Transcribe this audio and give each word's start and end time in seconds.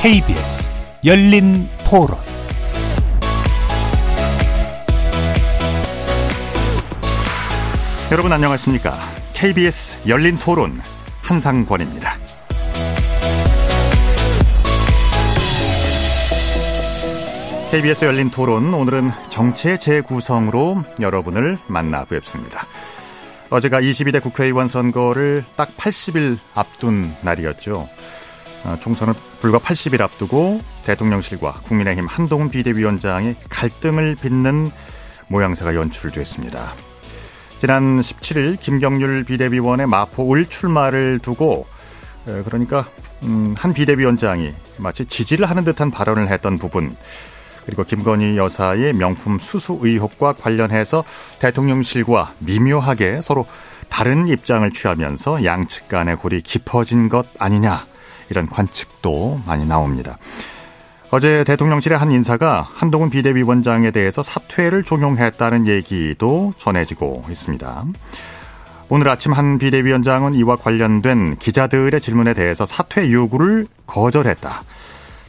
KBS 0.00 0.70
열린 1.04 1.68
토론 1.84 2.16
여러분 8.12 8.32
안녕하십니까? 8.32 8.92
KBS 9.34 10.08
열린 10.08 10.36
토론 10.36 10.80
한상권입니다. 11.22 12.12
KBS 17.72 18.04
열린 18.04 18.30
토론 18.30 18.72
오늘은 18.72 19.10
정치의 19.30 19.80
재구성으로 19.80 20.84
여러분을 21.00 21.58
만나 21.66 22.04
뵙습니다. 22.04 22.68
어제가 23.50 23.80
22대 23.80 24.22
국회의원 24.22 24.68
선거를 24.68 25.44
딱 25.56 25.76
80일 25.76 26.38
앞둔 26.54 27.12
날이었죠. 27.22 27.88
어, 28.68 28.76
총선을 28.78 29.14
불과 29.40 29.58
80일 29.58 30.02
앞두고 30.02 30.60
대통령실과 30.84 31.52
국민의힘 31.64 32.06
한동훈 32.06 32.50
비대위원장이 32.50 33.34
갈등을 33.48 34.16
빚는 34.20 34.70
모양새가 35.28 35.74
연출됐습니다. 35.74 36.74
지난 37.60 38.00
17일 38.00 38.60
김경률 38.60 39.24
비대위원의 39.24 39.86
마포 39.86 40.34
을 40.34 40.46
출마를 40.46 41.18
두고 41.20 41.66
그러니까 42.44 42.88
음, 43.22 43.54
한 43.58 43.72
비대위원장이 43.72 44.52
마치 44.76 45.06
지지를 45.06 45.48
하는 45.48 45.64
듯한 45.64 45.90
발언을 45.90 46.28
했던 46.28 46.58
부분 46.58 46.94
그리고 47.64 47.84
김건희 47.84 48.36
여사의 48.36 48.92
명품 48.92 49.38
수수 49.38 49.78
의혹과 49.80 50.34
관련해서 50.34 51.04
대통령실과 51.40 52.34
미묘하게 52.38 53.20
서로 53.22 53.46
다른 53.88 54.28
입장을 54.28 54.70
취하면서 54.70 55.44
양측 55.44 55.88
간의 55.88 56.16
골이 56.16 56.40
깊어진 56.42 57.08
것 57.08 57.26
아니냐 57.38 57.86
이런 58.30 58.46
관측도 58.46 59.42
많이 59.46 59.66
나옵니다. 59.66 60.18
어제 61.10 61.42
대통령실의 61.44 61.98
한 61.98 62.12
인사가 62.12 62.68
한동훈 62.74 63.08
비대위원장에 63.08 63.90
대해서 63.90 64.22
사퇴를 64.22 64.84
종용했다는 64.84 65.66
얘기도 65.66 66.52
전해지고 66.58 67.24
있습니다. 67.30 67.84
오늘 68.90 69.08
아침 69.08 69.32
한 69.32 69.58
비대위원장은 69.58 70.34
이와 70.34 70.56
관련된 70.56 71.36
기자들의 71.36 71.98
질문에 72.00 72.34
대해서 72.34 72.66
사퇴 72.66 73.10
요구를 73.10 73.66
거절했다. 73.86 74.62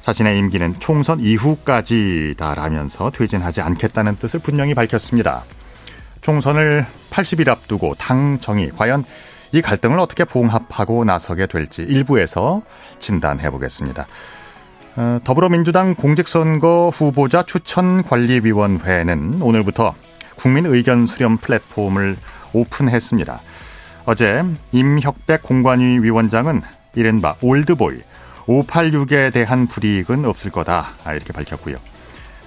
자신의 0.02 0.38
임기는 0.40 0.80
총선 0.80 1.20
이후까지다라면서 1.20 3.12
퇴진하지 3.12 3.62
않겠다는 3.62 4.18
뜻을 4.18 4.40
분명히 4.42 4.74
밝혔습니다. 4.74 5.44
총선을 6.22 6.86
80일 7.12 7.50
앞두고 7.50 7.96
당 7.96 8.40
정이 8.40 8.72
과연 8.72 9.06
이 9.52 9.62
갈등을 9.62 10.00
어떻게 10.00 10.26
봉합하고 10.26 11.06
나서게 11.06 11.48
될지 11.48 11.82
일부에서 11.82 12.62
진단해 13.00 13.50
보겠습니다. 13.50 14.08
어, 14.96 15.20
더불어민주당 15.24 15.96
공직선거 15.96 16.90
후보자 16.94 17.44
추천관리위원회는 17.44 19.42
오늘부터 19.42 19.96
국민 20.36 20.66
의견 20.66 21.08
수렴 21.08 21.38
플랫폼을 21.38 22.18
오픈했습니다. 22.54 23.40
어제 24.06 24.44
임혁백 24.72 25.44
공관위 25.44 26.00
위원장은 26.00 26.62
이른바 26.96 27.36
올드보이 27.42 28.02
586에 28.46 29.32
대한 29.32 29.68
불이익은 29.68 30.26
없을 30.26 30.50
거다 30.52 30.88
이렇게 31.06 31.32
밝혔고요. 31.34 31.78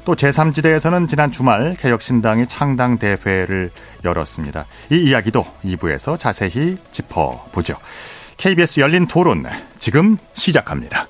또 0.05 0.15
제3지대에서는 0.17 1.09
지난 1.09 1.31
주말 1.31 1.75
개혁신당이 1.79 2.47
창당 2.49 2.99
대회를 2.99 3.71
열었습니다. 4.05 4.67
이 4.91 4.97
이야기도 4.97 5.45
2부에서 5.65 6.19
자세히 6.19 6.77
짚어보죠. 6.91 7.77
KBS 8.37 8.81
열린 8.81 9.07
토론 9.07 9.45
지금 9.79 10.17
시작합니다. 10.35 11.07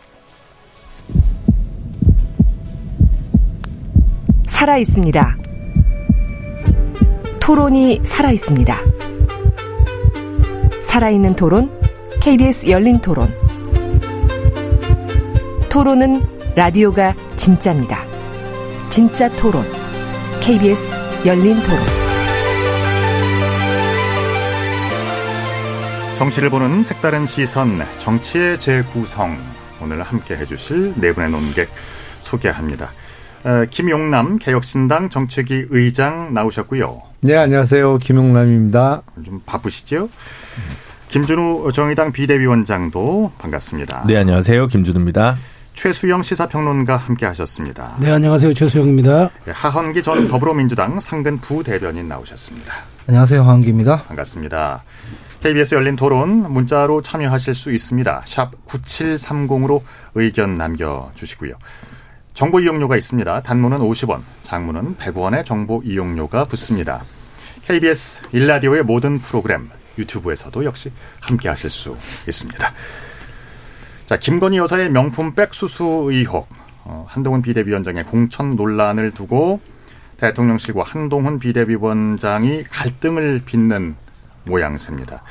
살아 4.46 4.76
있습니다. 4.76 5.38
토론이 7.40 8.00
살아 8.04 8.30
있습니다. 8.30 8.76
살아있는 10.82 11.34
토론, 11.34 11.70
KBS 12.20 12.68
열린 12.68 13.00
토론. 13.00 13.34
토론은 15.70 16.22
라디오가 16.54 17.14
진짜입니다. 17.36 18.11
진짜 18.92 19.26
토론, 19.36 19.64
KBS 20.42 20.98
열린 21.24 21.54
토론. 21.62 21.80
정치를 26.18 26.50
보는 26.50 26.84
색다른 26.84 27.24
시선, 27.24 27.80
정치의 27.96 28.60
재구성. 28.60 29.38
오늘 29.80 30.02
함께 30.02 30.36
해주실 30.36 30.92
네 30.96 31.14
분의 31.14 31.30
논객 31.30 31.70
소개합니다. 32.18 32.92
어, 33.44 33.64
김용남 33.70 34.38
개혁신당 34.38 35.08
정책위 35.08 35.68
의장 35.70 36.34
나오셨고요. 36.34 37.00
네, 37.20 37.38
안녕하세요. 37.38 37.96
김용남입니다. 37.96 39.04
좀 39.24 39.40
바쁘시죠? 39.46 40.10
김준우 41.08 41.72
정의당 41.72 42.12
비대위원장도 42.12 43.32
반갑습니다. 43.38 44.04
네, 44.06 44.18
안녕하세요. 44.18 44.66
김준우입니다. 44.66 45.38
최수영 45.74 46.22
시사평론가 46.22 46.96
함께 46.96 47.26
하셨습니다. 47.26 47.96
네, 47.98 48.10
안녕하세요. 48.10 48.54
최수영입니다. 48.54 49.30
네, 49.44 49.52
하헌기 49.52 50.02
전 50.02 50.28
더불어민주당 50.28 51.00
상근 51.00 51.38
부대변인 51.38 52.08
나오셨습니다. 52.08 52.74
안녕하세요. 53.08 53.42
하헌기입니다. 53.42 54.02
반갑습니다. 54.04 54.84
KBS 55.42 55.74
열린 55.74 55.96
토론 55.96 56.52
문자로 56.52 57.02
참여하실 57.02 57.54
수 57.54 57.72
있습니다. 57.72 58.22
샵 58.26 58.52
9730으로 58.66 59.82
의견 60.14 60.56
남겨주시고요. 60.56 61.54
정보 62.34 62.60
이용료가 62.60 62.96
있습니다. 62.96 63.42
단문은 63.42 63.78
50원, 63.78 64.20
장문은 64.42 64.96
100원의 64.96 65.44
정보 65.44 65.82
이용료가 65.84 66.44
붙습니다. 66.44 67.02
KBS 67.66 68.22
일라디오의 68.32 68.84
모든 68.84 69.18
프로그램 69.18 69.68
유튜브에서도 69.98 70.64
역시 70.64 70.92
함께 71.20 71.48
하실 71.48 71.70
수 71.70 71.96
있습니다. 72.26 72.72
자, 74.12 74.18
김건희 74.18 74.58
여사의 74.58 74.90
명품 74.90 75.32
백수수 75.32 76.08
의혹, 76.10 76.46
어, 76.84 77.06
한동훈 77.08 77.40
비대위원장의 77.40 78.04
공천 78.04 78.56
논란을 78.56 79.12
두고 79.12 79.58
대통령실과 80.18 80.82
한동훈 80.84 81.38
비대위원장이 81.38 82.64
갈등을 82.64 83.40
빚는 83.46 83.96
모양새입니다. 84.44 85.22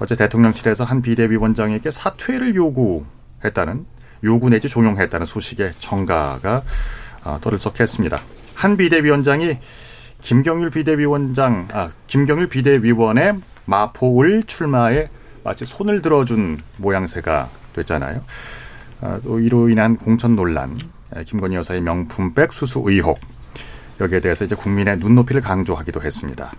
어제 0.00 0.16
대통령실에서 0.16 0.84
한 0.84 1.02
비대위원장에게 1.02 1.90
사퇴를 1.90 2.54
요구했다는 2.54 3.84
요구 4.24 4.48
내지 4.48 4.70
종용했다는 4.70 5.26
소식에 5.26 5.72
정가가 5.78 6.62
어, 7.24 7.38
떠들썩했습니다. 7.42 8.18
한 8.54 8.78
비대위원장이 8.78 9.58
김경률 10.22 10.70
비대위원장, 10.70 11.68
아, 11.72 11.90
김경률 12.06 12.48
비대위원의 12.48 13.34
마포을 13.66 14.44
출마에 14.44 15.10
마치 15.44 15.66
손을 15.66 16.00
들어준 16.00 16.58
모양새가 16.78 17.57
됐잖아요. 17.78 18.20
아, 19.00 19.20
또 19.22 19.40
이로 19.40 19.68
인한 19.68 19.96
공천 19.96 20.36
논란, 20.36 20.76
김건희 21.24 21.56
여사의 21.56 21.80
명품백 21.80 22.52
수수 22.52 22.82
의혹 22.84 23.18
여기에 24.00 24.20
대해서 24.20 24.44
이제 24.44 24.54
국민의 24.54 24.98
눈높이를 24.98 25.40
강조하기도 25.40 26.02
했습니다. 26.02 26.52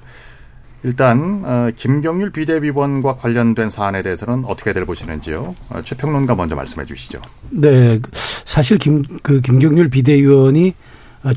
일단 0.84 1.42
어, 1.44 1.70
김경률 1.76 2.32
비대위원과 2.32 3.16
관련된 3.16 3.70
사안에 3.70 4.02
대해서는 4.02 4.46
어떻게들 4.46 4.86
보시는지요? 4.86 5.56
어, 5.70 5.82
최평론가 5.84 6.36
먼저 6.36 6.56
말씀해 6.56 6.86
주시죠. 6.86 7.22
네, 7.52 8.00
사실 8.14 8.78
김 8.78 9.04
그 9.22 9.42
김경률 9.42 9.90
비대위원이 9.90 10.74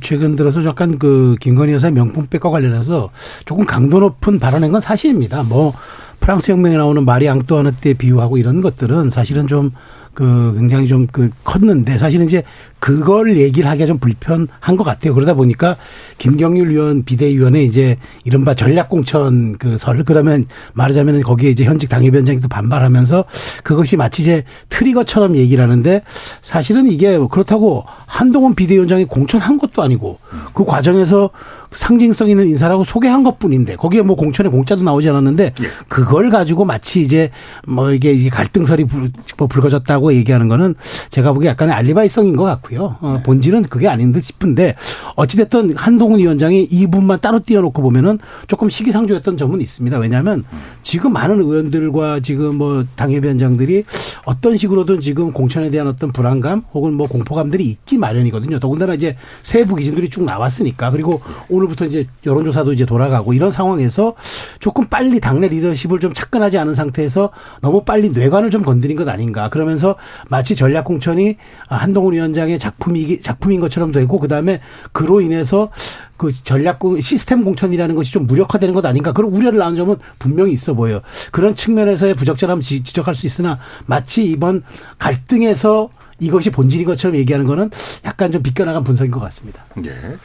최근 0.01 0.37
들어서 0.37 0.65
약간 0.65 0.97
그 0.97 1.35
김건희 1.41 1.73
여사의 1.73 1.93
명품백과 1.93 2.51
관련해서 2.51 3.11
조금 3.45 3.67
강도 3.67 3.99
높은 3.99 4.39
발언한 4.39 4.71
건 4.71 4.81
사실입니다. 4.81 5.43
뭐 5.43 5.75
프랑스 6.23 6.53
혁명에 6.53 6.77
나오는 6.77 7.05
마리 7.05 7.29
앙뚜아네트에 7.29 7.95
비유하고 7.95 8.39
이런 8.39 8.61
것들은 8.61 9.11
사실은 9.11 9.49
좀 9.49 9.73
그 10.15 10.55
굉장히 10.59 10.89
좀 10.89 11.07
그 11.13 11.31
컸는데 11.45 11.99
사실은 11.99 12.27
이제 12.27 12.43
그걸 12.79 13.37
얘기를 13.37 13.69
하기가 13.69 13.87
좀 13.87 13.99
불편한 13.99 14.49
것 14.77 14.83
같아요. 14.83 15.15
그러다 15.15 15.35
보니까 15.35 15.77
김경률 16.19 16.71
위원 16.71 17.05
비대위원회 17.05 17.63
이제 17.63 17.97
이른바 18.25 18.55
전략공천 18.55 19.59
그 19.59 19.79
설, 19.79 20.03
그러면 20.05 20.47
말하자면 20.73 21.23
거기에 21.23 21.51
이제 21.51 21.65
현직 21.65 21.89
당협위원장이 21.89 22.41
또 22.41 22.49
반발하면서 22.49 23.25
그것이 23.63 23.97
마치 23.97 24.23
이제 24.23 24.45
트리거처럼 24.69 25.37
얘기를 25.37 25.63
하는데 25.63 26.03
사실은 26.41 26.87
이게 26.87 27.19
그렇다고 27.31 27.85
한동훈 28.07 28.55
비대위원장이 28.55 29.05
공천한 29.05 29.59
것도 29.59 29.83
아니고 29.83 30.19
그 30.55 30.65
과정에서 30.65 31.31
상징성 31.73 32.31
있는 32.31 32.49
인사라고 32.49 32.85
소개한 32.85 33.23
것 33.23 33.39
뿐인데 33.39 33.77
거기에 33.77 34.03
뭐 34.03 34.17
공천에 34.17 34.49
공짜도 34.49 34.83
나오지 34.83 35.09
않았는데 35.09 35.55
그걸 35.89 36.31
가지고 36.31 36.65
마치 36.65 37.01
이제 37.01 37.31
뭐 37.67 37.93
이게 37.93 38.29
갈등설이 38.29 38.85
불, 38.85 39.09
뭐 39.39 39.47
불거졌다고 39.47 40.02
있다라고 40.03 40.13
얘기하는 40.15 40.49
거는 40.49 40.75
제가 41.09 41.33
보기에 41.33 41.51
약간의 41.51 41.75
알리바이성인 41.75 42.37
것 42.37 42.45
같고요. 42.45 42.97
어, 43.01 43.19
본질은 43.25 43.63
그게 43.63 43.89
아닌 43.89 44.11
듯 44.13 44.21
싶은데 44.21 44.75
어찌됐든 45.15 45.77
한동훈 45.77 46.19
위원장이 46.19 46.65
이 46.65 46.87
부분만 46.87 47.21
따로 47.21 47.41
띄워놓고 47.41 47.81
보면은 47.81 48.19
조금 48.49 48.69
시기상조였던 48.69 49.37
점은 49.37 49.61
있습니다. 49.61 49.97
왜냐하면 49.99 50.45
지금 50.83 51.13
많은 51.13 51.41
의원들과 51.41 52.21
지금 52.21 52.57
뭐 52.57 52.85
당협위원장들이 52.97 53.85
어떤 54.25 54.57
식으로든 54.57 55.01
지금 55.01 55.33
공천에 55.33 55.71
대한 55.71 55.87
어떤 55.87 56.13
불안감 56.13 56.63
혹은 56.75 56.95
뭐 56.95 57.07
공포감들이 57.07 57.65
있기 57.65 57.99
마련이거든요. 57.99 58.59
더군다나 58.59 58.95
이제 58.95 59.17
세부 59.43 59.77
기준들이 59.77 60.11
쭉 60.11 60.25
나왔으니까 60.25 60.91
그리고 60.91 61.21
오늘부터 61.49 61.87
이제 61.87 62.07
여론조사도 62.27 62.73
이제 62.73 62.85
돌아가고 62.85 63.33
이런 63.33 63.51
상황에서 63.51 64.15
조금 64.59 64.87
빨리 64.87 65.21
당내 65.21 65.49
리더십을 65.49 66.01
좀 66.01 66.13
착근하지 66.13 66.59
않은 66.59 66.75
상태에서 66.75 67.31
너무 67.61 67.85
빨리 67.85 68.11
뇌관을 68.11 68.51
좀 68.51 68.63
건드린 68.63 68.97
것 68.97 69.09
아닌가. 69.09 69.49
그러면서 69.49 69.92
마치 70.29 70.57
전략 70.57 70.85
공천이 70.85 71.37
한동훈 71.69 72.15
위원장의 72.15 72.59
작품이 72.59 73.21
작품인 73.21 73.61
것처럼 73.61 73.93
되고 73.93 74.19
그다음에 74.19 74.61
그로 74.93 75.21
인해서 75.21 75.71
그 76.17 76.31
전략 76.31 76.81
시스템 77.01 77.43
공천이라는 77.43 77.95
것이 77.95 78.13
좀 78.13 78.27
무력화되는 78.27 78.75
것 78.75 78.87
아닌가 78.87 79.13
그런 79.13 79.33
우려를 79.33 79.59
나눈 79.59 79.77
점은 79.77 79.97
분명히 80.19 80.53
있어 80.53 80.75
보여요. 80.75 81.01
그런 81.33 81.55
측면에서의 81.55 82.15
부적절함 82.15 82.61
지적할 82.61 83.15
수 83.15 83.27
있으나 83.27 83.59
마치 83.87 84.25
이번 84.25 84.63
갈등에서 84.99 85.91
이것이 86.21 86.51
본질인 86.51 86.87
것처럼 86.87 87.17
얘기하는 87.17 87.47
거는 87.47 87.71
약간 88.05 88.31
좀 88.31 88.43
비껴나간 88.43 88.85
분석인 88.85 89.11
것 89.11 89.19
같습니다. 89.21 89.65
예. 89.85 90.17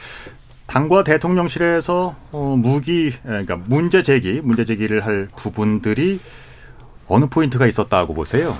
당과 0.66 1.02
대통령실에서 1.02 2.14
어, 2.30 2.56
무기, 2.56 3.12
그러니까 3.22 3.56
문제 3.56 4.02
제기, 4.02 4.40
문제 4.42 4.64
제기를 4.64 5.04
할 5.04 5.28
부분들이 5.34 6.20
어느 7.08 7.24
포인트가 7.26 7.66
있었다고 7.66 8.14
보세요? 8.14 8.56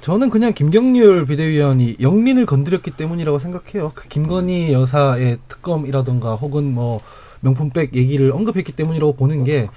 저는 0.00 0.30
그냥 0.30 0.52
김경률 0.52 1.26
비대위원이 1.26 1.96
영린을 2.00 2.46
건드렸기 2.46 2.92
때문이라고 2.92 3.38
생각해요. 3.38 3.92
그 3.94 4.08
김건희 4.08 4.72
여사의 4.72 5.38
특검이라던가 5.48 6.34
혹은 6.36 6.72
뭐 6.72 7.00
명품백 7.40 7.94
얘기를 7.94 8.32
언급했기 8.32 8.72
때문이라고 8.72 9.14
보는 9.16 9.44
게 9.44 9.68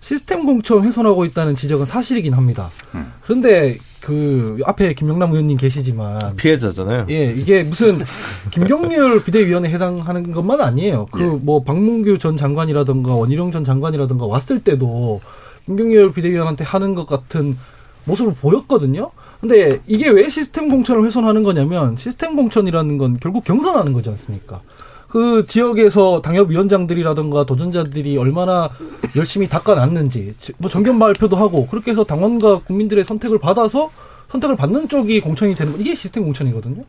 시스템 0.00 0.44
공천 0.44 0.82
훼손하고 0.82 1.24
있다는 1.24 1.54
지적은 1.56 1.86
사실이긴 1.86 2.34
합니다. 2.34 2.70
음. 2.94 3.12
그런데 3.22 3.78
그 4.00 4.58
앞에 4.64 4.94
김영남 4.94 5.30
의원님 5.32 5.56
계시지만 5.56 6.36
피해자잖아요. 6.36 7.06
예, 7.10 7.32
이게 7.32 7.62
무슨 7.62 7.98
김경률 8.50 9.24
비대위원에 9.24 9.68
해당하는 9.70 10.32
것만 10.32 10.60
아니에요. 10.60 11.06
그뭐 11.06 11.60
예. 11.60 11.64
박문규 11.64 12.18
전 12.18 12.36
장관이라든가 12.36 13.14
원희룡 13.14 13.50
전 13.52 13.64
장관이라든가 13.64 14.26
왔을 14.26 14.60
때도 14.60 15.20
김경률 15.66 16.12
비대위원한테 16.12 16.64
하는 16.64 16.94
것 16.94 17.06
같은 17.06 17.58
모습을 18.04 18.34
보였거든요. 18.40 19.10
근데 19.40 19.80
이게 19.86 20.08
왜 20.08 20.28
시스템 20.28 20.68
공천을 20.68 21.04
훼손하는 21.04 21.42
거냐면 21.44 21.96
시스템 21.96 22.34
공천이라는 22.34 22.98
건 22.98 23.18
결국 23.20 23.44
경선하는 23.44 23.92
거지 23.92 24.08
않습니까? 24.10 24.60
그 25.08 25.46
지역에서 25.46 26.20
당협위원장들이라든가 26.22 27.44
도전자들이 27.44 28.18
얼마나 28.18 28.70
열심히 29.16 29.48
닦아놨는지 29.48 30.34
뭐 30.58 30.68
정견 30.68 30.98
발표도 30.98 31.36
하고 31.36 31.66
그렇게 31.66 31.92
해서 31.92 32.04
당원과 32.04 32.60
국민들의 32.60 33.04
선택을 33.04 33.38
받아서 33.38 33.90
선택을 34.28 34.56
받는 34.56 34.88
쪽이 34.88 35.20
공천이 35.20 35.54
되는 35.54 35.72
거 35.72 35.78
이게 35.78 35.94
시스템 35.94 36.24
공천이거든요. 36.24 36.84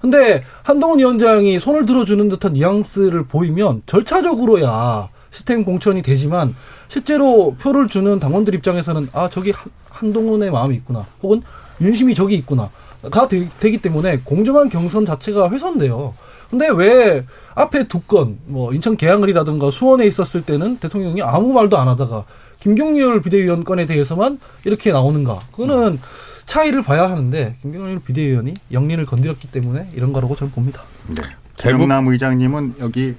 근데 0.00 0.44
한동훈 0.62 0.98
위원장이 0.98 1.58
손을 1.58 1.86
들어주는 1.86 2.28
듯한 2.28 2.52
뉘앙스를 2.52 3.24
보이면 3.24 3.82
절차적으로야 3.86 5.08
시스템 5.34 5.64
공천이 5.64 6.02
되지만 6.02 6.54
실제로 6.88 7.54
표를 7.60 7.88
주는 7.88 8.20
당원들 8.20 8.54
입장에서는 8.54 9.08
아 9.12 9.28
저기 9.28 9.52
한동훈의 9.90 10.50
마음이 10.50 10.76
있구나 10.76 11.04
혹은 11.22 11.42
윤심이 11.80 12.14
저기 12.14 12.36
있구나가 12.36 13.28
되, 13.28 13.70
기 13.70 13.78
때문에 13.78 14.20
공정한 14.24 14.68
경선 14.68 15.04
자체가 15.04 15.50
훼손돼요. 15.50 16.14
근데 16.50 16.68
왜 16.68 17.24
앞에 17.56 17.88
두 17.88 18.00
건, 18.00 18.38
뭐, 18.46 18.72
인천 18.72 18.96
계양을이라든가 18.96 19.72
수원에 19.72 20.06
있었을 20.06 20.42
때는 20.42 20.76
대통령이 20.76 21.20
아무 21.20 21.52
말도 21.52 21.76
안 21.76 21.88
하다가 21.88 22.26
김경률 22.60 23.22
비대위원 23.22 23.64
건에 23.64 23.86
대해서만 23.86 24.38
이렇게 24.64 24.92
나오는가. 24.92 25.40
그거는 25.50 25.98
차이를 26.46 26.82
봐야 26.82 27.10
하는데, 27.10 27.56
김경률 27.62 28.00
비대위원이 28.00 28.54
영린을 28.70 29.04
건드렸기 29.04 29.50
때문에 29.50 29.88
이런 29.94 30.12
거라고 30.12 30.36
저는 30.36 30.52
봅니다. 30.52 30.82
네. 31.08 31.22
대북남 31.56 32.06
의장님은 32.06 32.74
여기 32.78 33.16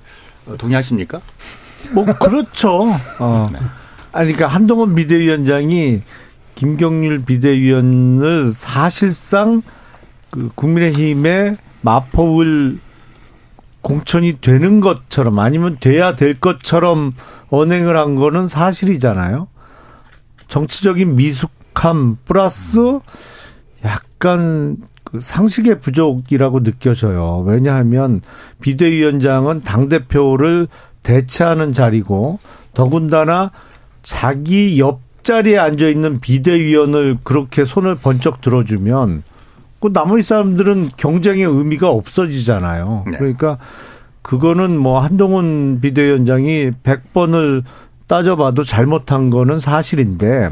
동의하십니까? 0.57 1.19
뭐, 1.91 2.05
그렇죠. 2.05 2.83
어. 3.19 3.49
네. 3.51 3.59
아니, 4.11 4.31
그러니까 4.31 4.47
한동훈 4.47 4.95
비대위원장이 4.95 6.01
김경률 6.55 7.25
비대위원을 7.25 8.51
사실상 8.53 9.61
그 10.29 10.49
국민의힘의 10.55 11.57
마포을 11.81 12.79
공천이 13.81 14.39
되는 14.41 14.79
것처럼 14.79 15.37
아니면 15.39 15.77
돼야 15.79 16.15
될 16.15 16.39
것처럼 16.39 17.13
언행을 17.49 17.95
한 17.95 18.15
거는 18.15 18.47
사실이잖아요. 18.47 19.47
정치적인 20.47 21.15
미숙함 21.15 22.17
플러스 22.25 22.99
약간 23.83 24.77
그 25.03 25.19
상식의 25.19 25.79
부족이라고 25.81 26.63
느껴져요. 26.63 27.43
왜냐하면 27.45 28.21
비대위원장은 28.59 29.61
당대표를 29.61 30.67
대체하는 31.05 31.71
자리고 31.71 32.39
더군다나 32.73 33.51
자기 34.01 34.79
옆자리에 34.79 35.57
앉아 35.57 35.87
있는 35.87 36.19
비대위원을 36.19 37.19
그렇게 37.23 37.63
손을 37.63 37.95
번쩍 37.95 38.41
들어주면 38.41 39.23
그 39.79 39.93
나머지 39.93 40.27
사람들은 40.27 40.89
경쟁의 40.97 41.45
의미가 41.45 41.89
없어지잖아요. 41.89 43.05
네. 43.11 43.17
그러니까 43.17 43.57
그거는 44.23 44.77
뭐 44.77 44.99
한동훈 44.99 45.79
비대위원장이 45.81 46.71
100번을 46.83 47.63
따져봐도 48.07 48.63
잘못한 48.63 49.29
거는 49.29 49.59
사실인데 49.59 50.49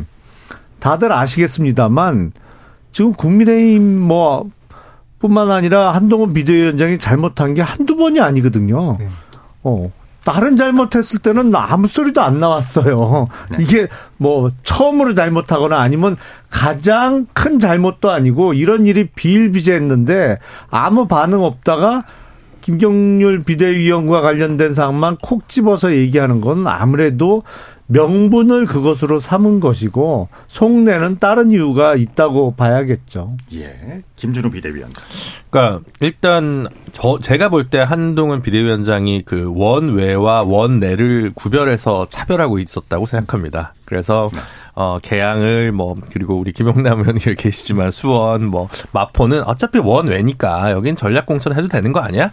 다들 0.79 1.11
아시겠습니다만 1.11 2.31
지금 2.91 3.13
국민의힘 3.13 3.99
뭐 3.99 4.49
뿐만 5.17 5.49
아니라 5.49 5.95
한동훈 5.95 6.33
비대위원장이 6.33 6.99
잘못한 6.99 7.55
게 7.55 7.63
한두 7.63 7.95
번이 7.95 8.19
아니거든요. 8.19 8.93
네. 8.99 9.07
어. 9.63 9.91
다른 10.23 10.55
잘못했을 10.55 11.19
때는 11.19 11.53
아무 11.55 11.87
소리도 11.87 12.21
안 12.21 12.39
나왔어요. 12.39 13.27
네. 13.49 13.57
이게 13.59 13.87
뭐 14.17 14.51
처음으로 14.63 15.13
잘못하거나 15.13 15.79
아니면 15.79 16.15
가장 16.49 17.27
큰 17.33 17.59
잘못도 17.59 18.09
아니고 18.09 18.53
이런 18.53 18.85
일이 18.85 19.07
비일비재했는데 19.07 20.39
아무 20.69 21.07
반응 21.07 21.43
없다가 21.43 22.03
김경률 22.63 23.43
비대위원과 23.43 24.21
관련된 24.21 24.73
사항만 24.73 25.17
콕 25.21 25.49
집어서 25.49 25.93
얘기하는 25.93 26.39
건 26.39 26.65
아무래도 26.65 27.43
명분을 27.87 28.65
그것으로 28.65 29.19
삼은 29.19 29.59
것이고 29.59 30.29
속내는 30.47 31.17
다른 31.17 31.51
이유가 31.51 31.95
있다고 31.95 32.55
봐야겠죠. 32.55 33.35
예. 33.55 34.01
김준우 34.15 34.49
비대위원. 34.51 34.91
그러니까 35.49 35.81
일단 35.99 36.67
저 36.93 37.19
제가 37.19 37.49
볼 37.49 37.69
때 37.69 37.79
한동훈 37.79 38.41
비대위원장이 38.41 39.23
그 39.25 39.51
원외와 39.53 40.43
원내를 40.43 41.31
구별해서 41.35 42.07
차별하고 42.09 42.59
있었다고 42.59 43.05
생각합니다. 43.05 43.73
그래서 43.83 44.29
네. 44.33 44.39
어 44.75 44.97
개항을 45.01 45.73
뭐 45.73 45.95
그리고 46.13 46.39
우리 46.39 46.53
김용남 46.53 47.01
의원이 47.01 47.19
계시지만 47.37 47.91
수원 47.91 48.45
뭐 48.45 48.69
마포는 48.93 49.43
어차피 49.43 49.79
원외니까 49.79 50.71
여긴 50.71 50.95
전략 50.95 51.25
공천 51.25 51.53
해도 51.53 51.67
되는 51.67 51.91
거 51.91 51.99
아니야? 51.99 52.31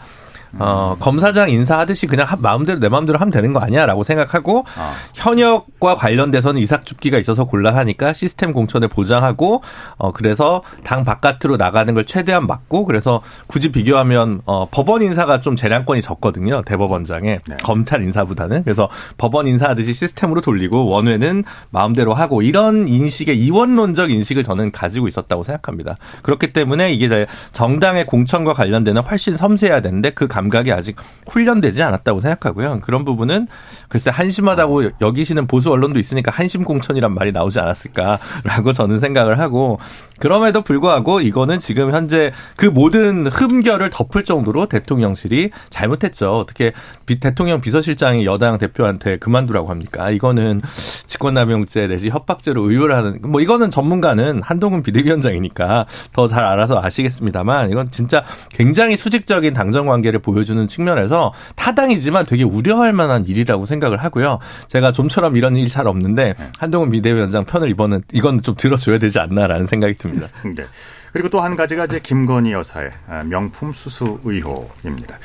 어, 0.59 0.97
검사장 0.99 1.51
인사하듯이 1.51 2.07
그냥 2.07 2.27
마음대로 2.39 2.81
내 2.81 2.89
마음대로 2.89 3.19
하면 3.19 3.31
되는 3.31 3.53
거 3.53 3.61
아니야라고 3.61 4.03
생각하고 4.03 4.65
아. 4.77 4.93
현역과 5.15 5.95
관련돼서는 5.97 6.61
이삭 6.61 6.87
줍기가 6.87 7.19
있어서 7.19 7.45
곤란하니까 7.45 8.13
시스템 8.13 8.53
공천을 8.53 8.89
보장하고 8.89 9.63
어 9.97 10.13
그래서 10.13 10.63
당 10.85 11.05
바깥으로 11.05 11.57
나가는 11.57 11.93
걸 11.95 12.05
최대한 12.05 12.47
막고 12.47 12.85
그래서 12.85 13.23
굳이 13.47 13.71
비교하면 13.71 14.43
어 14.45 14.69
법원 14.71 15.03
인사가 15.03 15.41
좀 15.41 15.57
재량권이 15.57 16.03
적거든요 16.03 16.63
대법원장에 16.63 17.39
네. 17.47 17.57
검찰 17.63 18.03
인사보다는 18.03 18.65
그래서 18.65 18.89
법원 19.19 19.47
인사하듯이 19.47 19.95
시스템으로 19.95 20.41
돌리고 20.41 20.87
원외는 20.87 21.45
마음대로 21.71 22.15
하고 22.15 22.43
이런 22.43 22.89
인식의 22.89 23.39
이원론적 23.39 24.11
인식을 24.11 24.43
저는 24.43 24.71
가지고 24.71 25.09
있었다고 25.09 25.45
생각합니다. 25.45 25.97
그렇기 26.23 26.53
때문에 26.53 26.93
이게 26.93 27.27
정당의 27.53 28.07
공천과 28.07 28.55
관련되는 28.55 29.03
훨씬 29.03 29.37
섬세해야 29.37 29.81
되는데 29.81 30.11
그 30.11 30.29
감각이 30.41 30.73
아직 30.73 30.97
훈련되지 31.29 31.83
않았다고 31.83 32.21
생각하고요. 32.21 32.81
그런 32.81 33.05
부분은 33.05 33.47
글쎄 33.89 34.11
한심하다고 34.11 34.91
여기시는 35.01 35.47
보수 35.47 35.71
언론도 35.71 35.99
있으니까 35.99 36.31
한심 36.31 36.65
공천이란 36.65 37.15
말이 37.15 37.33
나오지 37.33 37.61
않았을까라고 37.61 38.73
저는 38.73 39.01
생각을 39.01 39.39
하고 39.39 39.79
그럼에도 40.19 40.63
불구하고 40.63 41.21
이거는 41.21 41.61
지금 41.61 41.93
현재 41.93 42.33
그 42.57 42.67
모든 42.67 43.27
흠결을 43.27 43.91
덮을 43.91 44.25
정도로 44.25 44.67
대통령실이 44.67 45.51
잘못했죠. 45.71 46.39
어떻게 46.39 46.73
대통령 47.21 47.61
비서실장이 47.61 48.25
여당 48.25 48.59
대표한테 48.59 49.19
그만두라고 49.19 49.69
합니까? 49.69 50.11
이거는 50.11 50.61
직권남용죄 51.07 51.89
내지 51.89 52.09
협박죄로 52.09 52.71
의율 52.71 52.93
하는 52.93 53.19
뭐 53.23 53.41
이거는 53.41 53.71
전문가는 53.71 54.43
한동훈 54.43 54.83
비대위원장이니까 54.83 55.87
더 56.13 56.31
잘 56.31 56.45
알아서 56.45 56.81
아시겠습니다만 56.81 57.71
이건 57.71 57.91
진짜 57.91 58.23
굉장히 58.53 58.97
수직적인 58.97 59.53
당정 59.53 59.87
관계를 59.87 60.21
보 60.21 60.30
여주는 60.39 60.67
측면에서 60.67 61.33
타당이지만 61.57 62.27
되게 62.27 62.45
우려할 62.45 62.93
만한 62.93 63.27
일이라고 63.27 63.67
생각을 63.67 63.99
하고요. 63.99 64.39
제가 64.69 64.93
좀처럼 64.93 65.37
이런 65.37 65.57
일 65.57 65.69
잘 65.69 65.87
없는데 65.87 66.35
한동훈 66.59 66.91
비대위원장 66.91 67.45
편을 67.45 67.71
이번은 67.71 68.03
이건 68.13 68.43
좀 68.43 68.55
들어줘야 68.57 68.99
되지 68.99 69.19
않나라는 69.21 69.67
생각이 69.67 69.95
듭니다. 69.95 70.27
네. 70.45 70.65
그리고 71.13 71.29
또 71.29 71.41
한 71.41 71.57
가지가 71.57 71.87
이제 71.87 72.01
김건희 72.01 72.53
여사의 72.53 72.91
아, 73.09 73.23
명품 73.25 73.73
수수 73.73 74.21
의혹입니다. 74.25 75.19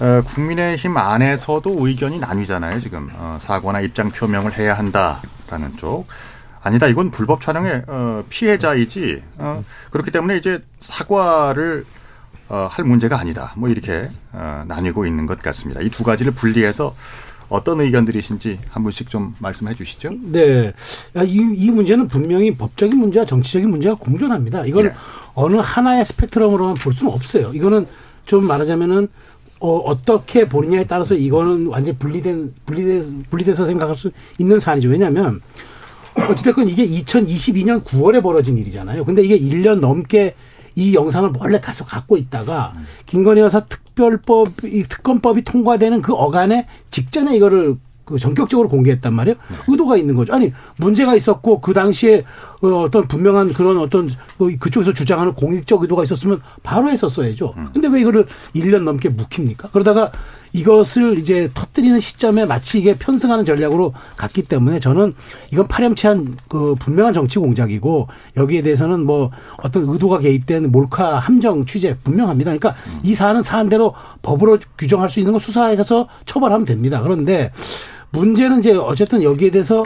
어, 0.00 0.22
국민의힘 0.26 0.96
안에서도 0.96 1.74
의견이 1.86 2.18
나뉘잖아요. 2.18 2.80
지금 2.80 3.08
어, 3.14 3.38
사과나 3.40 3.80
입장 3.80 4.10
표명을 4.10 4.56
해야 4.58 4.74
한다라는 4.74 5.76
쪽. 5.78 6.06
아니다. 6.62 6.86
이건 6.88 7.10
불법 7.10 7.40
촬영의 7.40 7.82
어, 7.86 8.24
피해자이지. 8.28 9.22
어, 9.38 9.64
그렇기 9.90 10.10
때문에 10.10 10.36
이제 10.36 10.58
사과를 10.80 11.84
어, 12.48 12.68
할 12.70 12.84
문제가 12.84 13.18
아니다. 13.18 13.52
뭐 13.56 13.68
이렇게 13.68 14.08
어, 14.32 14.64
나뉘고 14.66 15.06
있는 15.06 15.26
것 15.26 15.40
같습니다. 15.42 15.80
이 15.80 15.88
두 15.90 16.02
가지를 16.04 16.32
분리해서 16.32 16.94
어떤 17.48 17.80
의견들이신지 17.80 18.58
한 18.70 18.82
분씩 18.82 19.08
좀 19.08 19.34
말씀해 19.38 19.74
주시죠. 19.74 20.10
네. 20.32 20.72
이, 21.24 21.54
이 21.56 21.70
문제는 21.70 22.08
분명히 22.08 22.54
법적인 22.56 22.98
문제와 22.98 23.24
정치적인 23.24 23.70
문제가 23.70 23.94
공존합니다. 23.94 24.66
이걸 24.66 24.88
네. 24.88 24.94
어느 25.34 25.56
하나의 25.56 26.04
스펙트럼으로만 26.04 26.74
볼 26.74 26.92
수는 26.92 27.12
없어요. 27.12 27.52
이거는 27.54 27.86
좀 28.24 28.44
말하자면은 28.46 29.08
어, 29.60 29.76
어떻게 29.78 30.48
보느냐에 30.48 30.84
따라서 30.84 31.14
이거는 31.14 31.68
완전히 31.68 31.96
분리된, 31.98 32.52
분리돼, 32.66 33.04
분리돼서 33.30 33.64
생각할 33.64 33.94
수 33.94 34.10
있는 34.38 34.58
사안이죠. 34.60 34.88
왜냐하면 34.88 35.40
어찌됐건 36.30 36.68
이게 36.68 36.86
2022년 36.86 37.84
9월에 37.84 38.22
벌어진 38.22 38.58
일이잖아요. 38.58 39.04
근데 39.04 39.22
이게 39.22 39.38
1년 39.38 39.80
넘게 39.80 40.34
이 40.76 40.94
영상을 40.94 41.32
원래 41.38 41.58
가서 41.58 41.84
갖고 41.84 42.16
있다가 42.16 42.74
김건희 43.06 43.40
여사 43.40 43.60
특별법, 43.60 44.48
이 44.64 44.84
특검법이 44.84 45.42
통과되는 45.42 46.02
그 46.02 46.12
어간에 46.12 46.66
직전에 46.90 47.34
이거를 47.36 47.76
그 48.04 48.18
전격적으로 48.18 48.68
공개했단 48.68 49.12
말이에요. 49.12 49.36
의도가 49.66 49.96
있는 49.96 50.14
거죠. 50.14 50.32
아니 50.32 50.52
문제가 50.78 51.16
있었고 51.16 51.60
그 51.60 51.72
당시에 51.72 52.24
어, 52.62 52.68
어떤 52.82 53.06
분명한 53.06 53.52
그런 53.52 53.78
어떤 53.78 54.10
뭐 54.38 54.50
그쪽에서 54.58 54.92
주장하는 54.92 55.34
공익적 55.34 55.82
의도가 55.82 56.04
있었으면 56.04 56.40
바로 56.62 56.90
했었어야죠. 56.90 57.54
근데 57.72 57.88
왜 57.88 58.00
이거를 58.00 58.26
1년 58.54 58.82
넘게 58.82 59.10
묵힙니까? 59.10 59.68
그러다가 59.72 60.10
이것을 60.52 61.18
이제 61.18 61.50
터뜨리는 61.52 62.00
시점에 62.00 62.46
마치 62.46 62.78
이게 62.78 62.96
편승하는 62.96 63.44
전략으로 63.44 63.92
갔기 64.16 64.42
때문에 64.42 64.80
저는 64.80 65.14
이건 65.52 65.66
파렴치한 65.66 66.36
그 66.48 66.74
분명한 66.78 67.12
정치 67.12 67.38
공작이고 67.38 68.08
여기에 68.36 68.62
대해서는 68.62 69.04
뭐 69.04 69.30
어떤 69.58 69.86
의도가 69.86 70.18
개입된 70.20 70.72
몰카 70.72 71.18
함정 71.18 71.66
취재 71.66 71.96
분명합니다. 72.02 72.56
그러니까 72.56 72.74
이 73.02 73.14
사안은 73.14 73.42
사안대로 73.42 73.94
법으로 74.22 74.58
규정할 74.78 75.10
수 75.10 75.20
있는 75.20 75.34
거 75.34 75.38
수사에 75.38 75.76
가서 75.76 76.08
처벌하면 76.24 76.64
됩니다. 76.64 77.02
그런데 77.02 77.52
문제는 78.10 78.60
이제 78.60 78.72
어쨌든 78.74 79.22
여기에 79.22 79.50
대해서 79.50 79.84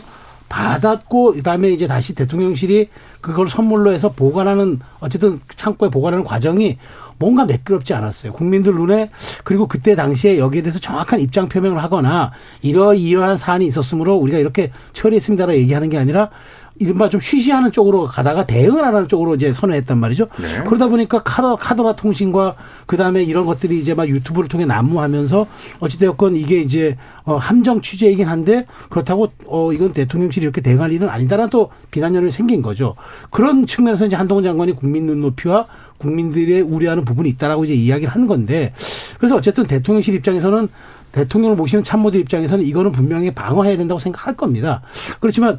받았고 0.51 1.35
그다음에 1.35 1.71
이제 1.71 1.87
다시 1.87 2.15
대통령실이 2.15 2.89
그걸 3.23 3.49
선물로 3.49 3.93
해서 3.93 4.11
보관하는 4.11 4.81
어쨌든 4.99 5.41
창고에 5.57 5.89
보관하는 5.89 6.25
과정이 6.25 6.77
뭔가 7.19 7.45
매끄럽지 7.45 7.95
않았어요. 7.95 8.33
국민들 8.33 8.75
눈에 8.75 9.11
그리고 9.45 9.69
그때 9.69 9.95
당시에 9.95 10.39
여기에 10.39 10.63
대해서 10.63 10.79
정확한 10.79 11.21
입장 11.21 11.49
표명을 11.49 11.83
하거나 11.83 12.33
이러이러한 12.63 13.37
사안이 13.37 13.67
있었으므로 13.67 14.17
우리가 14.17 14.39
이렇게 14.39 14.73
처리했습니다라고 14.93 15.59
얘기하는 15.59 15.89
게 15.89 15.99
아니라 15.99 16.31
이른바 16.79 17.11
좀 17.11 17.21
쉬쉬하는 17.21 17.73
쪽으로 17.73 18.07
가다가 18.07 18.47
대응을 18.47 18.83
안 18.85 18.95
하는 18.95 19.09
쪽으로 19.09 19.35
이제 19.35 19.53
선회했단 19.53 19.99
말이죠. 19.99 20.29
네. 20.41 20.65
그러다 20.65 20.89
보니까 20.89 21.23
카더, 21.23 21.57
카더라 21.57 21.95
통신과 21.95 22.55
그 22.87 22.97
다음에 22.97 23.23
이런 23.23 23.45
것들이 23.45 23.79
이제 23.79 23.93
막 23.95 24.09
유튜브를 24.09 24.49
통해 24.49 24.65
난무하면서 24.67 25.47
어찌되었건 25.81 26.37
이게 26.37 26.61
이제 26.61 26.97
어, 27.25 27.37
함정 27.37 27.83
취재이긴 27.83 28.27
한데 28.27 28.67
그렇다고 28.89 29.29
어, 29.47 29.73
이건 29.73 29.93
대통령실이 29.93 30.45
이렇게 30.45 30.61
대응할 30.61 30.93
일은 30.93 31.09
아니다라는 31.09 31.51
또 31.51 31.71
비난연이 31.91 32.31
생긴 32.31 32.63
거죠. 32.63 32.95
그런 33.31 33.67
측면에서 33.67 34.07
이제 34.07 34.17
한동훈 34.17 34.45
장관이 34.45 34.73
국민 34.73 35.07
눈높이와 35.07 35.67
국민들의 35.99 36.63
우려하는 36.63 37.05
부분이 37.05 37.29
있다라고 37.31 37.65
이제 37.65 37.75
이야기를 37.75 38.13
한 38.13 38.27
건데 38.27 38.73
그래서 39.19 39.37
어쨌든 39.37 39.67
대통령실 39.67 40.15
입장에서는 40.15 40.69
대통령을 41.13 41.57
모시는 41.57 41.85
참모들 41.85 42.21
입장에서는 42.21 42.65
이거는 42.65 42.93
분명히 42.93 43.33
방어해야 43.33 43.77
된다고 43.77 43.99
생각할 43.99 44.37
겁니다. 44.37 44.81
그렇지만 45.21 45.59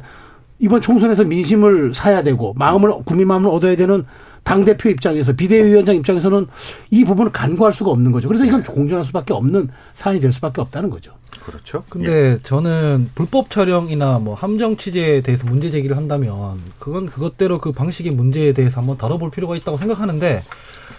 이번 0.62 0.80
총선에서 0.80 1.24
민심을 1.24 1.92
사야 1.92 2.22
되고 2.22 2.54
마음을 2.56 2.92
국민 3.04 3.26
마음을 3.26 3.50
얻어야 3.50 3.74
되는 3.74 4.04
당 4.44 4.64
대표 4.64 4.88
입장에서 4.88 5.32
비대위원장 5.32 5.96
입장에서는 5.96 6.46
이 6.90 7.04
부분을 7.04 7.32
간과할 7.32 7.72
수가 7.72 7.90
없는 7.90 8.12
거죠. 8.12 8.28
그래서 8.28 8.44
이건 8.44 8.62
공존할 8.62 9.04
수밖에 9.04 9.34
없는 9.34 9.68
사안이 9.92 10.20
될 10.20 10.30
수밖에 10.30 10.60
없다는 10.60 10.88
거죠. 10.88 11.14
그렇죠. 11.44 11.82
근데 11.88 12.38
저는 12.44 13.10
불법 13.16 13.50
촬영이나 13.50 14.20
뭐 14.20 14.34
함정 14.34 14.76
취재에 14.76 15.22
대해서 15.22 15.48
문제 15.48 15.70
제기를 15.72 15.96
한다면 15.96 16.60
그건 16.78 17.06
그것대로 17.06 17.58
그 17.58 17.72
방식의 17.72 18.12
문제에 18.12 18.52
대해서 18.52 18.80
한번 18.80 18.96
다뤄볼 18.96 19.32
필요가 19.32 19.56
있다고 19.56 19.78
생각하는데 19.78 20.44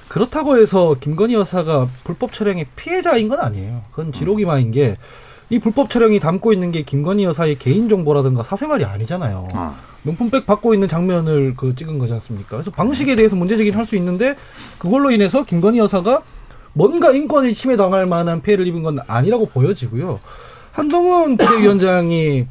그렇다고 0.09 0.57
해서 0.57 0.95
김건희 0.99 1.35
여사가 1.35 1.87
불법 2.03 2.33
촬영의 2.33 2.67
피해자인 2.75 3.29
건 3.29 3.39
아니에요. 3.39 3.83
그건 3.91 4.11
지록이마인 4.11 4.71
게 4.71 4.97
이 5.49 5.59
불법 5.59 5.89
촬영이 5.89 6.19
담고 6.19 6.53
있는 6.53 6.71
게 6.71 6.81
김건희 6.83 7.23
여사의 7.25 7.57
개인 7.59 7.89
정보라든가 7.89 8.43
사생활이 8.43 8.85
아니잖아요. 8.85 9.47
아. 9.53 9.75
명품백 10.03 10.45
받고 10.45 10.73
있는 10.73 10.87
장면을 10.87 11.53
그 11.55 11.75
찍은 11.75 11.97
거지 11.99 12.13
않습니까? 12.13 12.49
그래서 12.51 12.71
방식에 12.71 13.15
대해서 13.15 13.35
문제 13.35 13.55
제기를 13.57 13.77
할 13.77 13.85
수 13.85 13.95
있는데 13.97 14.35
그걸로 14.79 15.11
인해서 15.11 15.43
김건희 15.43 15.79
여사가 15.79 16.21
뭔가 16.73 17.11
인권을 17.11 17.53
침해당할 17.53 18.05
만한 18.07 18.41
피해를 18.41 18.65
입은 18.67 18.83
건 18.83 18.97
아니라고 19.07 19.45
보여지고요. 19.47 20.19
한동훈 20.71 21.37
비대위원장이 21.37 22.47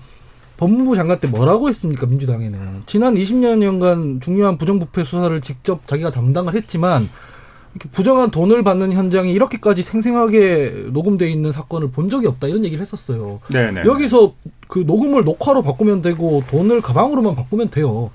법무부 0.57 0.95
장관 0.95 1.19
때 1.19 1.27
뭐라고 1.27 1.69
했습니까 1.69 2.07
민주당에는 2.07 2.85
지난 2.87 3.15
20년여간 3.15 4.23
중요한 4.23 4.57
부정부패 4.59 5.03
수사를 5.03 5.41
직접 5.41 5.89
자기가 5.89 6.13
담당을 6.13 6.55
했지만 6.55 7.09
이렇게 7.75 7.89
부정한 7.91 8.31
돈을 8.31 8.63
받는 8.63 8.93
현장이 8.93 9.33
이렇게까지 9.33 9.83
생생하게 9.83 10.87
녹음돼 10.93 11.31
있는 11.31 11.53
사건을 11.53 11.91
본 11.91 12.11
적이 12.11 12.27
없다 12.27 12.49
이런 12.49 12.65
얘기를 12.65 12.83
했었어요. 12.83 13.41
네네. 13.51 13.85
여기서 13.87 14.35
그 14.69 14.81
녹음을 14.81 15.25
녹화로 15.25 15.63
바꾸면 15.63 16.03
되고 16.03 16.43
돈을 16.51 16.83
가방으로만 16.83 17.35
바꾸면 17.35 17.71
돼요. 17.71 18.11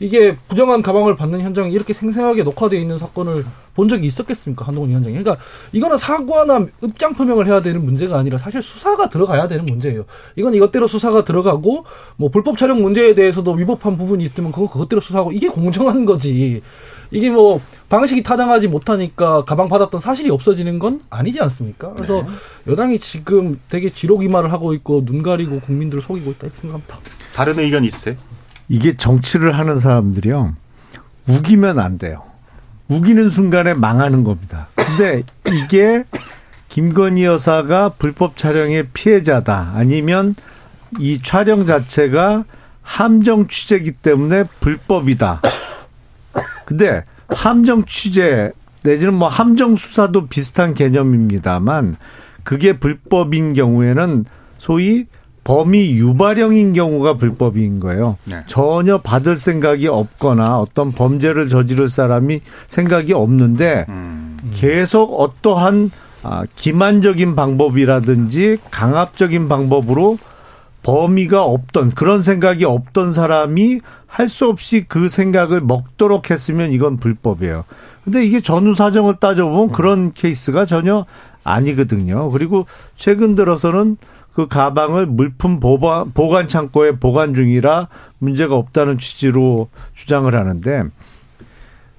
이게 0.00 0.36
부정한 0.48 0.82
가방을 0.82 1.16
받는 1.16 1.40
현장이 1.40 1.72
이렇게 1.72 1.92
생생하게 1.94 2.42
녹화되어 2.42 2.78
있는 2.78 2.98
사건을 2.98 3.44
본 3.74 3.88
적이 3.88 4.06
있었겠습니까 4.06 4.66
한동훈 4.66 4.90
위원장이? 4.90 5.16
그러니까 5.16 5.42
이거는 5.72 5.98
사과나 5.98 6.66
입장 6.82 7.14
표명을 7.14 7.46
해야 7.46 7.60
되는 7.60 7.84
문제가 7.84 8.18
아니라 8.18 8.38
사실 8.38 8.62
수사가 8.62 9.08
들어가야 9.08 9.48
되는 9.48 9.64
문제예요. 9.66 10.04
이건 10.36 10.54
이것대로 10.54 10.86
수사가 10.88 11.24
들어가고 11.24 11.84
뭐 12.16 12.28
불법 12.28 12.58
촬영 12.58 12.82
문제에 12.82 13.14
대해서도 13.14 13.52
위법한 13.52 13.96
부분이 13.96 14.24
있으면 14.24 14.52
그거 14.52 14.68
그것대로 14.68 15.00
수사하고 15.00 15.32
이게 15.32 15.48
공정한 15.48 16.04
거지. 16.04 16.62
이게 17.10 17.30
뭐 17.30 17.60
방식이 17.88 18.22
타당하지 18.22 18.68
못하니까 18.68 19.44
가방 19.44 19.68
받았던 19.68 20.00
사실이 20.00 20.30
없어지는 20.30 20.78
건 20.78 21.00
아니지 21.10 21.40
않습니까? 21.40 21.92
그래서 21.94 22.26
여당이 22.66 22.98
지금 22.98 23.60
되게 23.68 23.90
지록이마를 23.90 24.52
하고 24.52 24.74
있고 24.74 25.04
눈 25.04 25.22
가리고 25.22 25.60
국민들을 25.60 26.02
속이고 26.02 26.30
있다 26.32 26.46
이렇게 26.46 26.60
생각합니다. 26.60 26.98
다른 27.34 27.58
의견 27.58 27.84
있으세요? 27.84 28.16
이게 28.68 28.96
정치를 28.96 29.56
하는 29.58 29.78
사람들이요. 29.78 30.54
우기면 31.28 31.78
안 31.78 31.98
돼요. 31.98 32.22
우기는 32.88 33.28
순간에 33.28 33.74
망하는 33.74 34.24
겁니다. 34.24 34.68
근데 34.74 35.22
이게 35.52 36.04
김건희 36.68 37.24
여사가 37.24 37.90
불법 37.90 38.36
촬영의 38.36 38.88
피해자다. 38.92 39.72
아니면 39.74 40.34
이 40.98 41.20
촬영 41.22 41.66
자체가 41.66 42.44
함정 42.82 43.48
취재기 43.48 43.92
때문에 43.92 44.44
불법이다. 44.60 45.40
근데 46.64 47.04
함정 47.28 47.84
취재 47.84 48.52
내지는 48.82 49.14
뭐 49.14 49.28
함정 49.28 49.76
수사도 49.76 50.26
비슷한 50.26 50.74
개념입니다만 50.74 51.96
그게 52.42 52.78
불법인 52.78 53.54
경우에는 53.54 54.26
소위 54.58 55.06
범위 55.42 55.90
유발형인 55.92 56.72
경우가 56.72 57.14
불법인 57.14 57.78
거예요. 57.78 58.16
네. 58.24 58.42
전혀 58.46 58.98
받을 58.98 59.36
생각이 59.36 59.88
없거나 59.88 60.58
어떤 60.58 60.92
범죄를 60.92 61.48
저지를 61.48 61.88
사람이 61.88 62.40
생각이 62.66 63.12
없는데 63.12 63.84
음. 63.88 64.38
계속 64.54 65.20
어떠한 65.20 65.90
아, 66.22 66.44
기만적인 66.56 67.36
방법이라든지 67.36 68.56
강압적인 68.70 69.48
방법으로 69.48 70.18
범위가 70.84 71.42
없던 71.44 71.90
그런 71.90 72.22
생각이 72.22 72.64
없던 72.64 73.12
사람이 73.12 73.80
할 74.06 74.28
수 74.28 74.46
없이 74.46 74.84
그 74.86 75.08
생각을 75.08 75.60
먹도록 75.60 76.30
했으면 76.30 76.70
이건 76.70 76.98
불법이에요. 76.98 77.64
근데 78.04 78.24
이게 78.24 78.40
전후 78.40 78.74
사정을 78.74 79.16
따져보면 79.18 79.72
그런 79.72 80.12
케이스가 80.12 80.66
전혀 80.66 81.04
아니거든요. 81.42 82.30
그리고 82.30 82.66
최근 82.94 83.34
들어서는 83.34 83.96
그 84.32 84.46
가방을 84.46 85.06
물품 85.06 85.58
보관, 85.58 86.12
보관 86.12 86.48
창고에 86.48 86.92
보관 86.92 87.34
중이라 87.34 87.88
문제가 88.18 88.54
없다는 88.54 88.98
취지로 88.98 89.68
주장을 89.94 90.32
하는데 90.32 90.84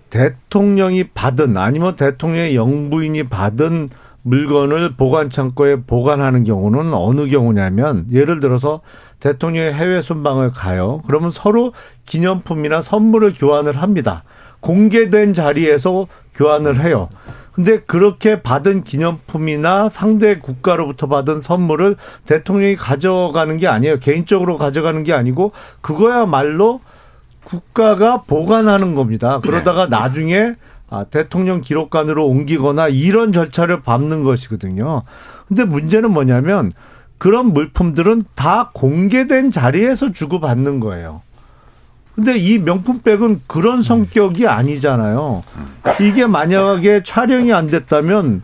대통령이 0.09 1.09
받은 1.09 1.57
아니면 1.57 1.95
대통령의 1.97 2.55
영부인이 2.55 3.23
받은 3.23 3.89
물건을 4.25 4.95
보관 4.95 5.29
창고에 5.29 5.75
보관하는 5.81 6.43
경우는 6.43 6.95
어느 6.95 7.27
경우냐면 7.27 8.07
예를 8.11 8.39
들어서 8.39 8.81
대통령의 9.19 9.73
해외 9.73 10.01
순방을 10.01 10.49
가요. 10.49 11.03
그러면 11.05 11.29
서로 11.29 11.73
기념품이나 12.05 12.81
선물을 12.81 13.33
교환을 13.33 13.77
합니다. 13.77 14.23
공개된 14.61 15.35
자리에서 15.35 16.07
교환을 16.33 16.83
해요. 16.83 17.09
근데 17.51 17.77
그렇게 17.77 18.41
받은 18.41 18.81
기념품이나 18.81 19.89
상대 19.89 20.39
국가로부터 20.39 21.07
받은 21.07 21.39
선물을 21.39 21.95
대통령이 22.25 22.75
가져가는 22.75 23.55
게 23.57 23.67
아니에요. 23.67 23.97
개인적으로 23.97 24.57
가져가는 24.57 25.03
게 25.03 25.13
아니고 25.13 25.51
그거야말로 25.81 26.81
국가가 27.43 28.23
보관하는 28.23 28.95
겁니다. 28.95 29.39
그러다가 29.43 29.85
나중에 29.85 30.55
아, 30.89 31.03
대통령 31.05 31.61
기록관으로 31.61 32.27
옮기거나 32.27 32.89
이런 32.89 33.31
절차를 33.31 33.81
밟는 33.81 34.23
것이거든요. 34.23 35.03
근데 35.47 35.63
문제는 35.63 36.11
뭐냐면 36.11 36.73
그런 37.17 37.53
물품들은 37.53 38.25
다 38.35 38.71
공개된 38.73 39.51
자리에서 39.51 40.11
주고받는 40.11 40.79
거예요. 40.79 41.21
근데 42.13 42.37
이 42.37 42.59
명품백은 42.59 43.41
그런 43.45 43.81
성격이 43.81 44.47
아니잖아요. 44.47 45.43
이게 45.99 46.25
만약에 46.25 47.03
촬영이 47.03 47.53
안 47.53 47.67
됐다면 47.67 48.41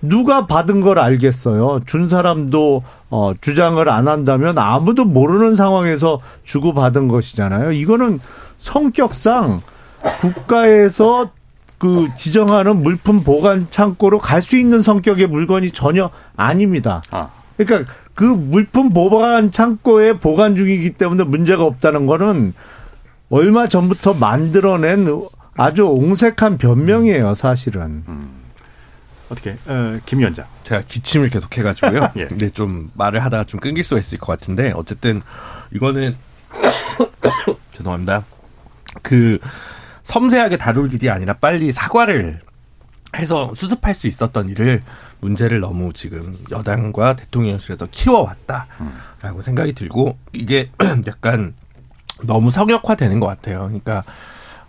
누가 0.00 0.46
받은 0.46 0.80
걸 0.80 1.00
알겠어요. 1.00 1.80
준 1.84 2.06
사람도 2.06 2.84
어 3.10 3.32
주장을 3.40 3.88
안 3.88 4.06
한다면 4.06 4.58
아무도 4.58 5.04
모르는 5.04 5.54
상황에서 5.54 6.20
주고받은 6.44 7.08
것이잖아요. 7.08 7.72
이거는 7.72 8.20
성격상 8.58 9.60
국가에서 10.20 11.30
그 11.78 12.08
지정하는 12.16 12.82
물품 12.82 13.22
보관 13.22 13.68
창고로 13.70 14.18
갈 14.18 14.42
수 14.42 14.56
있는 14.56 14.80
성격의 14.80 15.26
물건이 15.28 15.70
전혀 15.70 16.10
아닙니다. 16.36 17.02
아. 17.10 17.30
그러니까 17.56 17.92
그 18.14 18.24
물품 18.24 18.92
보관 18.92 19.50
창고에 19.52 20.14
보관 20.14 20.56
중이기 20.56 20.90
때문에 20.90 21.24
문제가 21.24 21.64
없다는 21.64 22.06
거는 22.06 22.54
얼마 23.30 23.66
전부터 23.66 24.14
만들어낸 24.14 25.06
아주 25.54 25.84
옹색한 25.86 26.58
변명이에요, 26.58 27.34
사실은. 27.34 28.04
어떻게 29.28 29.58
어, 29.66 29.98
김 30.06 30.20
위원장. 30.20 30.46
제가 30.64 30.82
기침을 30.88 31.28
계속 31.30 31.56
해가지고요. 31.56 32.10
예. 32.16 32.26
근데 32.26 32.48
좀 32.48 32.90
말을 32.94 33.22
하다가 33.24 33.44
좀 33.44 33.60
끊길 33.60 33.84
수가 33.84 34.00
있을 34.00 34.18
것 34.18 34.26
같은데 34.38 34.72
어쨌든 34.74 35.20
이거는 35.72 36.16
죄송합니다. 37.72 38.24
그 39.02 39.36
섬세하게 40.08 40.56
다룰 40.56 40.92
일이 40.92 41.10
아니라 41.10 41.34
빨리 41.34 41.70
사과를 41.70 42.40
해서 43.16 43.52
수습할 43.54 43.94
수 43.94 44.06
있었던 44.06 44.48
일을 44.48 44.80
문제를 45.20 45.60
너무 45.60 45.92
지금 45.92 46.36
여당과 46.50 47.16
대통령실에서 47.16 47.88
키워왔다라고 47.90 49.42
생각이 49.42 49.74
들고 49.74 50.16
이게 50.32 50.70
약간 51.06 51.54
너무 52.22 52.50
성역화되는 52.50 53.20
것 53.20 53.26
같아요. 53.26 53.60
그러니까 53.60 54.02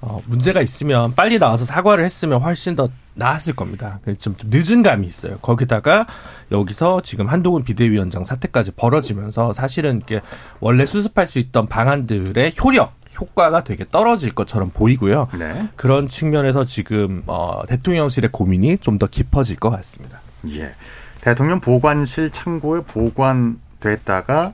어, 0.01 0.21
문제가 0.25 0.61
있으면 0.61 1.13
빨리 1.15 1.39
나와서 1.39 1.65
사과를 1.65 2.05
했으면 2.05 2.41
훨씬 2.41 2.75
더 2.75 2.89
나았을 3.15 3.53
겁니다. 3.55 3.99
좀, 4.19 4.35
좀 4.35 4.49
늦은 4.51 4.83
감이 4.83 5.07
있어요. 5.07 5.37
거기다가 5.39 6.05
여기서 6.51 7.01
지금 7.01 7.27
한동훈 7.27 7.63
비대위원장 7.63 8.23
사태까지 8.23 8.71
벌어지면서 8.71 9.51
사실은 9.53 10.01
이게 10.03 10.21
원래 10.61 10.85
수습할 10.85 11.27
수 11.27 11.39
있던 11.39 11.67
방안들의 11.67 12.53
효력, 12.63 12.93
효과가 13.19 13.63
되게 13.63 13.85
떨어질 13.89 14.31
것처럼 14.31 14.69
보이고요. 14.71 15.27
네. 15.37 15.69
그런 15.75 16.07
측면에서 16.07 16.63
지금 16.65 17.23
어, 17.27 17.61
대통령실의 17.67 18.31
고민이 18.31 18.77
좀 18.79 18.97
더 18.99 19.07
깊어질 19.07 19.55
것 19.57 19.69
같습니다. 19.69 20.19
예. 20.49 20.73
대통령 21.21 21.59
보관실 21.61 22.29
창고에 22.31 22.81
보관됐다가 22.81 24.53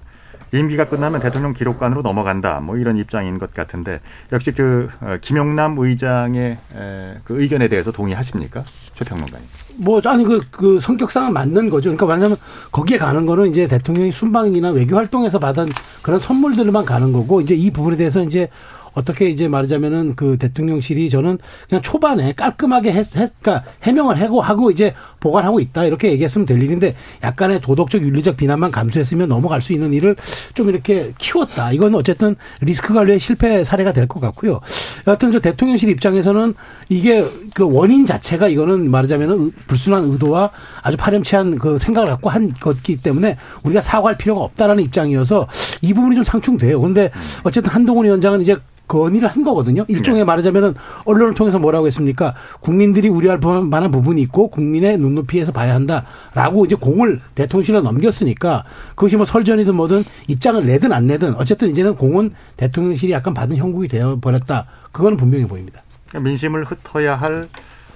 임기가 0.56 0.86
끝나면 0.86 1.22
대통령 1.22 1.54
기록관으로 1.54 2.02
넘어간다. 2.02 2.60
뭐 2.60 2.78
이런 2.78 2.98
입장인 2.98 3.38
것 3.38 3.54
같은데 3.54 4.00
역시 4.32 4.52
그 4.52 4.90
어, 5.02 5.18
김용남 5.22 5.76
의장의 5.78 6.58
에, 6.76 7.16
그 7.24 7.42
의견에 7.42 7.68
대해서 7.68 7.92
동의하십니까? 7.92 8.64
최평론가님. 8.94 9.48
뭐 9.78 10.02
아니 10.06 10.24
그, 10.24 10.40
그 10.52 10.80
성격상은 10.80 11.34
맞는 11.34 11.70
거죠. 11.70 11.90
그러니까 11.90 12.06
왜냐하면 12.06 12.38
거기에 12.72 12.98
가는 12.98 13.26
거는 13.26 13.48
이제 13.48 13.68
대통령이 13.68 14.12
순방이나 14.12 14.70
외교 14.70 14.96
활동에서 14.96 15.40
받은 15.40 15.68
그런 16.02 16.20
선물들만 16.20 16.86
가는 16.86 17.12
거고 17.12 17.42
이제 17.42 17.56
이 17.56 17.72
부분에 17.72 17.98
대해서 17.98 18.22
이제 18.22 18.50
어떻게 18.96 19.30
이제 19.30 19.48
말하자면은 19.48 20.16
그 20.16 20.38
대통령실이 20.38 21.10
저는 21.10 21.38
그냥 21.70 21.82
초반에 21.82 22.34
깔끔하게 22.34 22.92
했, 22.94 23.16
했 23.18 23.32
그러니까 23.42 23.70
해명을 23.84 24.20
하고 24.20 24.42
하고 24.42 24.72
이제 24.72 24.94
보관하고 25.20 25.60
있다 25.60 25.86
이렇게 25.86 26.12
얘기했으면 26.12 26.46
될 26.46 26.62
일인데 26.62 26.96
약간의 27.24 27.62
도덕적 27.62 28.02
윤리적 28.02 28.38
비난만 28.38 28.72
감수했으면 28.72 29.30
넘어갈 29.30 29.62
수 29.62 29.74
있는 29.74 29.94
일을 29.94 30.16
좀 30.54 30.70
이렇게 30.70 31.14
키웠다. 31.18 31.74
이건 31.74 31.94
어쨌든 31.96 32.36
리스크 32.62 32.94
관리의 32.94 33.20
실패 33.20 33.64
사례가 33.64 33.92
될 33.92 34.06
것 34.08 34.20
같고요. 34.20 34.62
여하튼 35.08 35.32
저 35.32 35.40
대통령실 35.40 35.90
입장에서는 35.90 36.54
이게 36.90 37.24
그 37.54 37.68
원인 37.70 38.06
자체가 38.06 38.48
이거는 38.48 38.90
말하자면은 38.92 39.52
불순한 39.68 40.04
의도와 40.12 40.52
아주 40.82 40.96
파렴치한 40.98 41.58
그 41.58 41.78
생각을 41.78 42.08
갖고 42.08 42.30
한 42.30 42.54
것이기 42.54 42.98
때문에 42.98 43.38
우리가 43.64 43.82
사과할 43.82 44.18
필요가 44.18 44.42
없다라는 44.42 44.84
입장이어서 44.84 45.48
이 45.82 45.94
부분이 45.94 46.16
좀 46.16 46.24
상충돼요. 46.24 46.80
그런데 46.80 47.12
어쨌든 47.44 47.72
한동훈 47.72 48.06
위원장은 48.06 48.42
이제 48.42 48.56
건의를 48.88 49.28
한 49.28 49.44
거거든요. 49.44 49.86
일종의 49.88 50.22
네. 50.22 50.26
말하자면은 50.26 50.76
언론을 51.06 51.34
통해서 51.34 51.60
뭐라고 51.60 51.88
했습니까? 51.88 52.36
국민들이 52.60 53.10
우려할 53.10 53.40
만한 53.64 53.92
부분이 53.92 54.22
있고 54.24 54.50
국민의 54.50 54.98
눈높이에서 54.98 55.52
봐야 55.52 55.76
한다라고 55.76 56.66
이제 56.66 56.76
공을 56.76 57.22
대통령실에 57.36 57.82
넘겼으니까 57.82 58.64
그것이 58.90 59.18
뭐 59.18 59.26
설전이든 59.26 59.76
뭐든 59.76 60.02
입장을 60.28 60.66
내든 60.66 60.92
안 60.92 61.08
내든 61.08 61.36
어쨌든 61.36 61.70
이제는 61.70 61.96
공은 61.96 62.32
대통령실이 62.58 63.12
약간 63.12 63.34
받은 63.34 63.58
형국이 63.58 63.88
되어 63.88 64.20
버렸다. 64.20 64.66
그거는 64.92 65.18
분명히 65.18 65.46
보입니다. 65.46 65.82
그러니까 66.08 66.30
민심을 66.30 66.66
흩어야 66.66 67.16
할 67.16 67.46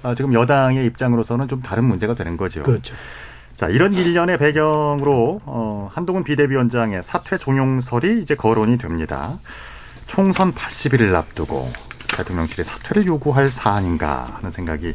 아, 0.02 0.14
지금 0.14 0.32
여당의 0.34 0.86
입장으로서는 0.86 1.48
좀 1.48 1.62
다른 1.62 1.84
문제가 1.84 2.14
되는 2.14 2.36
거죠. 2.36 2.62
그렇죠. 2.62 2.94
자, 3.56 3.68
이런 3.68 3.92
일련의 3.92 4.38
배경으로 4.38 5.42
어, 5.44 5.90
한동훈 5.92 6.24
비대위원장의 6.24 7.02
사퇴 7.02 7.36
종용설이 7.36 8.22
이제 8.22 8.34
거론이 8.34 8.78
됩니다. 8.78 9.38
총선 10.10 10.52
80일을 10.52 11.14
앞두고 11.14 11.70
대통령실이 12.16 12.64
사퇴를 12.64 13.06
요구할 13.06 13.48
사안인가 13.48 14.26
하는 14.34 14.50
생각이 14.50 14.92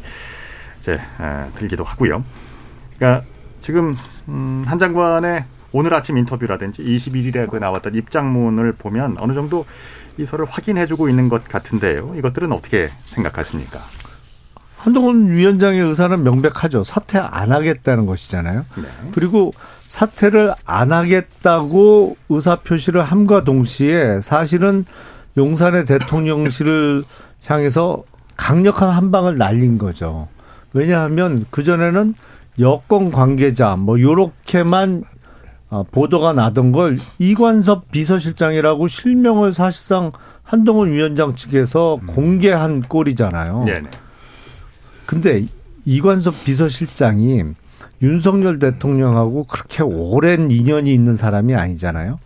이제 0.80 0.92
에, 0.92 1.50
들기도 1.54 1.84
하고요. 1.84 2.22
그러니까 2.98 3.26
지금 3.62 3.96
음, 4.28 4.62
한 4.66 4.78
장관의 4.78 5.44
오늘 5.72 5.94
아침 5.94 6.18
인터뷰라든지 6.18 6.82
21일에 6.82 7.48
그 7.50 7.56
나왔던 7.56 7.94
입장문을 7.94 8.72
보면 8.72 9.16
어느 9.18 9.32
정도 9.32 9.64
이 10.18 10.26
설을 10.26 10.44
확인해주고 10.44 11.08
있는 11.08 11.30
것 11.30 11.48
같은데요. 11.48 12.12
이것들은 12.16 12.52
어떻게 12.52 12.90
생각하십니까? 13.04 13.80
한동훈 14.76 15.30
위원장의 15.30 15.80
의사는 15.80 16.22
명백하죠. 16.22 16.84
사퇴 16.84 17.18
안 17.18 17.52
하겠다는 17.52 18.04
것이잖아요. 18.04 18.66
네. 18.76 18.88
그리고 19.14 19.54
사퇴를 19.88 20.54
안 20.64 20.92
하겠다고 20.92 22.16
의사 22.28 22.56
표시를 22.56 23.02
함과 23.02 23.44
동시에 23.44 24.20
사실은 24.20 24.84
용산의 25.36 25.84
대통령실을 25.84 27.04
향해서 27.46 28.02
강력한 28.36 28.90
한 28.90 29.10
방을 29.10 29.36
날린 29.36 29.78
거죠. 29.78 30.28
왜냐하면 30.72 31.46
그 31.50 31.62
전에는 31.62 32.14
여권 32.58 33.10
관계자 33.10 33.76
뭐 33.76 34.00
요렇게만 34.00 35.04
어, 35.68 35.82
보도가 35.82 36.32
나던 36.32 36.72
걸 36.72 36.96
이관섭 37.18 37.90
비서실장이라고 37.90 38.86
실명을 38.86 39.52
사실상 39.52 40.12
한동훈 40.42 40.92
위원장 40.92 41.34
측에서 41.34 41.98
공개한 42.06 42.82
꼴이잖아요. 42.82 43.64
네네. 43.64 43.90
근데 45.06 45.44
이관섭 45.84 46.44
비서실장이 46.44 47.42
윤석열 48.02 48.58
대통령하고 48.58 49.44
그렇게 49.44 49.82
오랜 49.82 50.50
인연이 50.50 50.92
있는 50.92 51.14
사람이 51.14 51.54
아니잖아요. 51.54 52.18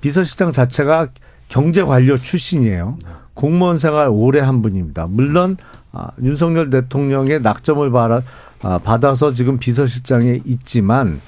비서실장 0.00 0.52
자체가 0.52 1.08
경제 1.48 1.82
관료 1.82 2.16
출신이에요. 2.16 2.96
공무원 3.34 3.78
생활 3.78 4.08
오래 4.10 4.40
한 4.40 4.62
분입니다. 4.62 5.06
물론 5.08 5.56
아, 5.92 6.10
윤석열 6.22 6.70
대통령의 6.70 7.40
낙점을 7.40 7.90
받아, 7.90 8.22
아, 8.62 8.78
받아서 8.78 9.32
지금 9.32 9.58
비서실장에 9.58 10.40
있지만 10.44 11.20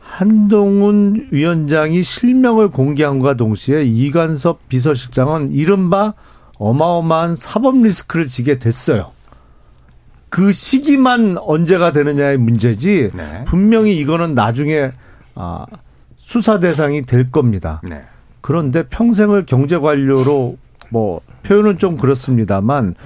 한동훈 0.00 1.28
위원장이 1.30 2.02
실명을 2.02 2.68
공개함과 2.68 3.34
동시에 3.34 3.82
이관섭 3.82 4.68
비서실장은 4.68 5.52
이른바 5.52 6.14
어마어마한 6.58 7.34
사법 7.34 7.78
리스크를 7.78 8.28
지게 8.28 8.58
됐어요. 8.58 9.13
그 10.34 10.50
시기만 10.50 11.36
언제가 11.38 11.92
되느냐의 11.92 12.38
문제지 12.38 13.10
네. 13.14 13.44
분명히 13.44 13.96
이거는 13.96 14.34
나중에 14.34 14.90
아, 15.36 15.64
수사 16.16 16.58
대상이 16.58 17.02
될 17.02 17.30
겁니다. 17.30 17.80
네. 17.84 18.02
그런데 18.40 18.82
평생을 18.82 19.46
경제 19.46 19.78
관료로 19.78 20.56
뭐 20.90 21.20
표현은 21.44 21.78
좀 21.78 21.96
그렇습니다만 21.96 22.96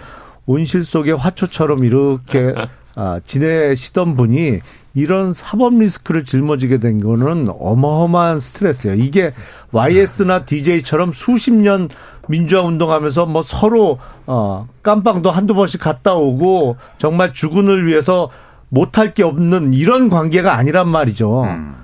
온실 0.47 0.83
속의 0.83 1.19
화초처럼 1.19 1.85
이렇게 1.85 2.55
아, 2.97 3.21
지내시던 3.23 4.14
분이 4.14 4.61
이런 4.99 5.33
사법 5.33 5.79
리스크를 5.79 6.25
짊어지게 6.25 6.79
된 6.79 6.99
거는 6.99 7.49
어마어마한 7.57 8.41
스트레스예요. 8.41 8.97
이게 8.97 9.33
YS나 9.71 10.45
DJ처럼 10.45 11.13
수십 11.13 11.53
년 11.53 11.89
민주화 12.27 12.63
운동하면서 12.63 13.27
뭐 13.27 13.43
서로 13.43 13.99
어 14.27 14.67
깜빵도 14.83 15.31
한두 15.31 15.55
번씩 15.55 15.81
갔다 15.81 16.15
오고 16.15 16.77
정말 16.99 17.33
주군을 17.33 17.87
위해서 17.87 18.29
못할 18.71 19.15
게 19.15 19.23
없는 19.23 19.73
이런 19.73 20.09
관계가 20.09 20.57
아니란 20.57 20.89
말이죠. 20.89 21.45
음. 21.45 21.77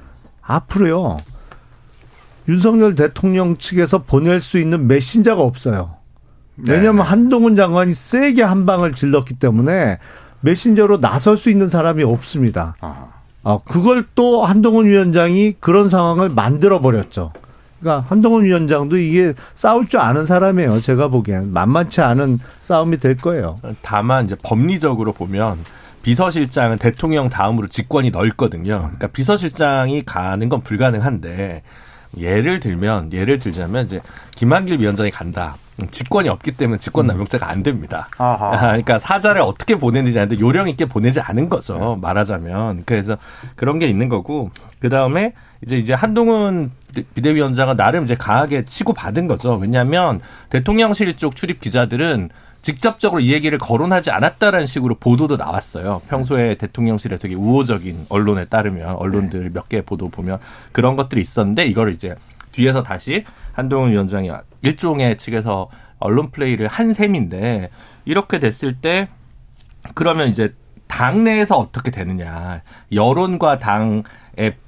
앞으로요. 0.43 1.19
윤석열 2.49 2.95
대통령 2.95 3.57
측에서 3.57 4.03
보낼 4.03 4.41
수 4.41 4.59
있는 4.59 4.87
메신저가 4.89 5.41
없어요. 5.41 5.97
왜냐하면 6.57 7.05
네. 7.05 7.11
한동훈 7.11 7.57
장관이 7.57 7.93
세게 7.93 8.43
한 8.43 8.67
방을 8.67 8.93
질렀기 8.93 9.35
때문에 9.35 9.99
메신저로 10.45 11.01
나설 11.01 11.37
수 11.37 11.51
있는 11.51 11.69
사람이 11.69 12.03
없습니다. 12.05 12.77
아. 12.81 13.07
아, 13.43 13.59
그걸 13.65 14.07
또 14.15 14.45
한동훈 14.45 14.87
위원장이 14.87 15.55
그런 15.61 15.89
상황을 15.89 16.29
만들어 16.31 16.81
버렸죠. 16.81 17.33
그러니까 17.81 18.07
한동훈 18.09 18.45
위원장도 18.45 18.97
이게 18.97 19.35
싸울 19.55 19.89
줄 19.89 20.01
아는 20.01 20.25
사람이에요. 20.25 20.81
제가 20.81 21.09
보기엔 21.09 21.53
만만치 21.53 22.01
않은 22.01 22.39
싸움이 22.61 22.99
될 22.99 23.17
거예요. 23.17 23.57
다만 23.83 24.25
이제 24.25 24.37
법리적으로 24.43 25.13
보면 25.13 25.59
비서실장은 26.03 26.79
대통령 26.79 27.29
다음으로 27.29 27.67
직권이 27.69 28.11
넓거든요. 28.11 28.79
그러니까 28.79 29.09
비서실장이 29.09 30.05
가는 30.05 30.49
건 30.49 30.61
불가능한데 30.63 31.63
예를 32.19 32.61
들면 32.61 33.13
예를 33.13 33.39
들자면 33.39 33.87
이제 33.87 34.01
김한길 34.37 34.81
위원장이 34.81 35.11
간다. 35.11 35.57
직권이 35.91 36.29
없기 36.29 36.53
때문에 36.53 36.79
직권 36.79 37.07
남용죄가 37.07 37.49
안 37.49 37.63
됩니다. 37.63 38.09
아하. 38.19 38.55
아, 38.55 38.61
그러니까 38.69 38.99
사자를 38.99 39.41
어떻게 39.43 39.77
보내는지 39.77 40.19
아는데 40.19 40.41
요령 40.41 40.69
있게 40.69 40.85
보내지 40.87 41.21
않은 41.21 41.49
거죠. 41.49 41.99
말하자면. 42.01 42.85
그래서 42.87 43.17
그런 43.57 43.79
게 43.79 43.87
있는 43.89 44.09
거고 44.09 44.51
그 44.79 44.89
다음에 44.89 45.33
이제 45.65 45.77
이제 45.77 45.93
한동훈 45.95 46.71
비대위원장은 47.15 47.77
나름 47.77 48.05
이제 48.05 48.15
강하게 48.15 48.65
치고 48.65 48.93
받은 48.93 49.27
거죠. 49.27 49.55
왜냐하면 49.55 50.21
대통령실 50.51 51.17
쪽 51.17 51.35
출입 51.37 51.61
기자들은 51.61 52.31
직접적으로 52.63 53.21
이 53.21 53.33
얘기를 53.33 53.59
거론하지 53.59 54.11
않았다라는 54.11 54.67
식으로 54.67 54.95
보도도 54.95 55.37
나왔어요. 55.37 56.01
평소에 56.09 56.55
대통령실에 56.55 57.19
되게 57.19 57.35
우호적인 57.35 58.07
언론에 58.09 58.47
따르면 58.47 58.95
언론들 58.97 59.51
몇 59.53 59.69
개 59.69 59.83
보도 59.83 60.09
보면 60.09 60.39
그런 60.73 60.97
것들이 60.97 61.21
있었는데 61.21 61.67
이거를 61.67 61.93
이제 61.93 62.15
뒤에서 62.53 62.83
다시 62.83 63.25
한동훈 63.55 63.91
위원장이 63.91 64.31
일종의 64.63 65.17
측에서 65.17 65.69
언론 65.99 66.31
플레이를 66.31 66.69
한 66.69 66.93
셈인데 66.93 67.71
이렇게 68.05 68.39
됐을 68.39 68.75
때 68.81 69.09
그러면 69.95 70.29
이제 70.29 70.55
당내에서 70.87 71.57
어떻게 71.57 71.91
되느냐 71.91 72.63
여론과 72.93 73.59
당의 73.59 74.05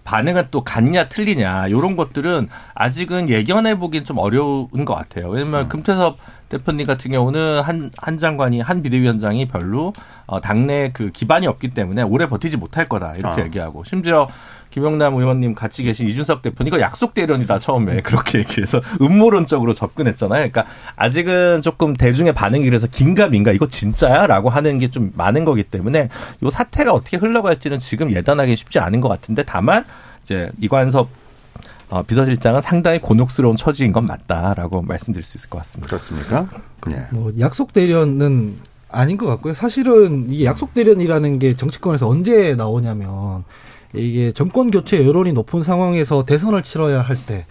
반응은 0.05 0.49
또 0.51 0.65
같냐 0.65 1.09
틀리냐 1.09 1.69
이런 1.69 1.97
것들은 1.97 2.49
아직은 2.75 3.29
예견해 3.29 3.79
보긴 3.79 4.05
좀 4.05 4.19
어려운 4.19 4.85
것 4.85 4.95
같아요. 4.95 5.29
왜냐면 5.29 5.69
금태섭 5.69 6.19
대표님 6.49 6.87
같은 6.87 7.11
경우는 7.11 7.61
한, 7.63 7.91
한 7.99 8.19
장관이 8.19 8.61
한 8.61 8.83
비대위원장이 8.83 9.49
별로 9.49 9.93
어, 10.27 10.41
당내 10.41 10.93
그 10.93 11.11
기반이 11.11 11.47
없기 11.47 11.75
때문에 11.75 12.03
오래 12.03 12.29
버티지 12.29 12.57
못할 12.57 12.89
거다 12.89 13.17
이렇게 13.17 13.43
아. 13.43 13.45
얘기하고 13.45 13.85
심지어 13.85 14.29
김영남 14.77 15.15
의원님 15.15 15.55
같이 15.55 15.83
계신 15.83 16.07
이준석 16.07 16.43
대표는 16.43 16.69
이거 16.69 16.79
약속 16.81 17.15
대련이다 17.15 17.59
처음에 17.61 18.03
그렇게 18.05 18.41
얘기해서 18.41 18.83
음모론적으로 19.01 19.73
접근했잖아요. 19.73 20.51
그러니까 20.51 20.67
아직은 20.97 21.63
조금 21.63 21.95
대중의 21.95 22.35
반응이 22.35 22.67
그래서 22.67 22.87
긴가민가 22.87 23.53
이거 23.53 23.67
진짜야라고 23.67 24.51
하는 24.51 24.79
게 24.79 24.87
좀 24.97 25.13
많은 25.15 25.45
거기 25.45 25.63
때문에 25.65 26.09
이 26.41 26.51
사태가 26.51 26.93
어떻게 26.93 27.17
흘러갈지는 27.17 27.79
지금 27.79 28.13
예단하기 28.13 28.55
쉽지 28.55 28.79
않은 28.79 29.01
것 29.01 29.09
같은데 29.09 29.43
다만 29.43 29.85
이제 30.23 30.51
이관섭 30.61 31.09
어, 31.91 32.03
비서실장은 32.03 32.61
상당히 32.61 33.01
곤혹스러운 33.01 33.57
처지인 33.57 33.93
건 33.93 34.07
맞다라고 34.07 34.83
말씀드릴 34.83 35.25
수 35.25 35.39
있을 35.39 35.51
것 35.51 35.59
같습니다. 35.59 35.89
그렇습니까? 35.89 36.49
예. 36.91 37.07
뭐 37.11 37.33
약속 37.41 37.73
대련은 37.73 38.59
아닌 38.91 39.17
것 39.17 39.27
같고요. 39.27 39.55
사실은 39.55 40.27
이게 40.31 40.45
약속 40.45 40.73
대련이라는 40.75 41.39
게 41.41 41.57
정치권에서 41.57 42.09
언제 42.09 42.55
나오냐면 42.55 43.45
이게 43.97 44.33
정권 44.33 44.71
교체 44.71 45.07
여론이 45.07 45.33
높은 45.33 45.63
상황에서 45.63 46.25
대선을 46.25 46.63
치러야 46.63 47.01
할 47.03 47.17
때 47.27 47.47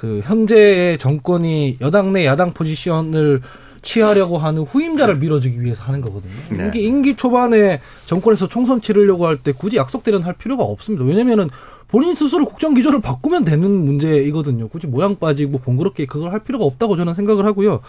그 0.00 0.20
현재의 0.24 0.96
정권이 0.96 1.76
여당 1.82 2.14
내 2.14 2.24
야당 2.24 2.54
포지션을 2.54 3.42
취하려고 3.82 4.38
하는 4.38 4.62
후임자를 4.62 5.16
밀어주기 5.16 5.62
위해서 5.62 5.82
하는 5.84 6.00
거거든요. 6.00 6.32
네. 6.56 6.68
이게 6.68 6.80
임기 6.80 7.16
초반에 7.16 7.82
정권에서 8.06 8.48
총선 8.48 8.80
치르려고 8.80 9.26
할 9.26 9.36
때 9.36 9.52
굳이 9.52 9.76
약속 9.76 10.02
대련 10.02 10.22
할 10.22 10.32
필요가 10.32 10.64
없습니다. 10.64 11.04
왜냐면은 11.04 11.50
본인 11.88 12.14
스스로 12.14 12.46
국정 12.46 12.72
기조를 12.72 13.02
바꾸면 13.02 13.44
되는 13.44 13.70
문제이거든요. 13.70 14.68
굳이 14.68 14.86
모양 14.86 15.16
빠지고 15.16 15.58
번거롭게 15.58 16.06
그걸 16.06 16.32
할 16.32 16.40
필요가 16.40 16.64
없다고 16.64 16.96
저는 16.96 17.12
생각을 17.12 17.44
하고요. 17.44 17.80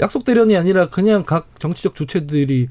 약속 0.00 0.24
대련이 0.24 0.56
아니라 0.56 0.86
그냥 0.86 1.22
각 1.22 1.48
정치적 1.58 1.94
주체들이 1.94 2.68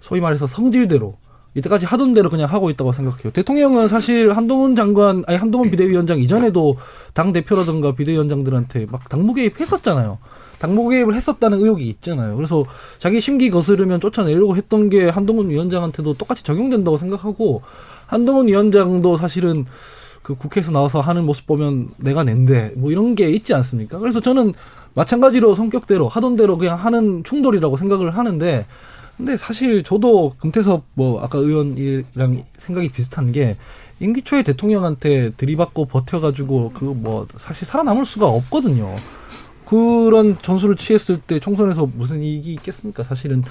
소위 0.00 0.22
말해서 0.22 0.46
성질대로 0.46 1.18
이때까지 1.58 1.86
하던 1.86 2.14
대로 2.14 2.30
그냥 2.30 2.48
하고 2.48 2.70
있다고 2.70 2.92
생각해요. 2.92 3.30
대통령은 3.32 3.88
사실 3.88 4.36
한동훈 4.36 4.76
장관, 4.76 5.24
아니 5.26 5.36
한동훈 5.36 5.70
비대위원장 5.70 6.20
이전에도 6.20 6.76
당 7.14 7.32
대표라든가 7.32 7.94
비대위원장들한테 7.94 8.86
막 8.90 9.08
당무 9.08 9.34
개입했었잖아요. 9.34 10.18
당무 10.58 10.88
개입을 10.88 11.14
했었다는 11.14 11.60
의혹이 11.60 11.88
있잖아요. 11.88 12.36
그래서 12.36 12.64
자기 12.98 13.20
심기 13.20 13.50
거스르면 13.50 14.00
쫓아내려고 14.00 14.56
했던 14.56 14.88
게 14.88 15.08
한동훈 15.08 15.50
위원장한테도 15.50 16.14
똑같이 16.14 16.42
적용된다고 16.42 16.98
생각하고 16.98 17.62
한동훈 18.06 18.48
위원장도 18.48 19.16
사실은 19.16 19.66
그 20.22 20.34
국회에서 20.34 20.72
나와서 20.72 21.00
하는 21.00 21.24
모습 21.24 21.46
보면 21.46 21.90
내가 21.96 22.24
낸데 22.24 22.72
뭐 22.76 22.90
이런 22.90 23.14
게 23.14 23.30
있지 23.30 23.54
않습니까? 23.54 23.98
그래서 23.98 24.20
저는 24.20 24.52
마찬가지로 24.94 25.54
성격대로 25.54 26.08
하던 26.08 26.36
대로 26.36 26.58
그냥 26.58 26.76
하는 26.76 27.22
충돌이라고 27.22 27.76
생각을 27.76 28.16
하는데 28.16 28.66
근데 29.18 29.36
사실 29.36 29.82
저도 29.82 30.34
금태섭 30.38 30.84
뭐 30.94 31.20
아까 31.22 31.38
의원이랑 31.38 32.44
생각이 32.56 32.88
비슷한 32.90 33.32
게 33.32 33.56
임기 34.00 34.22
초에 34.22 34.42
대통령한테 34.44 35.32
들이받고 35.36 35.86
버텨가지고 35.86 36.70
그 36.72 36.84
뭐 36.94 37.26
사실 37.36 37.66
살아남을 37.66 38.06
수가 38.06 38.26
없거든요. 38.28 38.94
그런 39.66 40.38
전술을 40.40 40.76
취했을 40.76 41.20
때 41.20 41.38
총선에서 41.40 41.86
무슨 41.94 42.22
이익이 42.22 42.52
있겠습니까? 42.54 43.02
사실은 43.02 43.42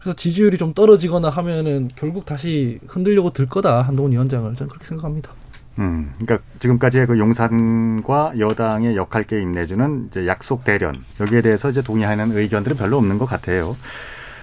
그래서 0.00 0.14
지지율이 0.14 0.58
좀 0.58 0.74
떨어지거나 0.74 1.28
하면은 1.30 1.90
결국 1.96 2.24
다시 2.24 2.78
흔들려고 2.86 3.30
들 3.30 3.46
거다 3.46 3.82
한동훈 3.82 4.12
위원장을 4.12 4.54
저는 4.54 4.68
그렇게 4.68 4.86
생각합니다. 4.86 5.32
음, 5.78 6.12
그러니까 6.18 6.38
지금까지의 6.60 7.06
그 7.06 7.18
용산과 7.18 8.34
여당의 8.38 8.96
역할 8.96 9.24
게임 9.24 9.52
내지는 9.52 10.08
이제 10.10 10.26
약속 10.26 10.64
대련 10.64 11.02
여기에 11.20 11.42
대해서 11.42 11.68
이제 11.70 11.82
동의하는 11.82 12.36
의견들은 12.36 12.76
별로 12.76 12.96
없는 12.98 13.18
것 13.18 13.26
같아요. 13.26 13.76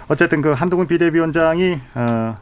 어쨌든 0.07 0.41
그 0.41 0.51
한동훈 0.51 0.87
비대위원장이 0.87 1.79
어, 1.95 2.37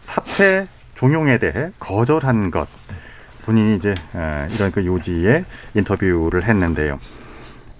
사퇴 0.00 0.66
종용에 0.94 1.38
대해 1.38 1.70
거절한 1.78 2.50
것 2.50 2.68
본인이 3.44 3.76
이제 3.76 3.94
어, 4.14 4.46
이런 4.50 4.72
그 4.72 4.84
요지에 4.84 5.44
인터뷰를 5.74 6.44
했는데요. 6.44 6.98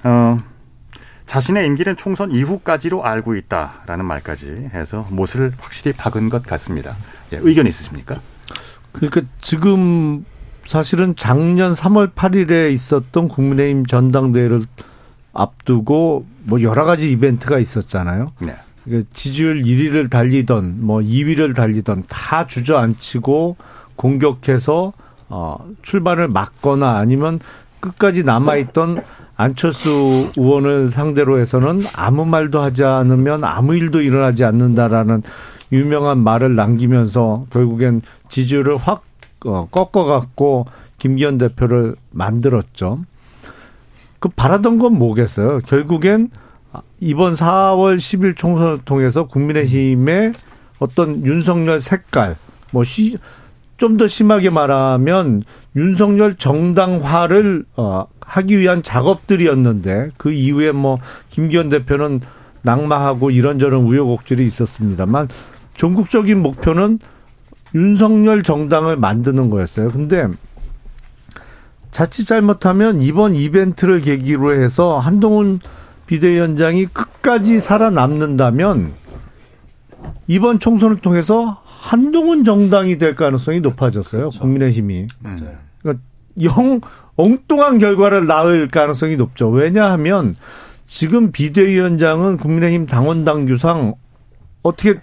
어, 0.05 0.39
자신의 1.27 1.67
임기는 1.67 1.97
총선 1.97 2.31
이후까지로 2.31 3.05
알고 3.05 3.35
있다라는 3.35 4.05
말까지 4.05 4.71
해서 4.73 5.07
못을 5.11 5.53
확실히 5.59 5.93
박은 5.93 6.29
것 6.29 6.45
같습니다. 6.45 6.95
예, 7.33 7.39
의견 7.43 7.67
있으십니까? 7.67 8.21
그러니까 8.93 9.23
지금 9.41 10.25
사실은 10.67 11.15
작년 11.17 11.73
3월 11.73 12.13
8일에 12.13 12.73
있었던 12.73 13.29
국민의힘 13.29 13.87
전당대회를 13.87 14.67
앞두고 15.33 16.27
뭐 16.45 16.63
여러 16.63 16.85
가지 16.85 17.11
이벤트가 17.11 17.59
있었잖아요. 17.59 18.33
네. 18.39 18.57
그러니까 18.87 19.09
지지율 19.13 19.63
1위를 19.63 20.09
달리던 20.09 20.79
뭐 20.81 21.01
2위를 21.01 21.55
달리던 21.55 22.05
다 22.09 22.47
주저앉히고 22.47 23.57
공격해서 23.97 24.93
어 25.29 25.69
출발을 25.83 26.29
막거나 26.29 26.97
아니면 26.97 27.41
끝까지 27.81 28.25
남아 28.25 28.57
있던 28.57 29.03
안철수 29.37 30.31
의원을 30.37 30.91
상대로 30.91 31.39
해서는 31.39 31.81
아무 31.97 32.25
말도 32.25 32.61
하지 32.61 32.85
않으면 32.85 33.45
아무 33.45 33.75
일도 33.75 34.01
일어나지 34.01 34.45
않는다라는 34.45 35.23
유명한 35.73 36.19
말을 36.19 36.55
남기면서 36.55 37.45
결국엔 37.51 38.03
지지율을 38.29 38.77
확 38.77 39.05
어, 39.45 39.69
꺾어갖고 39.71 40.65
김기현 40.99 41.39
대표를 41.39 41.97
만들었죠. 42.11 43.05
그 44.19 44.29
바라던 44.31 44.79
건 44.79 44.95
뭐겠어요? 44.95 45.61
결국엔 45.61 46.31
이번 47.01 47.35
4월 47.35 47.97
10일 47.97 48.37
총선을 48.37 48.81
통해서 48.85 49.27
국민의힘의 49.27 50.33
어떤 50.79 51.25
윤석열 51.25 51.81
색깔, 51.81 52.37
뭐, 52.73 52.83
좀더 53.77 54.07
심하게 54.07 54.51
말하면 54.51 55.43
윤석열 55.75 56.35
정당화를, 56.35 57.65
어, 57.77 58.07
하기 58.21 58.59
위한 58.59 58.83
작업들이었는데 58.83 60.13
그 60.17 60.33
이후에 60.33 60.73
뭐, 60.73 60.99
김기현 61.29 61.69
대표는 61.69 62.21
낙마하고 62.63 63.31
이런저런 63.31 63.85
우여곡절이 63.85 64.45
있었습니다만 64.45 65.29
전국적인 65.77 66.43
목표는 66.43 66.99
윤석열 67.75 68.43
정당을 68.43 68.97
만드는 68.97 69.51
거였어요. 69.51 69.91
근데 69.91 70.27
자칫 71.91 72.27
잘못하면 72.27 73.01
이번 73.03 73.35
이벤트를 73.35 74.01
계기로 74.01 74.55
해서 74.55 74.99
한동훈 74.99 75.61
비대위원장이 76.07 76.87
끝까지 76.87 77.59
살아남는다면 77.61 78.95
이번 80.27 80.59
총선을 80.59 80.99
통해서 80.99 81.63
한동훈 81.65 82.45
정당이 82.45 82.99
될 82.99 83.15
가능성이 83.15 83.61
높아졌어요. 83.61 84.23
그렇죠. 84.23 84.41
국민의힘이. 84.41 85.07
맞아요. 85.21 85.57
그러니까 85.83 86.03
영 86.43 86.81
엉뚱한 87.17 87.79
결과를 87.79 88.27
낳을 88.27 88.69
가능성이 88.69 89.17
높죠. 89.17 89.49
왜냐하면 89.51 90.35
지금 90.87 91.33
비대위원장은 91.33 92.39
국민의힘 92.39 92.87
당원 92.87 93.25
당규상 93.25 93.95
어떻게 94.63 95.01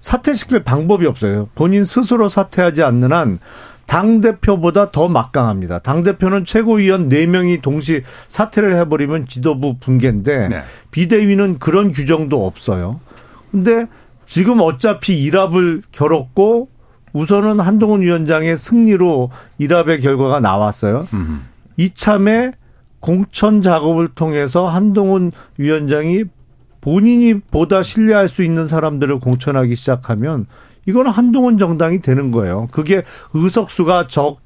사퇴시킬 0.00 0.64
방법이 0.64 1.06
없어요. 1.06 1.48
본인 1.54 1.84
스스로 1.84 2.28
사퇴하지 2.28 2.82
않는 2.82 3.12
한 3.12 3.38
당대표보다 3.92 4.90
더 4.90 5.08
막강합니다. 5.08 5.80
당대표는 5.80 6.46
최고위원 6.46 7.10
4명이 7.10 7.60
동시 7.60 8.02
사퇴를 8.26 8.74
해버리면 8.76 9.26
지도부 9.26 9.76
붕괴인데 9.78 10.48
네. 10.48 10.62
비대위는 10.90 11.58
그런 11.58 11.92
규정도 11.92 12.46
없어요. 12.46 13.00
근데 13.50 13.86
지금 14.24 14.62
어차피 14.62 15.22
일합을 15.22 15.82
겨뤘고 15.92 16.70
우선은 17.12 17.60
한동훈 17.60 18.00
위원장의 18.00 18.56
승리로 18.56 19.30
일합의 19.58 20.00
결과가 20.00 20.40
나왔어요. 20.40 21.06
음. 21.12 21.44
이참에 21.76 22.52
공천 22.98 23.60
작업을 23.60 24.08
통해서 24.08 24.68
한동훈 24.68 25.32
위원장이 25.58 26.24
본인이 26.80 27.34
보다 27.34 27.82
신뢰할 27.82 28.28
수 28.28 28.42
있는 28.42 28.64
사람들을 28.64 29.18
공천하기 29.20 29.76
시작하면 29.76 30.46
이거는 30.86 31.10
한동훈 31.10 31.58
정당이 31.58 32.00
되는 32.00 32.30
거예요. 32.30 32.68
그게 32.72 33.02
의석수가 33.34 34.06
적, 34.08 34.38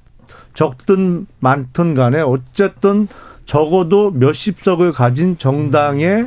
적든 0.54 1.26
많든 1.40 1.94
간에 1.94 2.20
어쨌든 2.20 3.08
적어도 3.46 4.10
몇십 4.10 4.62
석을 4.62 4.92
가진 4.92 5.38
정당의 5.38 6.26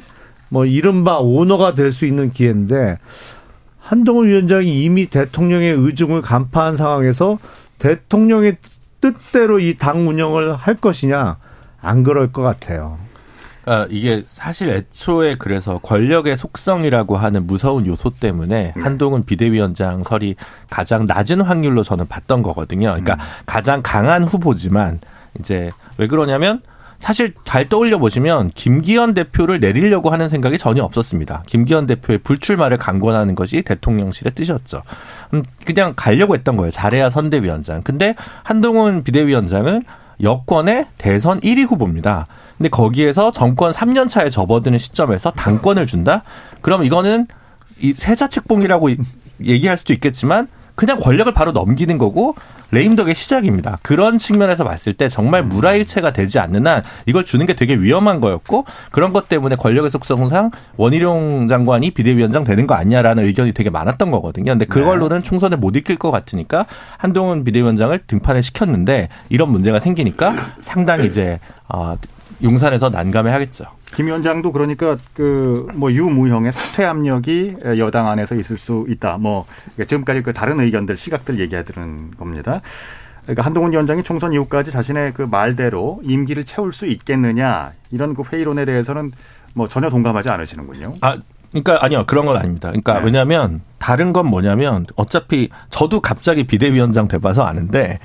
뭐 0.49 0.65
이른바 0.65 1.19
오너가 1.19 1.73
될 1.73 1.91
수 1.91 2.05
있는 2.05 2.31
기회인데 2.31 2.97
한동훈 3.79 4.27
위원장이 4.27 4.83
이미 4.83 5.05
대통령의 5.07 5.73
의중을 5.73 6.21
간파한 6.21 6.75
상황에서 6.75 7.39
대통령의 7.77 8.57
뜻대로 8.99 9.59
이 9.59 9.75
당 9.77 10.07
운영을 10.07 10.55
할 10.55 10.75
것이냐 10.75 11.37
안 11.81 12.03
그럴 12.03 12.31
것 12.31 12.41
같아요. 12.41 12.97
아, 13.65 13.87
이게 13.89 14.23
사실 14.25 14.69
애초에 14.69 15.35
그래서 15.37 15.79
권력의 15.79 16.37
속성이라고 16.37 17.17
하는 17.17 17.45
무서운 17.45 17.85
요소 17.85 18.11
때문에 18.19 18.73
네. 18.75 18.81
한동훈 18.81 19.25
비대위원장 19.25 20.03
설이 20.03 20.35
가장 20.69 21.05
낮은 21.05 21.41
확률로 21.41 21.83
저는 21.83 22.07
봤던 22.07 22.41
거거든요. 22.41 22.87
그러니까 22.87 23.13
음. 23.15 23.19
가장 23.45 23.81
강한 23.83 24.23
후보지만 24.23 24.99
이제 25.39 25.71
왜 25.97 26.07
그러냐면 26.07 26.61
사실 26.99 27.33
잘 27.45 27.67
떠올려 27.67 27.97
보시면 27.97 28.51
김기현 28.53 29.13
대표를 29.13 29.59
내리려고 29.59 30.09
하는 30.09 30.27
생각이 30.29 30.57
전혀 30.57 30.83
없었습니다. 30.83 31.43
김기현 31.47 31.87
대표의 31.87 32.19
불출마를 32.19 32.77
강권하는 32.77 33.35
것이 33.35 33.61
대통령실의 33.61 34.33
뜻이었죠. 34.35 34.83
음, 35.33 35.41
그냥 35.65 35.93
가려고 35.95 36.35
했던 36.35 36.57
거예요. 36.57 36.71
잘해야 36.71 37.09
선대위원장. 37.09 37.83
근데 37.83 38.15
한동훈 38.43 39.03
비대위원장은 39.03 39.83
여권의 40.21 40.87
대선 40.97 41.39
1위 41.39 41.69
후보입니다. 41.69 42.27
근데 42.59 42.69
거기에서 42.69 43.31
정권 43.31 43.71
3년 43.71 44.09
차에 44.09 44.29
접어드는 44.29 44.77
시점에서 44.77 45.31
당권을 45.31 45.87
준다? 45.87 46.23
그럼 46.61 46.83
이거는 46.83 47.25
이 47.79 47.93
세자책봉이라고 47.93 48.89
얘기할 49.41 49.77
수도 49.77 49.93
있겠지만 49.93 50.49
그냥 50.75 50.97
권력을 50.97 51.33
바로 51.33 51.53
넘기는 51.53 51.97
거고 51.97 52.35
레임덕의 52.71 53.15
시작입니다. 53.15 53.77
그런 53.81 54.17
측면에서 54.17 54.63
봤을 54.63 54.93
때 54.93 55.09
정말 55.09 55.43
무라일체가 55.43 56.11
되지 56.11 56.39
않는 56.39 56.67
한 56.67 56.83
이걸 57.05 57.25
주는 57.25 57.45
게 57.45 57.55
되게 57.55 57.75
위험한 57.75 58.19
거였고 58.19 58.65
그런 58.91 59.11
것 59.11 59.27
때문에 59.27 59.55
권력의 59.55 59.89
속성상 59.89 60.51
원희룡 60.77 61.47
장관이 61.47 61.91
비대위원장 61.91 62.43
되는 62.43 62.67
거 62.67 62.75
아니냐라는 62.75 63.23
의견이 63.23 63.53
되게 63.53 63.69
많았던 63.69 64.11
거거든요. 64.11 64.51
근데 64.51 64.65
그걸로는 64.65 65.23
총선에 65.23 65.55
못 65.55 65.75
이길 65.77 65.97
것 65.97 66.11
같으니까 66.11 66.65
한동훈 66.97 67.43
비대위원장을 67.43 67.97
등판을 68.05 68.43
시켰는데 68.43 69.07
이런 69.29 69.49
문제가 69.49 69.79
생기니까 69.79 70.55
상당히 70.61 71.07
이제 71.07 71.39
어 71.67 71.95
용산에서 72.41 72.89
난감해 72.89 73.31
하겠죠. 73.31 73.65
김 73.95 74.05
위원장도 74.07 74.51
그러니까 74.51 74.97
그 75.13 75.67
뭐 75.73 75.91
유무형의 75.91 76.51
사퇴 76.51 76.85
압력이 76.85 77.57
여당 77.77 78.07
안에서 78.07 78.35
있을 78.35 78.57
수 78.57 78.85
있다. 78.89 79.17
뭐 79.17 79.45
지금까지 79.77 80.21
그 80.21 80.33
다른 80.33 80.59
의견들 80.59 80.97
시각들 80.97 81.39
얘기하드는 81.39 82.11
겁니다. 82.17 82.61
그러니까 83.23 83.45
한동훈 83.45 83.71
위원장이 83.71 84.03
총선 84.03 84.33
이후까지 84.33 84.71
자신의 84.71 85.13
그 85.13 85.21
말대로 85.21 86.01
임기를 86.03 86.45
채울 86.45 86.73
수 86.73 86.87
있겠느냐 86.87 87.73
이런 87.91 88.13
그 88.13 88.23
회의론에 88.23 88.65
대해서는 88.65 89.11
뭐 89.53 89.67
전혀 89.67 89.89
동감하지 89.89 90.31
않으시는군요. 90.31 90.95
아 91.01 91.17
그러니까 91.51 91.83
아니요 91.83 92.05
그런 92.05 92.25
건 92.25 92.37
아닙니다. 92.37 92.69
그러니까 92.69 92.99
네. 92.99 93.05
왜냐하면 93.05 93.61
다른 93.77 94.13
건 94.13 94.27
뭐냐면 94.27 94.85
어차피 94.95 95.49
저도 95.69 96.01
갑자기 96.01 96.43
비대위원장 96.45 97.07
돼봐서 97.07 97.43
아는데 97.43 97.99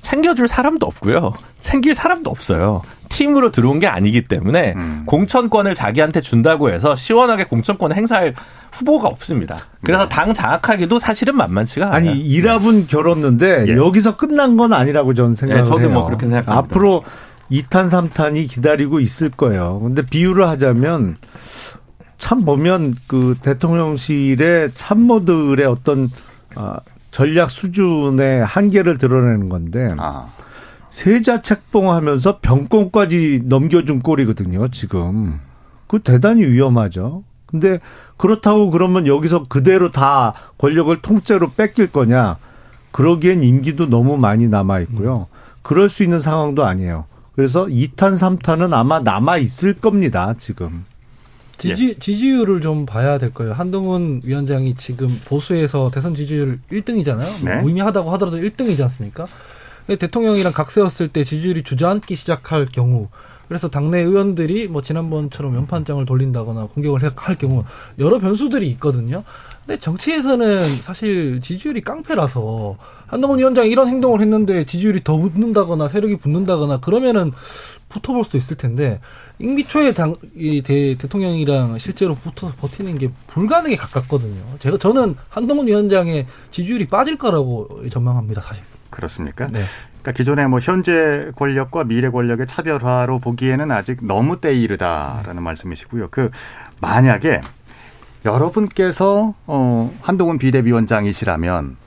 챙겨줄 0.00 0.48
사람도 0.48 0.86
없고요. 0.86 1.34
챙길 1.58 1.94
사람도 1.94 2.30
없어요. 2.30 2.82
팀으로 3.08 3.50
들어온 3.50 3.80
게 3.80 3.86
아니기 3.86 4.22
때문에 4.22 4.74
음. 4.76 5.02
공천권을 5.06 5.74
자기한테 5.74 6.20
준다고 6.20 6.70
해서 6.70 6.94
시원하게 6.94 7.44
공천권을 7.44 7.96
행사할 7.96 8.34
후보가 8.72 9.08
없습니다. 9.08 9.58
그래서 9.82 10.04
네. 10.04 10.08
당 10.08 10.32
장악하기도 10.32 10.98
사실은 11.00 11.36
만만치가 11.36 11.86
않아요. 11.86 12.10
아니 12.10 12.20
일합은 12.20 12.82
네. 12.82 12.86
결었는데 12.86 13.66
예. 13.68 13.76
여기서 13.76 14.16
끝난 14.16 14.56
건 14.56 14.72
아니라고 14.72 15.14
저는 15.14 15.34
생각을 15.34 15.62
예, 15.62 15.64
저도 15.64 15.80
뭐 15.80 15.88
해요. 15.88 15.92
뭐 15.92 16.06
그렇게 16.06 16.26
생각합니다. 16.26 16.56
앞으로 16.56 17.02
2탄, 17.50 17.88
3탄이 17.88 18.48
기다리고 18.48 19.00
있을 19.00 19.28
거예요. 19.30 19.80
근데 19.84 20.02
비유를 20.02 20.48
하자면 20.48 21.16
참 22.16 22.44
보면 22.44 22.94
그 23.08 23.36
대통령실의 23.42 24.70
참모들의 24.74 25.66
어떤 25.66 26.08
아, 26.54 26.78
전략 27.10 27.50
수준의 27.50 28.44
한계를 28.44 28.98
드러내는 28.98 29.48
건데 29.48 29.94
아. 29.98 30.28
세자 30.88 31.42
책봉하면서 31.42 32.40
병권까지 32.40 33.42
넘겨준 33.44 34.02
꼴이거든요. 34.02 34.68
지금 34.68 35.40
그 35.86 36.00
대단히 36.00 36.42
위험하죠. 36.46 37.24
근데 37.46 37.80
그렇다고 38.16 38.70
그러면 38.70 39.06
여기서 39.06 39.44
그대로 39.48 39.90
다 39.90 40.34
권력을 40.58 41.00
통째로 41.00 41.50
뺏길 41.50 41.90
거냐? 41.90 42.36
그러기엔 42.92 43.42
임기도 43.42 43.88
너무 43.88 44.16
많이 44.16 44.48
남아 44.48 44.80
있고요. 44.80 45.26
그럴 45.62 45.88
수 45.88 46.02
있는 46.02 46.18
상황도 46.18 46.64
아니에요. 46.64 47.06
그래서 47.34 47.66
2탄, 47.66 48.14
3탄은 48.18 48.72
아마 48.72 49.00
남아 49.00 49.38
있을 49.38 49.74
겁니다. 49.74 50.34
지금. 50.38 50.84
지지, 51.60 51.96
지지율을 51.98 52.60
좀 52.60 52.86
봐야 52.86 53.18
될 53.18 53.32
거예요. 53.32 53.52
한동훈 53.52 54.20
위원장이 54.24 54.74
지금 54.74 55.20
보수에서 55.24 55.90
대선 55.90 56.14
지지율 56.14 56.58
1등이잖아요. 56.70 57.44
네. 57.44 57.56
뭐 57.56 57.68
의미하다고 57.68 58.10
하더라도 58.12 58.38
1등이지 58.38 58.80
않습니까? 58.82 59.26
대통령이랑 59.86 60.52
각 60.52 60.70
세웠을 60.70 61.08
때 61.08 61.24
지지율이 61.24 61.62
주저앉기 61.62 62.16
시작할 62.16 62.66
경우 62.66 63.08
그래서 63.48 63.68
당내 63.68 63.98
의원들이 63.98 64.68
뭐 64.68 64.80
지난번처럼 64.80 65.56
연판장을 65.56 66.06
돌린다거나 66.06 66.66
공격을 66.66 67.00
할 67.16 67.34
경우 67.34 67.64
여러 67.98 68.20
변수들이 68.20 68.68
있거든요. 68.68 69.24
근데 69.66 69.76
정치에서는 69.80 70.60
사실 70.60 71.40
지지율이 71.40 71.80
깡패라서 71.80 72.76
한동훈 73.10 73.40
위원장이 73.40 73.68
이런 73.68 73.88
행동을 73.88 74.20
했는데 74.20 74.64
지지율이 74.64 75.02
더 75.02 75.16
붙는다거나 75.16 75.88
세력이 75.88 76.16
붙는다거나 76.18 76.78
그러면은 76.78 77.32
붙어볼 77.88 78.24
수도 78.24 78.38
있을 78.38 78.56
텐데 78.56 79.00
임기 79.40 79.64
초에 79.64 79.92
당, 79.92 80.14
이 80.36 80.62
대, 80.62 80.96
대통령이랑 80.96 81.78
실제로 81.78 82.14
붙어서 82.14 82.54
버티는 82.60 82.98
게 82.98 83.10
불가능에 83.26 83.74
가깝거든요. 83.74 84.40
제가 84.60 84.78
저는 84.78 85.16
한동훈 85.28 85.66
위원장의 85.66 86.26
지지율이 86.50 86.86
빠질 86.86 87.18
거라고 87.18 87.68
전망합니다, 87.90 88.42
사실. 88.42 88.62
그렇습니까? 88.90 89.48
네. 89.48 89.64
그러니까 90.02 90.12
기존의 90.12 90.48
뭐 90.48 90.60
현재 90.60 91.30
권력과 91.36 91.84
미래 91.84 92.10
권력의 92.10 92.46
차별화로 92.46 93.18
보기에는 93.18 93.70
아직 93.72 93.98
너무 94.04 94.40
때이 94.40 94.62
이르다라는 94.62 95.42
말씀이시고요. 95.42 96.08
그 96.10 96.30
만약에 96.80 97.40
여러분께서 98.24 99.34
어 99.46 99.92
한동훈 100.02 100.38
비대위원장이시라면 100.38 101.64
어, 101.64 101.79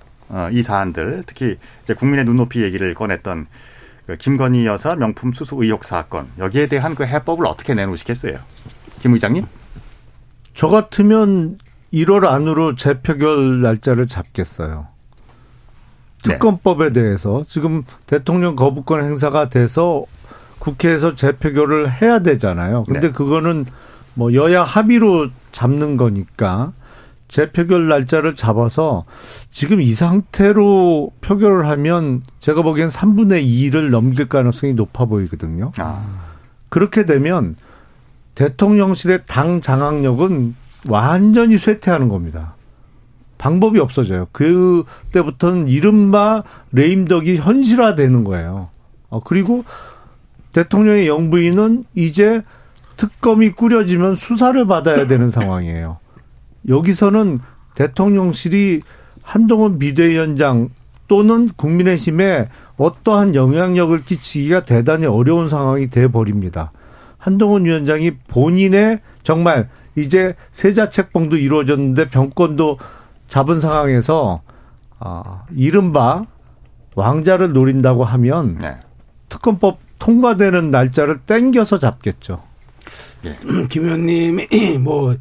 이 0.51 0.63
사안들 0.63 1.23
특히 1.25 1.57
국민의 1.97 2.25
눈높이 2.25 2.63
얘기를 2.63 2.93
꺼냈던 2.93 3.47
그 4.05 4.17
김건희 4.17 4.65
여사 4.65 4.95
명품 4.95 5.31
수수 5.31 5.55
의혹 5.61 5.85
사건 5.85 6.27
여기에 6.37 6.67
대한 6.67 6.95
그 6.95 7.05
해법을 7.05 7.45
어떻게 7.45 7.73
내놓으시겠어요, 7.73 8.37
김 9.01 9.13
의장님? 9.13 9.45
저 10.53 10.67
같으면 10.67 11.57
1월 11.93 12.25
안으로 12.25 12.75
재표결 12.75 13.61
날짜를 13.61 14.07
잡겠어요. 14.07 14.87
네. 16.25 16.33
특검법에 16.33 16.91
대해서 16.93 17.43
지금 17.47 17.83
대통령 18.07 18.55
거부권 18.55 19.03
행사가 19.03 19.49
돼서 19.49 20.05
국회에서 20.59 21.15
재표결을 21.15 22.01
해야 22.01 22.19
되잖아요. 22.19 22.85
근데 22.85 23.07
네. 23.07 23.11
그거는 23.11 23.65
뭐 24.13 24.33
여야 24.33 24.63
합의로 24.63 25.27
잡는 25.51 25.97
거니까 25.97 26.71
재표결 27.33 27.87
날짜를 27.87 28.35
잡아서 28.35 29.05
지금 29.49 29.81
이 29.81 29.91
상태로 29.93 31.13
표결을 31.21 31.67
하면 31.67 32.21
제가 32.39 32.61
보기엔 32.61 32.89
3분의 32.89 33.43
2를 33.43 33.89
넘길 33.89 34.29
가능성이 34.29 34.73
높아 34.73 35.05
보이거든요. 35.05 35.71
아, 35.79 36.05
그렇게 36.69 37.05
되면 37.05 37.55
대통령실의 38.35 39.21
당 39.27 39.61
장악력은 39.61 40.55
완전히 40.87 41.57
쇠퇴하는 41.57 42.07
겁니다. 42.07 42.53
방법이 43.39 43.79
없어져요. 43.79 44.27
그때부터는 44.31 45.69
이른바 45.69 46.43
레임덕이 46.71 47.37
현실화되는 47.37 48.23
거예요. 48.25 48.69
어, 49.09 49.21
그리고 49.23 49.65
대통령의 50.51 51.07
영부인은 51.07 51.85
이제 51.95 52.43
특검이 52.95 53.53
꾸려지면 53.53 54.13
수사를 54.13 54.63
받아야 54.67 55.07
되는 55.07 55.31
상황이에요. 55.31 55.97
여기서는 56.67 57.37
대통령실이 57.75 58.81
한동훈 59.21 59.79
비대위원장 59.79 60.69
또는 61.07 61.49
국민의힘에 61.55 62.49
어떠한 62.77 63.35
영향력을 63.35 64.03
끼치기가 64.03 64.65
대단히 64.65 65.05
어려운 65.05 65.49
상황이 65.49 65.89
돼 65.89 66.07
버립니다. 66.07 66.71
한동훈 67.17 67.65
위원장이 67.65 68.11
본인의 68.27 68.99
정말 69.23 69.69
이제 69.95 70.35
세자 70.51 70.89
책봉도 70.89 71.37
이루어졌는데 71.37 72.07
병권도 72.07 72.79
잡은 73.27 73.61
상황에서 73.61 74.41
아, 74.99 75.43
이른바 75.55 76.25
왕자를 76.95 77.53
노린다고 77.53 78.03
하면 78.03 78.57
네. 78.59 78.77
특검법 79.29 79.79
통과되는 79.99 80.69
날짜를 80.69 81.19
땡겨서 81.25 81.79
잡겠죠. 81.79 82.41
김 83.69 83.85
의원님이 83.85 84.47
뭐 84.83 85.13
시, 85.13 85.19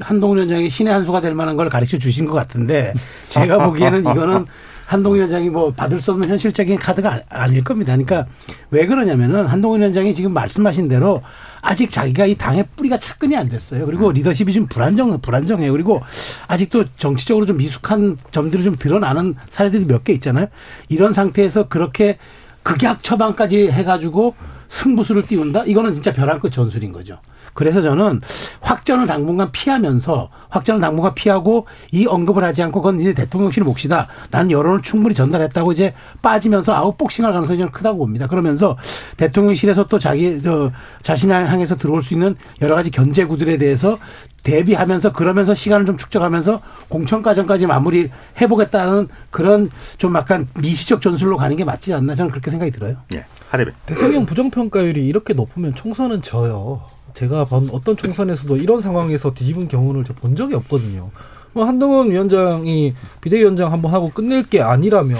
한동훈 0.00 0.36
위원장이 0.38 0.70
신의 0.70 0.92
한 0.92 1.04
수가 1.04 1.20
될 1.20 1.34
만한 1.34 1.56
걸 1.56 1.68
가르쳐 1.68 1.98
주신 1.98 2.26
것 2.26 2.32
같은데 2.32 2.92
제가 3.28 3.64
보기에는 3.66 4.00
이거는 4.00 4.46
한동훈 4.86 5.18
위원장이 5.18 5.48
뭐 5.48 5.72
받을 5.72 5.98
수 6.00 6.10
없는 6.12 6.28
현실적인 6.28 6.76
카드가 6.78 7.20
아- 7.30 7.42
아닐 7.44 7.64
겁니다. 7.64 7.92
그러니까 7.96 8.26
왜 8.70 8.86
그러냐면은 8.86 9.46
한동훈 9.46 9.80
위원장이 9.80 10.14
지금 10.14 10.34
말씀하신 10.34 10.88
대로 10.88 11.22
아직 11.62 11.90
자기가 11.90 12.26
이 12.26 12.34
당의 12.34 12.66
뿌리가 12.76 12.98
착근이 12.98 13.34
안 13.36 13.48
됐어요. 13.48 13.86
그리고 13.86 14.12
리더십이 14.12 14.52
좀 14.52 14.66
불안정, 14.66 15.18
불안정해요. 15.20 15.72
그리고 15.72 16.02
아직도 16.48 16.84
정치적으로 16.98 17.46
좀 17.46 17.56
미숙한 17.56 18.18
점들이 18.32 18.64
좀 18.64 18.76
드러나는 18.76 19.34
사례들이 19.48 19.86
몇 19.86 20.04
개 20.04 20.12
있잖아요. 20.14 20.46
이런 20.88 21.12
상태에서 21.12 21.68
그렇게 21.68 22.18
극약 22.64 23.02
처방까지 23.02 23.68
해가지고 23.70 24.34
승부수를 24.68 25.22
띄운다? 25.26 25.64
이거는 25.66 25.94
진짜 25.94 26.12
벼랑 26.12 26.40
끝 26.40 26.50
전술인 26.52 26.92
거죠. 26.92 27.18
그래서 27.54 27.82
저는 27.82 28.20
확전을 28.60 29.06
당분간 29.06 29.52
피하면서 29.52 30.30
확전을 30.48 30.80
당분간 30.80 31.14
피하고 31.14 31.66
이 31.90 32.06
언급을 32.06 32.44
하지 32.44 32.62
않고 32.62 32.82
그건 32.82 33.00
이제 33.00 33.14
대통령실 33.14 33.64
몫이다. 33.64 34.08
난 34.30 34.50
여론을 34.50 34.82
충분히 34.82 35.14
전달했다고 35.14 35.72
이제 35.72 35.94
빠지면서 36.20 36.74
아웃복싱할 36.74 37.32
가능성이 37.32 37.58
저는 37.58 37.72
크다고 37.72 37.98
봅니다. 37.98 38.26
그러면서 38.26 38.76
대통령실에서 39.16 39.86
또 39.86 39.98
자기 39.98 40.40
저 40.42 40.72
자신을 41.02 41.50
향해서 41.50 41.76
들어올 41.76 42.02
수 42.02 42.14
있는 42.14 42.36
여러 42.60 42.74
가지 42.74 42.90
견제구들에 42.90 43.58
대해서 43.58 43.98
대비하면서 44.42 45.12
그러면서 45.12 45.54
시간을 45.54 45.86
좀 45.86 45.96
축적하면서 45.96 46.60
공천 46.88 47.22
과정까지 47.22 47.66
마무리 47.66 48.10
해보겠다는 48.40 49.08
그런 49.30 49.70
좀 49.98 50.14
약간 50.16 50.48
미시적 50.60 51.00
전술로 51.00 51.36
가는 51.36 51.56
게 51.56 51.64
맞지 51.64 51.94
않나 51.94 52.14
저는 52.14 52.30
그렇게 52.30 52.50
생각이 52.50 52.72
들어요. 52.72 52.96
예, 53.14 53.24
하대변. 53.50 53.74
대통령 53.86 54.26
부정평가율이 54.26 55.06
이렇게 55.06 55.32
높으면 55.32 55.74
총선은 55.74 56.22
져요. 56.22 56.82
제가 57.14 57.44
본 57.44 57.68
어떤 57.72 57.96
총선에서도 57.96 58.56
이런 58.56 58.80
상황에서 58.80 59.34
뒤집은 59.34 59.68
경우를 59.68 60.04
본 60.04 60.36
적이 60.36 60.54
없거든요. 60.56 61.10
뭐 61.52 61.64
한동훈 61.64 62.10
위원장이 62.10 62.94
비대위원장 63.20 63.72
한번 63.72 63.92
하고 63.92 64.10
끝낼 64.10 64.42
게 64.42 64.60
아니라면 64.60 65.18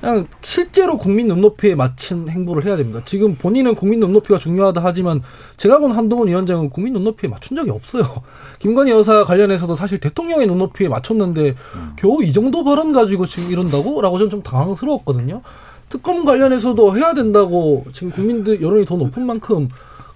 그냥 0.00 0.28
실제로 0.42 0.96
국민 0.96 1.26
눈높이에 1.26 1.74
맞춘 1.74 2.28
행보를 2.28 2.64
해야 2.64 2.76
됩니다. 2.76 3.00
지금 3.04 3.34
본인은 3.34 3.74
국민 3.74 3.98
눈높이가 3.98 4.38
중요하다 4.38 4.80
하지만 4.84 5.22
제가 5.56 5.78
본 5.78 5.90
한동훈 5.92 6.28
위원장은 6.28 6.70
국민 6.70 6.92
눈높이에 6.92 7.28
맞춘 7.28 7.56
적이 7.56 7.70
없어요. 7.70 8.04
김건희 8.60 8.92
여사 8.92 9.24
관련해서도 9.24 9.74
사실 9.74 9.98
대통령의 9.98 10.46
눈높이에 10.46 10.88
맞췄는데 10.88 11.54
겨우 11.96 12.22
이 12.22 12.32
정도 12.32 12.62
발언 12.62 12.92
가지고 12.92 13.26
지금 13.26 13.50
이런다고? 13.50 14.00
라고 14.00 14.18
저는 14.18 14.30
좀 14.30 14.42
당황스러웠거든요. 14.42 15.42
특검 15.88 16.24
관련해서도 16.24 16.96
해야 16.96 17.14
된다고 17.14 17.84
지금 17.92 18.12
국민들 18.12 18.60
여론이 18.60 18.84
더 18.84 18.96
높은 18.96 19.26
만큼 19.26 19.68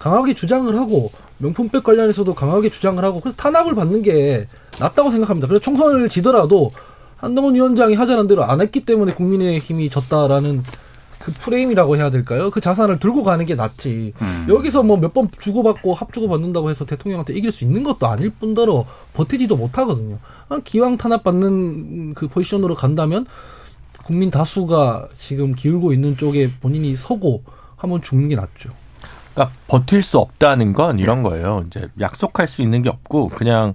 강하게 0.02 0.34
주장을 0.34 0.74
하고 0.76 1.12
명품백 1.38 1.84
관련해서도 1.84 2.34
강하게 2.34 2.70
주장을 2.70 3.02
하고 3.04 3.20
그래서 3.20 3.36
탄압을 3.36 3.76
받는 3.76 4.02
게 4.02 4.48
낫다고 4.80 5.12
생각합니다. 5.12 5.46
그래서 5.46 5.60
총선을 5.62 6.08
지더라도 6.08 6.72
한동훈 7.18 7.54
위원장이 7.54 7.94
하자는 7.94 8.26
대로 8.26 8.42
안 8.42 8.60
했기 8.60 8.80
때문에 8.80 9.14
국민의 9.14 9.60
힘이 9.60 9.88
졌다라는 9.90 10.64
그 11.20 11.30
프레임이라고 11.32 11.96
해야 11.96 12.10
될까요? 12.10 12.50
그 12.50 12.60
자산을 12.60 12.98
들고 12.98 13.22
가는 13.22 13.46
게 13.46 13.54
낫지. 13.54 14.12
음. 14.20 14.46
여기서 14.48 14.82
뭐 14.82 14.96
몇 14.96 15.12
번 15.14 15.28
주고받고 15.38 15.94
합주고 15.94 16.26
받는다고 16.26 16.68
해서 16.68 16.84
대통령한테 16.84 17.32
이길 17.34 17.52
수 17.52 17.62
있는 17.62 17.84
것도 17.84 18.08
아닐 18.08 18.30
뿐더러 18.30 18.84
버티지도 19.14 19.56
못하거든요. 19.56 20.18
아, 20.48 20.58
기왕 20.64 20.96
탄압받는 20.96 22.14
그 22.14 22.26
포지션으로 22.26 22.74
간다면 22.74 23.24
국민 24.04 24.32
다수가 24.32 25.10
지금 25.16 25.52
기울고 25.54 25.92
있는 25.92 26.16
쪽에 26.16 26.50
본인이 26.60 26.96
서고 26.96 27.44
한번 27.76 28.02
죽는 28.02 28.26
게 28.26 28.34
낫죠. 28.34 28.70
그러니까 29.35 29.57
버틸 29.68 30.03
수 30.03 30.18
없다는 30.18 30.73
건 30.73 30.99
이런 30.99 31.23
거예요. 31.23 31.64
이제 31.66 31.88
약속할 32.01 32.47
수 32.47 32.62
있는 32.62 32.83
게 32.83 32.88
없고 32.88 33.29
그냥 33.31 33.75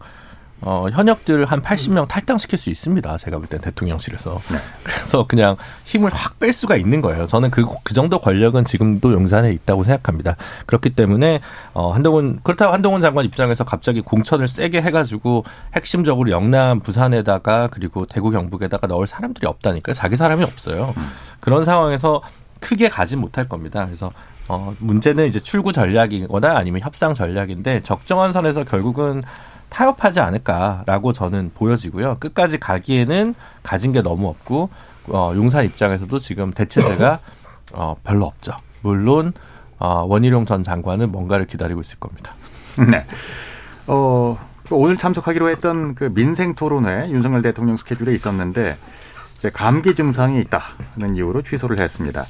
어, 0.60 0.88
현역들 0.92 1.46
한 1.46 1.62
80명 1.62 2.08
탈당시킬 2.08 2.58
수 2.58 2.72
있습니다. 2.72 3.18
제가 3.18 3.38
볼 3.38 3.48
땐 3.48 3.62
대통령실에서. 3.62 4.42
그래서 4.84 5.24
그냥 5.28 5.56
힘을 5.86 6.12
확 6.12 6.40
뺄 6.40 6.52
수가 6.52 6.76
있는 6.78 7.02
거예요. 7.02 7.28
저는 7.28 7.52
그, 7.52 7.64
그 7.84 7.94
정도 7.94 8.20
권력은 8.20 8.66
지금도 8.66 9.14
용산에 9.14 9.52
있다고 9.52 9.84
생각합니다. 9.84 10.36
그렇기 10.66 10.92
때문에, 10.92 11.42
어, 11.74 11.92
한동훈, 11.94 12.40
그렇다고 12.42 12.74
한동훈 12.74 13.02
장관 13.02 13.26
입장에서 13.26 13.64
갑자기 13.66 14.02
공천을 14.02 14.48
세게 14.48 14.82
해가지고 14.82 15.44
핵심적으로 15.76 16.32
영남, 16.32 16.80
부산에다가 16.80 17.68
그리고 17.72 18.08
대구 18.08 18.32
경북에다가 18.32 18.88
넣을 18.88 19.06
사람들이 19.06 19.46
없다니까 19.46 19.94
자기 19.94 20.16
사람이 20.16 20.44
없어요. 20.44 20.96
그런 21.40 21.66
상황에서 21.66 22.22
크게 22.60 22.90
가진 22.90 23.20
못할 23.20 23.48
겁니다. 23.48 23.86
그래서 23.86 24.12
어, 24.48 24.74
문제는 24.80 25.28
이제 25.28 25.40
출구 25.40 25.74
전략이거나 25.74 26.56
아니면 26.56 26.82
협상 26.82 27.14
전략인데 27.14 27.82
적정한 27.82 28.34
선에서 28.34 28.64
결국은 28.64 29.22
타협하지 29.70 30.20
않을까라고 30.22 31.14
저는 31.14 31.52
보여지고요. 31.54 32.16
끝까지 32.20 32.58
가기에는 32.58 33.36
가진 33.64 33.92
게 33.92 34.02
너무 34.02 34.28
없고 34.30 34.70
어, 35.10 35.34
용산 35.36 35.66
입장에서도 35.66 36.20
지금 36.20 36.52
대체제가 36.52 37.20
어, 37.74 37.96
별로 38.04 38.26
없죠. 38.26 38.54
물론 38.82 39.34
어, 39.80 40.06
원희룡 40.08 40.46
전 40.46 40.64
장관은 40.64 41.12
뭔가를 41.12 41.46
기다리고 41.46 41.82
있을 41.82 42.00
겁니다. 42.00 42.34
네. 42.90 43.06
어, 43.88 44.38
오늘 44.70 44.98
참석하기로 44.98 45.50
했던 45.50 45.96
그 45.96 46.14
민생 46.14 46.56
토론회 46.56 47.10
윤석열 47.10 47.42
대통령 47.42 47.78
스케줄에 47.78 48.14
있었는데 48.14 48.78
이제 49.38 49.50
감기 49.50 49.96
증상이 49.96 50.40
있다는 50.42 51.16
이유로 51.16 51.44
취소를 51.44 51.80
했습니다. 51.80 52.26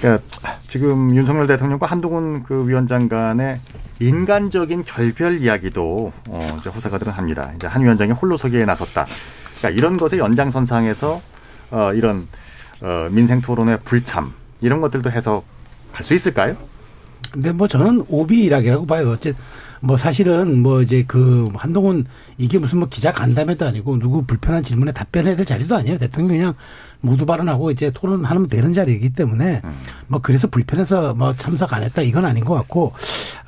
그러니까 0.00 0.24
지금 0.68 1.14
윤석열 1.14 1.46
대통령과 1.46 1.86
한동훈 1.86 2.42
그 2.44 2.68
위원장 2.68 3.08
간의 3.08 3.60
인간적인 4.00 4.84
결별 4.84 5.40
이야기도 5.40 6.12
어, 6.28 6.38
이제 6.58 6.70
호사가들은 6.70 7.12
합니다. 7.12 7.50
이제 7.56 7.66
한 7.66 7.82
위원장이 7.82 8.12
홀로 8.12 8.36
서기에 8.36 8.64
나섰다. 8.64 9.06
그러니까 9.58 9.76
이런 9.76 9.96
것의 9.96 10.20
연장선상에서 10.20 11.20
어, 11.70 11.92
이런 11.94 12.28
어, 12.80 13.08
민생 13.10 13.40
토론회 13.40 13.78
불참 13.78 14.32
이런 14.60 14.80
것들도 14.80 15.10
해석할 15.10 16.04
수 16.04 16.14
있을까요? 16.14 16.56
근데 17.32 17.52
뭐 17.52 17.66
저는 17.66 18.04
오비 18.08 18.44
일학이라고 18.44 18.86
봐요. 18.86 19.10
어째 19.10 19.34
뭐 19.80 19.96
사실은 19.96 20.62
뭐 20.62 20.82
이제 20.82 21.04
그 21.06 21.50
한동훈 21.54 22.06
이게 22.36 22.58
무슨 22.58 22.78
뭐 22.78 22.88
기자 22.88 23.12
간담회도 23.12 23.66
아니고 23.66 23.98
누구 23.98 24.22
불편한 24.22 24.62
질문에 24.62 24.92
답변해야 24.92 25.36
될 25.36 25.44
자리도 25.44 25.76
아니에요. 25.76 25.98
대통령 25.98 26.28
그냥 26.38 26.54
모두 27.00 27.26
발언하고 27.26 27.70
이제 27.70 27.90
토론하면 27.92 28.48
되는 28.48 28.72
자리이기 28.72 29.10
때문에 29.10 29.62
뭐 30.08 30.20
그래서 30.20 30.48
불편해서 30.48 31.14
뭐 31.14 31.34
참석 31.34 31.72
안 31.72 31.82
했다 31.82 32.02
이건 32.02 32.24
아닌 32.24 32.44
것 32.44 32.54
같고 32.54 32.92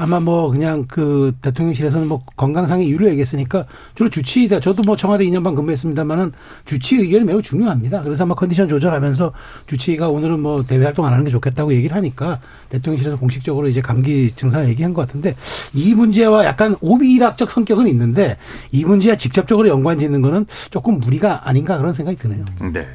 아마 0.01 0.19
뭐 0.19 0.51
그냥 0.51 0.87
그 0.89 1.35
대통령실에서는 1.43 2.09
뭐 2.09 2.23
건강상의 2.37 2.87
이유를 2.87 3.09
얘기했으니까 3.09 3.67
주로 3.95 4.09
주치의다. 4.09 4.61
저도 4.61 4.81
뭐 4.87 4.97
청와대 4.97 5.27
2년 5.27 5.45
반 5.45 5.55
근무했습니다만은 5.55 6.33
주치 6.65 6.97
의견이 6.97 7.25
매우 7.25 7.43
중요합니다. 7.43 8.03
그래서 8.03 8.25
아마 8.25 8.35
컨디션 8.35 8.67
조절하면서 8.67 9.33
주치의가 9.67 10.09
오늘은 10.09 10.41
뭐 10.41 10.65
대외 10.65 10.87
활동 10.87 11.05
안 11.05 11.13
하는 11.13 11.27
게 11.27 11.31
좋겠다고 11.31 11.75
얘기를 11.75 11.95
하니까 11.97 12.41
대통령실에서 12.71 13.19
공식적으로 13.19 13.69
이제 13.69 13.83
감기 13.83 14.31
증상을 14.31 14.71
얘기한 14.71 14.95
것 14.95 15.03
같은데 15.07 15.35
이 15.75 15.95
문제와 15.95 16.47
약간 16.47 16.77
오비일학적 16.81 17.51
성격은 17.51 17.87
있는데 17.89 18.39
이 18.73 18.87
문제와 18.87 19.17
직접적으로 19.17 19.69
연관 19.69 19.99
짓는 19.99 20.23
거는 20.23 20.47
조금 20.71 20.99
무리가 20.99 21.47
아닌가 21.47 21.77
그런 21.77 21.93
생각이 21.93 22.17
드네요. 22.17 22.45
네. 22.73 22.89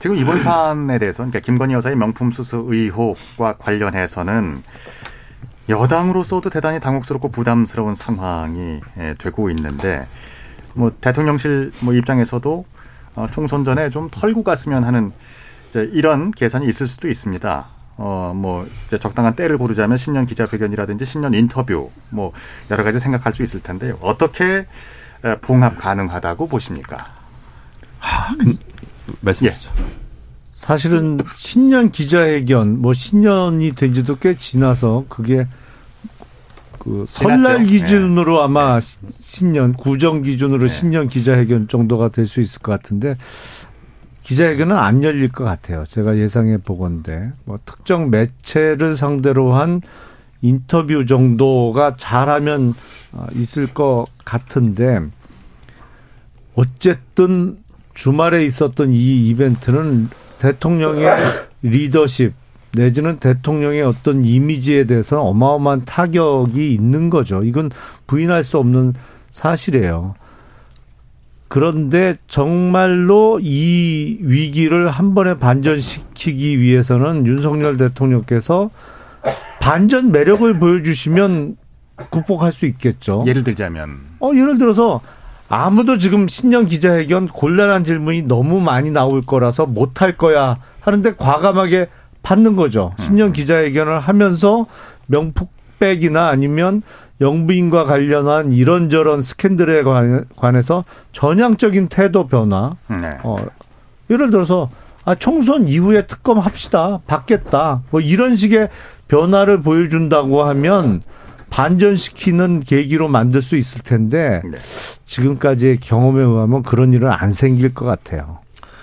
지금 0.00 0.16
이번 0.16 0.40
사안에 0.40 0.98
대해서 0.98 1.18
그러니까 1.18 1.40
김건희 1.40 1.74
여사의 1.74 1.94
명품 1.94 2.30
수수 2.30 2.64
의혹과 2.66 3.56
관련해서는 3.58 4.62
여당으로서도 5.68 6.48
대단히 6.48 6.80
당혹스럽고 6.80 7.28
부담스러운 7.28 7.94
상황이 7.94 8.80
예, 8.98 9.14
되고 9.18 9.50
있는데 9.50 10.08
뭐 10.72 10.90
대통령실 11.02 11.70
뭐 11.84 11.92
입장에서도 11.92 12.64
어, 13.16 13.26
총선 13.30 13.62
전에 13.62 13.90
좀 13.90 14.08
털고 14.10 14.42
갔으면 14.42 14.84
하는 14.84 15.12
이런 15.74 16.30
계산이 16.30 16.66
있을 16.66 16.86
수도 16.86 17.08
있습니다. 17.08 17.66
어, 17.98 18.32
뭐, 18.34 18.66
이제 18.86 18.98
적당한 18.98 19.36
때를 19.36 19.58
고르자면 19.58 19.98
신년 19.98 20.24
기자회견이라든지 20.24 21.04
신년 21.04 21.34
인터뷰, 21.34 21.90
뭐, 22.08 22.32
여러 22.70 22.82
가지 22.82 22.98
생각할 22.98 23.34
수 23.34 23.42
있을 23.42 23.60
텐데요. 23.60 23.98
어떻게 24.00 24.66
에, 25.22 25.36
봉합 25.42 25.76
가능하다고 25.76 26.48
보십니까? 26.48 27.04
말씀하시죠. 29.20 29.70
사실은 30.50 31.18
신년 31.36 31.90
기자회견 31.90 32.80
뭐 32.80 32.92
신년이 32.92 33.72
된 33.72 33.94
지도 33.94 34.16
꽤 34.18 34.34
지나서 34.36 35.06
그게 35.08 35.46
그 36.78 37.04
설날 37.08 37.66
지났죠. 37.66 37.70
기준으로 37.70 38.42
아마 38.42 38.78
신년 38.80 39.72
구정 39.72 40.22
기준으로 40.22 40.66
네. 40.66 40.68
신년 40.68 41.08
기자회견 41.08 41.68
정도가 41.68 42.08
될 42.08 42.26
수 42.26 42.40
있을 42.40 42.60
것 42.60 42.72
같은데 42.72 43.16
기자회견은 44.22 44.76
안 44.76 45.02
열릴 45.02 45.28
것 45.30 45.44
같아요. 45.44 45.84
제가 45.84 46.16
예상해 46.18 46.58
보건데 46.58 47.32
뭐 47.44 47.58
특정 47.64 48.10
매체를 48.10 48.94
상대로 48.94 49.52
한 49.54 49.80
인터뷰 50.42 51.04
정도가 51.06 51.96
잘하면 51.96 52.74
어, 53.12 53.26
있을 53.34 53.66
것 53.66 54.06
같은데 54.24 55.00
어쨌든 56.54 57.58
주말에 58.00 58.46
있었던 58.46 58.94
이 58.94 59.28
이벤트는 59.28 60.08
대통령의 60.38 61.10
리더십 61.60 62.32
내지는 62.72 63.18
대통령의 63.18 63.82
어떤 63.82 64.24
이미지에 64.24 64.84
대해서 64.84 65.20
어마어마한 65.20 65.84
타격이 65.84 66.72
있는 66.72 67.10
거죠. 67.10 67.42
이건 67.44 67.70
부인할 68.06 68.42
수 68.42 68.56
없는 68.56 68.94
사실이에요. 69.30 70.14
그런데 71.48 72.16
정말로 72.26 73.38
이 73.42 74.16
위기를 74.22 74.88
한 74.88 75.14
번에 75.14 75.36
반전시키기 75.36 76.58
위해서는 76.58 77.26
윤석열 77.26 77.76
대통령께서 77.76 78.70
반전 79.60 80.10
매력을 80.10 80.58
보여주시면 80.58 81.58
극복할 82.10 82.50
수 82.50 82.64
있겠죠. 82.64 83.24
예를 83.26 83.44
들자면 83.44 83.98
어, 84.20 84.30
예를 84.34 84.56
들어서 84.56 85.02
아무도 85.54 85.98
지금 85.98 86.28
신년 86.28 86.64
기자회견 86.64 87.26
곤란한 87.26 87.82
질문이 87.82 88.22
너무 88.22 88.60
많이 88.60 88.92
나올 88.92 89.20
거라서 89.26 89.66
못 89.66 90.00
할 90.00 90.16
거야 90.16 90.58
하는데 90.80 91.12
과감하게 91.16 91.88
받는 92.22 92.54
거죠. 92.54 92.92
신년 93.00 93.32
기자회견을 93.32 93.98
하면서 93.98 94.66
명품백이나 95.08 96.28
아니면 96.28 96.82
영부인과 97.20 97.82
관련한 97.84 98.52
이런저런 98.52 99.20
스캔들에 99.20 99.82
관- 99.82 100.24
관해서 100.36 100.84
전향적인 101.12 101.88
태도 101.88 102.28
변화. 102.28 102.76
네. 102.88 103.10
어, 103.24 103.36
예를 104.08 104.30
들어서 104.30 104.70
아, 105.04 105.16
총선 105.16 105.66
이후에 105.66 106.06
특검 106.06 106.38
합시다. 106.38 107.00
받겠다. 107.08 107.82
뭐 107.90 108.00
이런 108.00 108.36
식의 108.36 108.68
변화를 109.08 109.60
보여준다고 109.62 110.44
하면 110.44 111.02
반전시키는 111.50 112.60
계기로 112.60 113.08
만들 113.08 113.42
수 113.42 113.56
있을 113.56 113.82
텐데 113.82 114.40
네. 114.44 114.58
지금까지의 115.04 115.78
경험에 115.78 116.22
의하면 116.22 116.62
그런 116.62 116.92
일은 116.92 117.10
안 117.10 117.32
생길 117.32 117.74
것 117.74 117.84
같아요. 117.84 118.38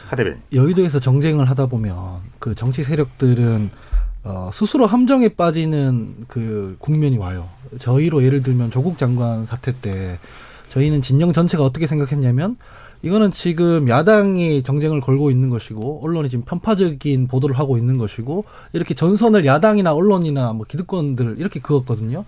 하대변. 0.09 0.37
여의도에서 0.53 0.99
정쟁을 0.99 1.49
하다 1.49 1.65
보면 1.67 1.95
그 2.39 2.55
정치 2.55 2.83
세력들은 2.83 3.71
어, 4.23 4.49
스스로 4.53 4.85
함정에 4.85 5.29
빠지는 5.29 6.25
그 6.27 6.75
국면이 6.79 7.17
와요. 7.17 7.49
저희로 7.79 8.23
예를 8.23 8.43
들면 8.43 8.71
조국 8.71 8.97
장관 8.97 9.45
사태 9.45 9.73
때 9.73 10.19
저희는 10.69 11.01
진영 11.01 11.31
전체가 11.33 11.63
어떻게 11.63 11.87
생각했냐면 11.87 12.57
이거는 13.03 13.31
지금 13.31 13.87
야당이 13.87 14.63
정쟁을 14.63 15.01
걸고 15.01 15.31
있는 15.31 15.49
것이고 15.49 16.01
언론이 16.03 16.29
지금 16.29 16.43
편파적인 16.45 17.27
보도를 17.27 17.57
하고 17.57 17.77
있는 17.77 17.97
것이고 17.97 18.43
이렇게 18.73 18.93
전선을 18.93 19.45
야당이나 19.45 19.93
언론이나 19.93 20.53
뭐 20.53 20.65
기득권들 20.67 21.35
이렇게 21.37 21.59
그었거든요. 21.59 22.25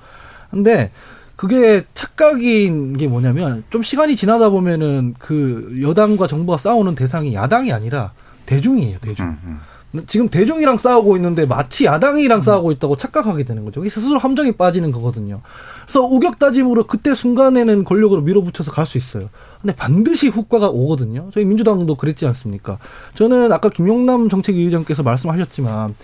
근데 0.50 0.92
그게 1.36 1.84
착각인 1.94 2.98
게 2.98 3.08
뭐냐면 3.08 3.64
좀 3.70 3.82
시간이 3.82 4.16
지나다 4.16 4.50
보면은 4.50 5.16
그 5.20 5.80
여당과 5.82 6.28
정부가 6.28 6.58
싸우는 6.58 6.96
대상이 6.96 7.34
야당이 7.34 7.72
아니라 7.72 8.12
대중이에요, 8.46 8.98
대중. 9.00 9.26
음, 9.28 9.38
음. 9.46 9.60
지금 10.06 10.30
대중이랑 10.30 10.78
싸우고 10.78 11.16
있는데 11.16 11.46
마치 11.48 11.86
야당이랑 11.86 12.42
싸우고 12.42 12.72
있다고 12.74 12.96
착각하게 12.98 13.44
되는 13.44 13.66
거죠. 13.66 13.80
이게 13.80 13.90
스스로 13.90 14.20
함정에 14.20 14.52
빠지는 14.52 14.92
거거든요. 14.92 15.42
그래서 15.84 16.04
우격다짐으로 16.04 16.86
그때 16.86 17.16
순간에는 17.16 17.84
권력으로 17.86 18.22
밀어붙여서 18.22 18.72
갈 18.72 18.86
수 18.86 18.98
있어요. 19.00 19.30
근데 19.62 19.74
반드시 19.76 20.28
후과가 20.28 20.70
오거든요. 20.70 21.30
저희 21.34 21.46
민주당도 21.46 21.96
그랬지 21.96 22.28
않습니까? 22.28 22.78
저는 23.16 23.52
아까 23.52 23.70
김용남 23.70 24.30
정책위의장께서 24.30 25.04
말씀하셨지만 25.04 25.96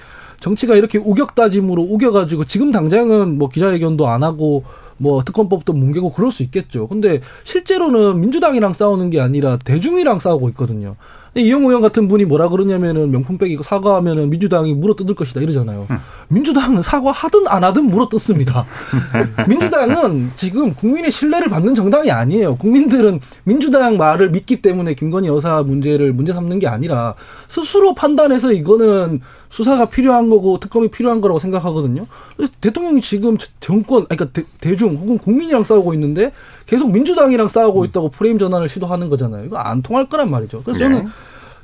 정치가 0.46 0.76
이렇게 0.76 1.00
우격다짐으로 1.00 1.82
우겨가지고 1.82 2.44
지금 2.44 2.72
당장은 2.72 3.40
뭐 3.40 3.50
기자회견도 3.50 4.08
안 4.08 4.22
하고 4.22 4.64
뭐 4.98 5.24
특검법도 5.24 5.74
뭉개고 5.74 6.12
그럴 6.12 6.32
수 6.32 6.44
있겠죠. 6.44 6.88
근데 6.88 7.20
실제로는 7.46 8.22
민주당이랑 8.22 8.74
싸우는 8.74 9.10
게 9.10 9.20
아니라 9.20 9.58
대중이랑 9.58 10.20
싸우고 10.20 10.50
있거든요. 10.50 10.98
이영호 11.36 11.68
의원 11.68 11.82
같은 11.82 12.08
분이 12.08 12.26
뭐라 12.26 12.48
그러냐면은 12.48 13.12
명품백 13.12 13.52
이거 13.52 13.62
사과하면은 13.62 14.30
민주당이 14.30 14.74
물어 14.74 14.96
뜯을 14.96 15.16
것이다 15.16 15.42
이러잖아요. 15.42 15.86
민주당은 16.30 16.82
사과하든 16.82 17.48
안 17.48 17.64
하든 17.66 17.86
물어 17.86 18.08
뜯습니다. 18.08 18.66
민주당은 19.48 20.32
지금 20.36 20.74
국민의 20.74 21.12
신뢰를 21.12 21.50
받는 21.50 21.76
정당이 21.76 22.10
아니에요. 22.10 22.56
국민들은 22.56 23.20
민주당 23.44 23.98
말을 23.98 24.30
믿기 24.30 24.62
때문에 24.62 24.94
김건희 24.94 25.28
여사 25.28 25.62
문제를 25.62 26.14
문제 26.14 26.32
삼는 26.32 26.60
게 26.60 26.68
아니라 26.68 27.16
스스로 27.50 27.94
판단해서 27.94 28.54
이거는 28.54 29.22
수사가 29.50 29.86
필요한 29.86 30.30
거고 30.30 30.60
특검이 30.60 30.90
필요한 30.90 31.22
거라고 31.22 31.40
생각하거든요. 31.40 32.08
그래서 32.36 32.52
대통령이 32.60 33.02
지금 33.02 33.38
정권, 33.60 34.06
그러니까 34.06 34.42
대, 34.60 34.76
중 34.76 34.96
혹은 34.96 35.18
국민이랑 35.18 35.64
싸우고 35.64 35.94
있는데 35.94 36.32
계속 36.66 36.92
민주당이랑 36.92 37.48
싸우고 37.48 37.86
있다고 37.86 38.10
프레임 38.10 38.40
전환을 38.40 38.70
시도하는 38.70 39.10
거잖아요. 39.10 39.46
이거 39.46 39.58
안 39.58 39.82
통할 39.82 40.08
거란 40.08 40.30
말이죠. 40.32 40.64
그래서 40.64 40.80
네. 40.80 40.96
저는 40.96 41.10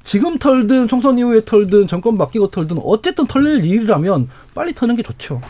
지금 0.04 0.38
털든 0.38 0.88
총선 0.88 1.18
이후에 1.18 1.44
털든 1.46 1.88
정권 1.88 2.18
바뀌고 2.18 2.50
털든 2.50 2.78
어쨌든 2.84 3.28
털릴 3.28 3.66
일이라면 3.66 4.30
빨리 4.54 4.74
터는 4.74 4.96
게 4.96 5.04
좋죠. 5.04 5.42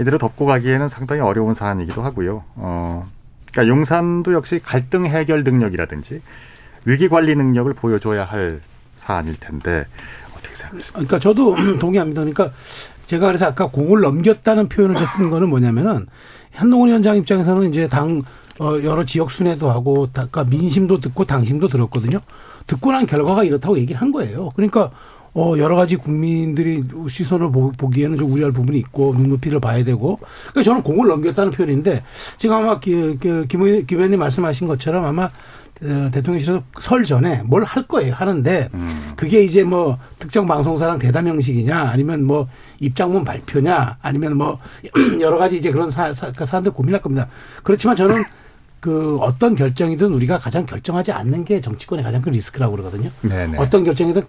이대로 0.00 0.18
덮고 0.18 0.46
가기에는 0.46 0.88
상당히 0.88 1.20
어려운 1.20 1.54
사안이기도 1.54 2.02
하고요. 2.02 2.44
어, 2.54 3.08
그러니까 3.50 3.72
용산도 3.72 4.32
역시 4.32 4.60
갈등 4.62 5.06
해결 5.06 5.42
능력이라든지 5.42 6.20
위기 6.84 7.08
관리 7.08 7.34
능력을 7.34 7.72
보여줘야 7.74 8.24
할 8.24 8.60
사안일 8.94 9.36
텐데 9.38 9.86
어떻게 10.32 10.54
생각하십니까? 10.54 10.92
그러니까 10.92 11.18
저도 11.18 11.54
동의합니다. 11.78 12.20
그러니까 12.20 12.52
제가 13.06 13.26
그래서 13.26 13.46
아까 13.46 13.66
공을 13.66 14.00
넘겼다는 14.00 14.68
표현을 14.68 14.96
쓴 15.06 15.30
거는 15.30 15.48
뭐냐면은 15.48 16.06
한동훈 16.52 16.88
위원장 16.88 17.16
입장에서는 17.16 17.68
이제 17.70 17.88
당 17.88 18.22
어, 18.60 18.82
여러 18.82 19.04
지역 19.04 19.30
순회도 19.30 19.70
하고 19.70 20.08
그러니까 20.12 20.44
민심도 20.44 21.00
듣고 21.00 21.24
당심도 21.24 21.68
들었거든요. 21.68 22.20
듣고 22.66 22.92
난 22.92 23.06
결과가 23.06 23.44
이렇다고 23.44 23.78
얘기를 23.78 24.00
한 24.00 24.10
거예요. 24.12 24.50
그러니까 24.56 24.90
어 25.34 25.54
여러 25.58 25.76
가지 25.76 25.94
국민들이 25.96 26.82
시선을 27.08 27.52
보, 27.52 27.70
보기에는 27.72 28.18
좀 28.18 28.32
우려할 28.32 28.50
부분이 28.52 28.78
있고 28.78 29.14
눈높이를 29.16 29.60
봐야 29.60 29.84
되고 29.84 30.18
그러니까 30.50 30.62
저는 30.64 30.82
공을 30.82 31.06
넘겼다는 31.06 31.52
표현인데 31.52 32.02
지금 32.38 32.56
아마 32.56 32.80
김, 32.80 33.18
김 33.18 33.62
의원님 33.62 34.18
말씀하신 34.18 34.66
것처럼 34.66 35.04
아마 35.04 35.24
어, 35.80 36.10
대통령실에서 36.10 36.62
설 36.80 37.04
전에 37.04 37.42
뭘 37.44 37.62
할 37.62 37.86
거예요 37.86 38.14
하는데 38.14 38.68
음. 38.74 39.12
그게 39.16 39.44
이제 39.44 39.62
뭐 39.62 39.98
특정 40.18 40.46
방송사랑 40.48 40.98
대담 40.98 41.28
형식이냐 41.28 41.76
아니면 41.78 42.24
뭐 42.24 42.48
입장문 42.80 43.24
발표냐 43.24 43.98
아니면 44.00 44.36
뭐 44.36 44.58
여러 45.20 45.36
가지 45.38 45.56
이제 45.58 45.70
그런 45.70 45.90
사, 45.90 46.12
사, 46.12 46.32
사람들 46.32 46.72
고민할 46.72 47.00
겁니다. 47.02 47.28
그렇지만 47.62 47.94
저는 47.94 48.24
그 48.80 49.18
어떤 49.20 49.54
결정이든 49.54 50.12
우리가 50.12 50.38
가장 50.38 50.66
결정하지 50.66 51.12
않는 51.12 51.44
게 51.44 51.60
정치권의 51.60 52.04
가장 52.04 52.22
큰 52.22 52.32
리스크라고 52.32 52.76
그러거든요. 52.76 53.10
네네. 53.22 53.58
어떤 53.58 53.84
결정이든 53.84 54.22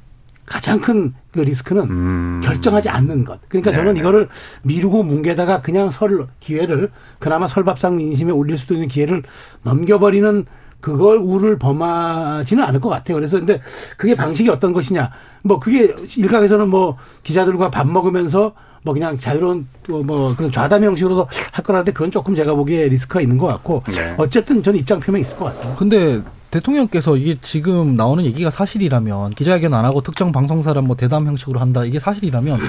가장 0.46 0.80
큰 0.80 1.14
그 1.32 1.40
리스크는 1.42 1.84
음. 1.84 2.42
결정하지 2.44 2.90
않는 2.90 3.24
것. 3.24 3.40
그러니까 3.50 3.72
저는 3.72 3.94
네네. 3.94 4.00
이거를 4.00 4.30
미루고 4.64 5.04
뭉개다가 5.04 5.62
그냥 5.62 5.92
설 5.92 6.26
기회를 6.40 6.92
그나마 7.20 7.48
설밥상 7.48 7.98
민심에 7.98 8.32
올릴 8.32 8.58
수도 8.58 8.74
있는 8.74 8.88
기회를 8.88 9.24
넘겨버리는 9.64 10.46
그걸 10.82 11.18
우를 11.18 11.60
범하지는 11.60 12.64
않을 12.64 12.80
것 12.80 12.90
같아요. 12.90 13.16
그래서 13.16 13.38
근데 13.38 13.62
그게 13.98 14.16
방식이 14.16 14.50
어떤 14.50 14.74
것이냐. 14.74 15.12
뭐 15.44 15.60
그게 15.60 15.94
일각에서는 16.18 16.70
뭐 16.70 16.98
기자들과 17.24 17.70
밥 17.70 17.88
먹으면서 17.88 18.54
뭐 18.84 18.94
그냥 18.94 19.18
자유로운 19.18 19.68
또뭐 19.84 20.36
그런 20.36 20.52
좌담 20.52 20.84
형식으로도 20.84 21.28
할 21.52 21.64
거라는데 21.64 21.92
그건 21.92 22.12
조금 22.12 22.36
제가 22.36 22.56
보기에 22.56 22.88
리스크가 22.88 23.22
있는 23.22 23.38
것 23.38 23.48
같고 23.48 23.84
네. 23.88 24.16
어쨌든 24.18 24.64
저는 24.64 24.80
입장 24.80 25.00
표명이 25.00 25.22
있을 25.22 25.38
것 25.38 25.46
같습니다. 25.46 25.78
근데 25.78 26.22
대통령께서 26.52 27.18
이게 27.18 27.38
지금 27.42 27.96
나오는 27.96 28.24
얘기가 28.26 28.50
사실이라면 28.50 29.32
기자회견 29.32 29.74
안 29.74 29.86
하고 29.86 30.02
특정 30.02 30.32
방송사를 30.32 30.82
뭐 30.82 30.96
대담 30.96 31.28
형식으로 31.28 31.60
한다 31.60 31.86
이게 31.86 32.00
사실이라면 32.00 32.60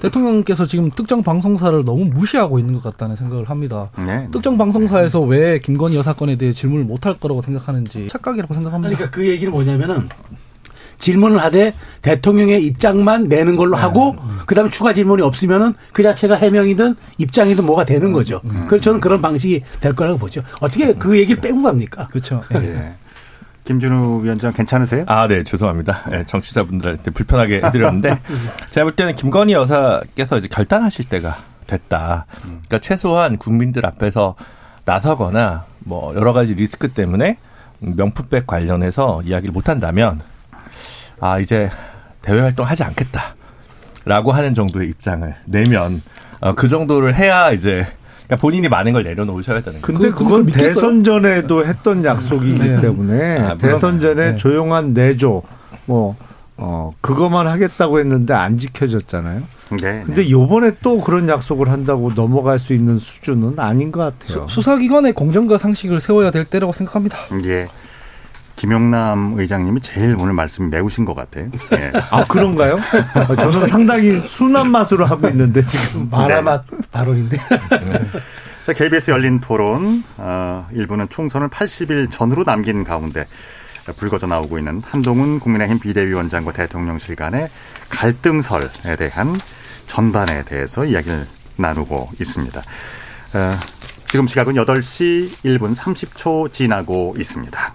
대통령께서 0.00 0.64
지금 0.64 0.90
특정 0.90 1.22
방송사를 1.22 1.84
너무 1.84 2.06
무시하고 2.06 2.58
있는 2.58 2.74
것 2.74 2.82
같다는 2.82 3.16
생각을 3.16 3.50
합니다. 3.50 3.90
네. 3.98 4.28
특정 4.32 4.56
방송사에서 4.56 5.20
왜 5.20 5.58
김건희 5.58 5.96
여사 5.96 6.14
건에 6.14 6.36
대해 6.36 6.52
질문을 6.54 6.84
못 6.84 7.04
할 7.04 7.18
거라고 7.18 7.42
생각하는지 7.42 8.08
착각이라고 8.08 8.54
생각합니다. 8.54 8.94
그러니까 8.94 9.14
그 9.14 9.28
얘기는 9.28 9.52
뭐냐면은 9.52 10.08
질문을 11.00 11.42
하되 11.42 11.74
대통령의 12.02 12.64
입장만 12.64 13.24
내는 13.26 13.56
걸로 13.56 13.74
하고 13.76 14.14
그다음에 14.46 14.70
추가 14.70 14.92
질문이 14.92 15.22
없으면은 15.22 15.74
그 15.92 16.02
자체가 16.04 16.36
해명이든 16.36 16.94
입장이든 17.18 17.66
뭐가 17.66 17.84
되는 17.84 18.12
거죠. 18.12 18.40
그래서 18.68 18.84
저는 18.84 19.00
그런 19.00 19.20
방식이 19.20 19.62
될 19.80 19.94
거라고 19.94 20.18
보죠. 20.18 20.42
어떻게 20.60 20.94
그 20.94 21.18
얘기를 21.18 21.40
빼고 21.40 21.62
갑니까? 21.62 22.06
그렇죠. 22.08 22.44
예. 22.54 22.94
김준우 23.64 24.24
위원장 24.24 24.52
괜찮으세요? 24.52 25.04
아, 25.06 25.28
네, 25.28 25.44
죄송합니다. 25.44 26.04
네, 26.10 26.24
정치자분들한테 26.26 27.10
불편하게 27.12 27.60
해드렸는데, 27.62 28.18
제가 28.70 28.84
볼 28.84 28.96
때는 28.96 29.14
김건희 29.14 29.52
여사께서 29.52 30.38
이제 30.38 30.48
결단하실 30.48 31.08
때가 31.08 31.36
됐다. 31.68 32.26
그러니까 32.42 32.78
최소한 32.80 33.36
국민들 33.36 33.86
앞에서 33.86 34.34
나서거나, 34.86 35.66
뭐, 35.80 36.12
여러 36.16 36.32
가지 36.32 36.54
리스크 36.54 36.88
때문에 36.88 37.36
명품백 37.78 38.46
관련해서 38.48 39.22
이야기를 39.24 39.52
못한다면, 39.52 40.20
아, 41.20 41.38
이제 41.38 41.70
대외 42.22 42.40
활동 42.40 42.66
하지 42.66 42.82
않겠다. 42.82 43.34
라고 44.04 44.32
하는 44.32 44.54
정도의 44.54 44.88
입장을 44.88 45.34
내면, 45.44 46.02
어, 46.40 46.54
그 46.54 46.68
정도를 46.68 47.14
해야 47.14 47.50
이제, 47.50 47.86
그러니까 48.26 48.36
본인이 48.36 48.68
많은 48.68 48.92
걸 48.92 49.02
내려놓으셔야 49.02 49.60
되는 49.60 49.80
거죠. 49.80 49.92
근데 49.98 50.10
그- 50.10 50.24
그건? 50.24 50.46
대선 50.46 51.04
전에도 51.04 51.66
했던 51.66 52.04
약속이기 52.04 52.58
네. 52.58 52.80
때문에 52.80 53.38
아. 53.40 53.56
대선 53.58 54.00
전에 54.00 54.32
네. 54.32 54.36
조용한 54.36 54.94
내조 54.94 55.42
뭐 55.86 56.16
어, 56.56 56.92
그것만 57.00 57.46
하겠다고 57.46 57.98
했는데 58.00 58.34
안 58.34 58.56
지켜졌잖아요. 58.58 59.42
네. 59.80 60.02
근데 60.04 60.30
요번에 60.30 60.72
또 60.82 61.00
그런 61.00 61.28
약속을 61.28 61.68
한다고 61.70 62.12
넘어갈 62.14 62.58
수 62.58 62.72
있는 62.74 62.98
수준은 62.98 63.58
아닌 63.58 63.90
것 63.90 64.00
같아요. 64.18 64.46
수, 64.46 64.62
사기관의 64.62 65.12
공정과 65.14 65.58
상식을 65.58 66.00
세워야 66.00 66.30
될 66.30 66.44
때라고 66.44 66.72
생각합니다. 66.72 67.16
예. 67.46 67.66
김영남 68.60 69.36
의장님이 69.38 69.80
제일 69.80 70.14
오늘 70.18 70.34
말씀이 70.34 70.68
매우신 70.68 71.06
것 71.06 71.14
같아요. 71.14 71.48
예. 71.72 71.92
아, 72.10 72.22
그런가요? 72.26 72.76
아, 73.14 73.34
저는 73.34 73.64
상당히 73.64 74.20
순한 74.20 74.70
맛으로 74.70 75.06
하고 75.06 75.28
있는데 75.28 75.62
지금. 75.62 76.06
마라맛 76.12 76.66
발언인데. 76.92 77.38
자, 78.66 78.74
KBS 78.74 79.12
열린 79.12 79.40
토론 79.40 80.04
어, 80.18 80.68
일부는 80.72 81.08
총선을 81.08 81.48
80일 81.48 82.10
전으로 82.10 82.44
남긴 82.44 82.84
가운데 82.84 83.26
불거져 83.96 84.26
나오고 84.26 84.58
있는 84.58 84.82
한동훈 84.84 85.40
국민의힘 85.40 85.78
비대위원장과 85.78 86.52
대통령실 86.52 87.16
간의 87.16 87.48
갈등설에 87.88 88.96
대한 88.98 89.40
전반에 89.86 90.44
대해서 90.44 90.84
이야기를 90.84 91.26
나누고 91.56 92.10
있습니다. 92.20 92.60
어, 92.60 93.58
지금 94.10 94.26
시각은 94.26 94.52
8시 94.52 95.30
1분 95.46 95.74
30초 95.74 96.52
지나고 96.52 97.14
있습니다. 97.16 97.74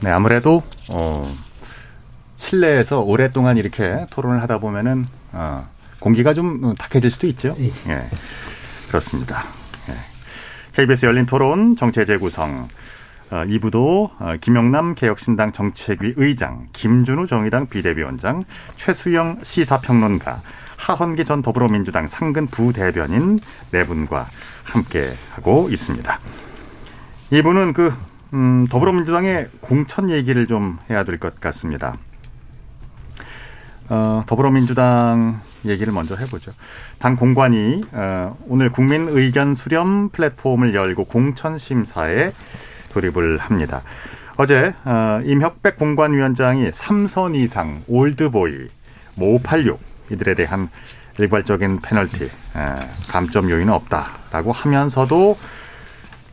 네, 0.00 0.10
아무래도 0.10 0.62
어, 0.90 1.34
실내에서 2.36 3.00
오랫동안 3.00 3.56
이렇게 3.56 4.06
토론을 4.10 4.42
하다 4.42 4.58
보면은 4.58 5.04
어, 5.32 5.68
공기가 6.00 6.34
좀 6.34 6.74
탁해질 6.76 7.10
수도 7.10 7.26
있죠. 7.28 7.56
예, 7.58 8.08
그렇습니다. 8.88 9.44
예. 9.88 9.94
KBS 10.74 11.06
열린 11.06 11.26
토론 11.26 11.76
정체 11.76 12.04
재구성 12.04 12.68
어, 13.30 13.44
2부도 13.44 14.10
어, 14.20 14.36
김영남 14.40 14.94
개혁신당 14.94 15.52
정책위 15.52 16.14
의장, 16.16 16.68
김준우 16.72 17.26
정의당 17.26 17.66
비대위원장, 17.68 18.44
최수영 18.76 19.40
시사평론가, 19.42 20.42
하헌기 20.76 21.24
전 21.24 21.42
더불어민주당 21.42 22.06
상근 22.06 22.48
부대변인 22.48 23.40
네 23.72 23.84
분과 23.84 24.28
함께 24.62 25.14
하고 25.32 25.68
있습니다. 25.70 26.20
이분은 27.32 27.72
그 27.72 27.92
음, 28.36 28.66
더불어민주당의 28.68 29.48
공천 29.62 30.10
얘기를 30.10 30.46
좀 30.46 30.78
해야 30.90 31.04
될 31.04 31.16
것 31.18 31.40
같습니다. 31.40 31.96
어, 33.88 34.24
더불어민주당 34.26 35.40
얘기를 35.64 35.90
먼저 35.90 36.14
해보죠. 36.14 36.52
당 36.98 37.16
공관이 37.16 37.80
어, 37.92 38.36
오늘 38.46 38.70
국민 38.70 39.08
의견 39.08 39.54
수렴 39.54 40.10
플랫폼을 40.10 40.74
열고 40.74 41.04
공천 41.04 41.56
심사에 41.56 42.30
돌입을 42.92 43.38
합니다. 43.38 43.80
어제 44.36 44.74
어, 44.84 45.22
임혁백 45.24 45.78
공관위원장이 45.78 46.70
3선 46.72 47.36
이상 47.36 47.82
올드보이, 47.88 48.68
뭐586 49.16 49.78
이들에 50.12 50.34
대한 50.34 50.68
일괄적인 51.18 51.80
페널티, 51.80 52.24
에, 52.24 52.28
감점 53.08 53.48
요인은 53.48 53.72
없다라고 53.72 54.52
하면서도 54.52 55.38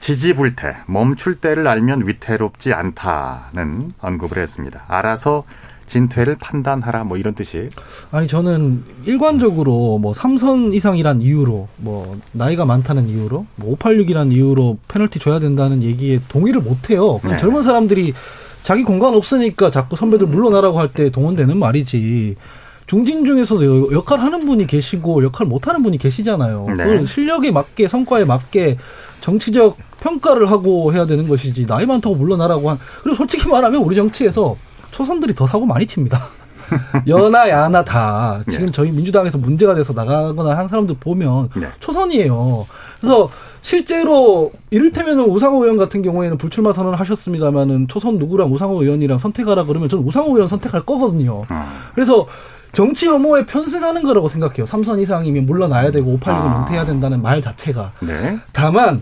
지지 0.03 0.33
불태, 0.33 0.75
멈출 0.85 1.35
때를 1.35 1.65
알면 1.65 2.05
위태롭지 2.05 2.73
않다는 2.73 3.93
언급을 4.01 4.37
했습니다. 4.37 4.83
알아서 4.89 5.45
진퇴를 5.87 6.35
판단하라 6.41 7.05
뭐 7.05 7.15
이런 7.17 7.35
뜻이 7.35 7.69
아니 8.11 8.27
저는 8.27 8.83
일관적으로 9.05 9.99
뭐 9.99 10.13
삼선 10.13 10.73
이상이란 10.73 11.21
이유로 11.21 11.69
뭐 11.77 12.17
나이가 12.33 12.65
많다는 12.65 13.07
이유로 13.07 13.45
뭐 13.55 13.77
586이란 13.77 14.33
이유로 14.33 14.77
페널티 14.89 15.19
줘야 15.19 15.39
된다는 15.39 15.81
얘기에 15.83 16.19
동의를 16.27 16.59
못 16.59 16.89
해요. 16.89 17.19
그냥 17.19 17.37
네. 17.37 17.41
젊은 17.41 17.61
사람들이 17.61 18.13
자기 18.61 18.83
공간 18.83 19.13
없으니까 19.13 19.71
자꾸 19.71 19.95
선배들 19.95 20.27
물러나라고 20.27 20.79
할 20.81 20.89
때 20.89 21.11
동원되는 21.11 21.57
말이지. 21.57 22.35
중진 22.87 23.23
중에서도 23.23 23.87
여- 23.87 23.91
역할 23.93 24.19
하는 24.19 24.45
분이 24.45 24.67
계시고 24.67 25.23
역할 25.23 25.47
못 25.47 25.69
하는 25.69 25.81
분이 25.81 25.97
계시잖아요. 25.97 26.67
네. 26.77 27.05
실력에 27.05 27.51
맞게 27.51 27.87
성과에 27.87 28.25
맞게 28.25 28.77
정치적 29.21 29.77
평가를 30.03 30.51
하고 30.51 30.93
해야 30.93 31.05
되는 31.05 31.27
것이지 31.27 31.65
나이 31.65 31.85
많다고 31.85 32.15
물러나라고 32.15 32.69
한 32.69 32.77
그리고 33.01 33.15
솔직히 33.15 33.47
말하면 33.47 33.81
우리 33.81 33.95
정치에서 33.95 34.57
초선들이 34.91 35.33
더 35.33 35.47
사고 35.47 35.65
많이 35.65 35.87
칩니다. 35.87 36.19
여나 37.07 37.49
야나 37.49 37.83
다 37.83 38.41
지금 38.49 38.67
네. 38.67 38.71
저희 38.71 38.91
민주당에서 38.91 39.37
문제가 39.37 39.75
돼서 39.75 39.93
나가거나 39.93 40.57
한 40.57 40.67
사람들 40.67 40.97
보면 40.99 41.49
네. 41.55 41.67
초선이에요. 41.79 42.67
그래서 42.99 43.29
실제로 43.61 44.51
이를테면 44.71 45.19
우상호 45.19 45.63
의원 45.63 45.77
같은 45.77 46.01
경우에는 46.01 46.37
불출마 46.37 46.73
선언을 46.73 46.99
하셨습니다만은 46.99 47.87
초선 47.87 48.17
누구랑 48.17 48.51
우상호 48.51 48.81
의원이랑 48.81 49.19
선택하라 49.19 49.65
그러면 49.65 49.87
저는 49.87 50.03
우상호 50.05 50.31
의원 50.33 50.47
선택할 50.47 50.85
거거든요. 50.85 51.45
그래서 51.95 52.27
정치 52.73 53.07
혐오에 53.07 53.45
편승하는 53.45 54.03
거라고 54.03 54.27
생각해요. 54.27 54.65
삼선 54.65 54.99
이상이면 54.99 55.45
물러나야 55.45 55.91
되고 55.91 56.17
586을 56.17 56.27
아. 56.27 56.59
은퇴해야 56.61 56.85
된다는 56.85 57.21
말 57.21 57.41
자체가. 57.41 57.91
네. 58.01 58.39
다만 58.51 59.01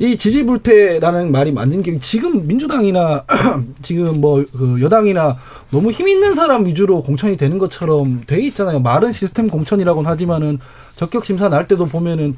이 0.00 0.16
지지불태라는 0.16 1.30
말이 1.30 1.52
맞는 1.52 1.82
게 1.82 1.98
지금 1.98 2.46
민주당이나 2.46 3.22
지금 3.82 4.20
뭐 4.22 4.42
그 4.56 4.80
여당이나 4.80 5.36
너무 5.70 5.90
힘 5.90 6.08
있는 6.08 6.34
사람 6.34 6.64
위주로 6.64 7.02
공천이 7.02 7.36
되는 7.36 7.58
것처럼 7.58 8.22
돼 8.26 8.40
있잖아요. 8.40 8.80
말은 8.80 9.12
시스템 9.12 9.48
공천이라고는 9.48 10.10
하지만은 10.10 10.58
적격 10.96 11.26
심사 11.26 11.50
날 11.50 11.68
때도 11.68 11.84
보면은 11.86 12.34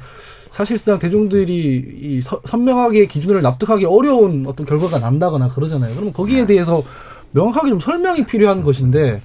사실상 0.51 0.99
대중들이 0.99 1.83
이 2.01 2.21
서- 2.21 2.41
선명하게 2.43 3.05
기준을 3.07 3.41
납득하기 3.41 3.85
어려운 3.85 4.43
어떤 4.45 4.65
결과가 4.65 4.99
난다거나 4.99 5.47
그러잖아요. 5.47 5.93
그러면 5.93 6.11
거기에 6.13 6.45
대해서 6.45 6.83
명확하게 7.31 7.69
좀 7.69 7.79
설명이 7.79 8.25
필요한 8.25 8.61
것인데 8.63 9.21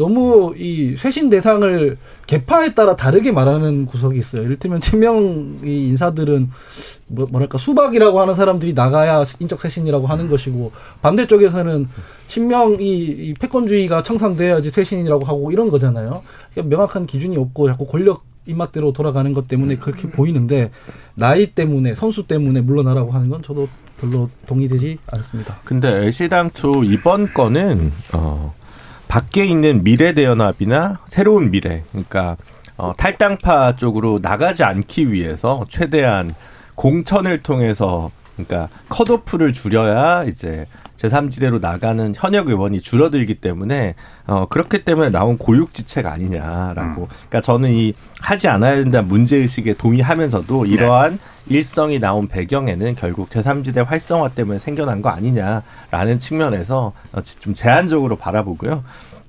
너무 0.00 0.54
이 0.56 0.96
쇄신 0.96 1.28
대상을 1.28 1.98
개파에 2.26 2.72
따라 2.72 2.96
다르게 2.96 3.32
말하는 3.32 3.84
구석이 3.84 4.18
있어요. 4.18 4.42
이를테면 4.44 4.80
친명 4.80 5.58
이 5.62 5.88
인사들은 5.88 6.48
뭐, 7.08 7.28
뭐랄까 7.30 7.58
수박이라고 7.58 8.18
하는 8.18 8.34
사람들이 8.34 8.72
나가야 8.72 9.24
인적 9.40 9.60
쇄신이라고 9.60 10.06
하는 10.06 10.30
것이고 10.30 10.72
반대쪽에서는 11.02 11.86
친명 12.28 12.80
이, 12.80 12.94
이 12.94 13.34
패권주의가 13.34 14.02
청산돼야지 14.02 14.70
쇄신이라고 14.70 15.26
하고 15.26 15.52
이런 15.52 15.68
거잖아요. 15.68 16.22
그러니까 16.54 16.76
명확한 16.76 17.04
기준이 17.04 17.36
없고 17.36 17.68
자꾸 17.68 17.86
권력 17.86 18.24
입맛대로 18.46 18.94
돌아가는 18.94 19.30
것 19.34 19.48
때문에 19.48 19.76
그렇게 19.76 20.08
보이는데 20.08 20.70
나이 21.14 21.52
때문에 21.52 21.94
선수 21.94 22.26
때문에 22.26 22.62
물러나라고 22.62 23.10
하는 23.10 23.28
건 23.28 23.42
저도 23.42 23.68
별로 24.00 24.30
동의되지 24.46 24.96
않습니다. 25.08 25.58
근데 25.64 26.06
애시당초 26.06 26.84
이번 26.84 27.30
건은 27.34 27.92
어 28.14 28.54
밖에 29.10 29.44
있는 29.44 29.82
미래대연합이나 29.82 31.00
새로운 31.08 31.50
미래 31.50 31.82
그러니까 31.90 32.36
어 32.76 32.94
탈당파 32.96 33.74
쪽으로 33.74 34.20
나가지 34.22 34.62
않기 34.62 35.10
위해서 35.12 35.66
최대한 35.68 36.30
공천을 36.76 37.40
통해서 37.40 38.12
그러니까 38.36 38.68
컷오프를 38.88 39.52
줄여야 39.52 40.22
이제 40.28 40.66
제3지대로 41.00 41.60
나가는 41.60 42.12
현역 42.14 42.48
의원이 42.48 42.80
줄어들기 42.80 43.34
때문에 43.36 43.94
어 44.26 44.46
그렇기 44.48 44.84
때문에 44.84 45.10
나온 45.10 45.38
고육지책 45.38 46.06
아니냐라고. 46.06 47.08
그러니까 47.08 47.40
저는 47.40 47.72
이 47.72 47.94
하지 48.20 48.48
않아야 48.48 48.76
된다는 48.76 49.08
문제 49.08 49.36
의식에 49.36 49.74
동의하면서도 49.74 50.66
이러한 50.66 51.18
일성이 51.48 51.98
나온 51.98 52.28
배경에는 52.28 52.94
결국 52.96 53.30
제3지대 53.30 53.84
활성화 53.84 54.30
때문에 54.30 54.58
생겨난 54.58 55.00
거 55.02 55.08
아니냐라는 55.08 56.18
측면에서 56.18 56.92
어, 57.12 57.22
좀 57.22 57.54
제한적으로 57.54 58.16
바라보고요. 58.16 58.84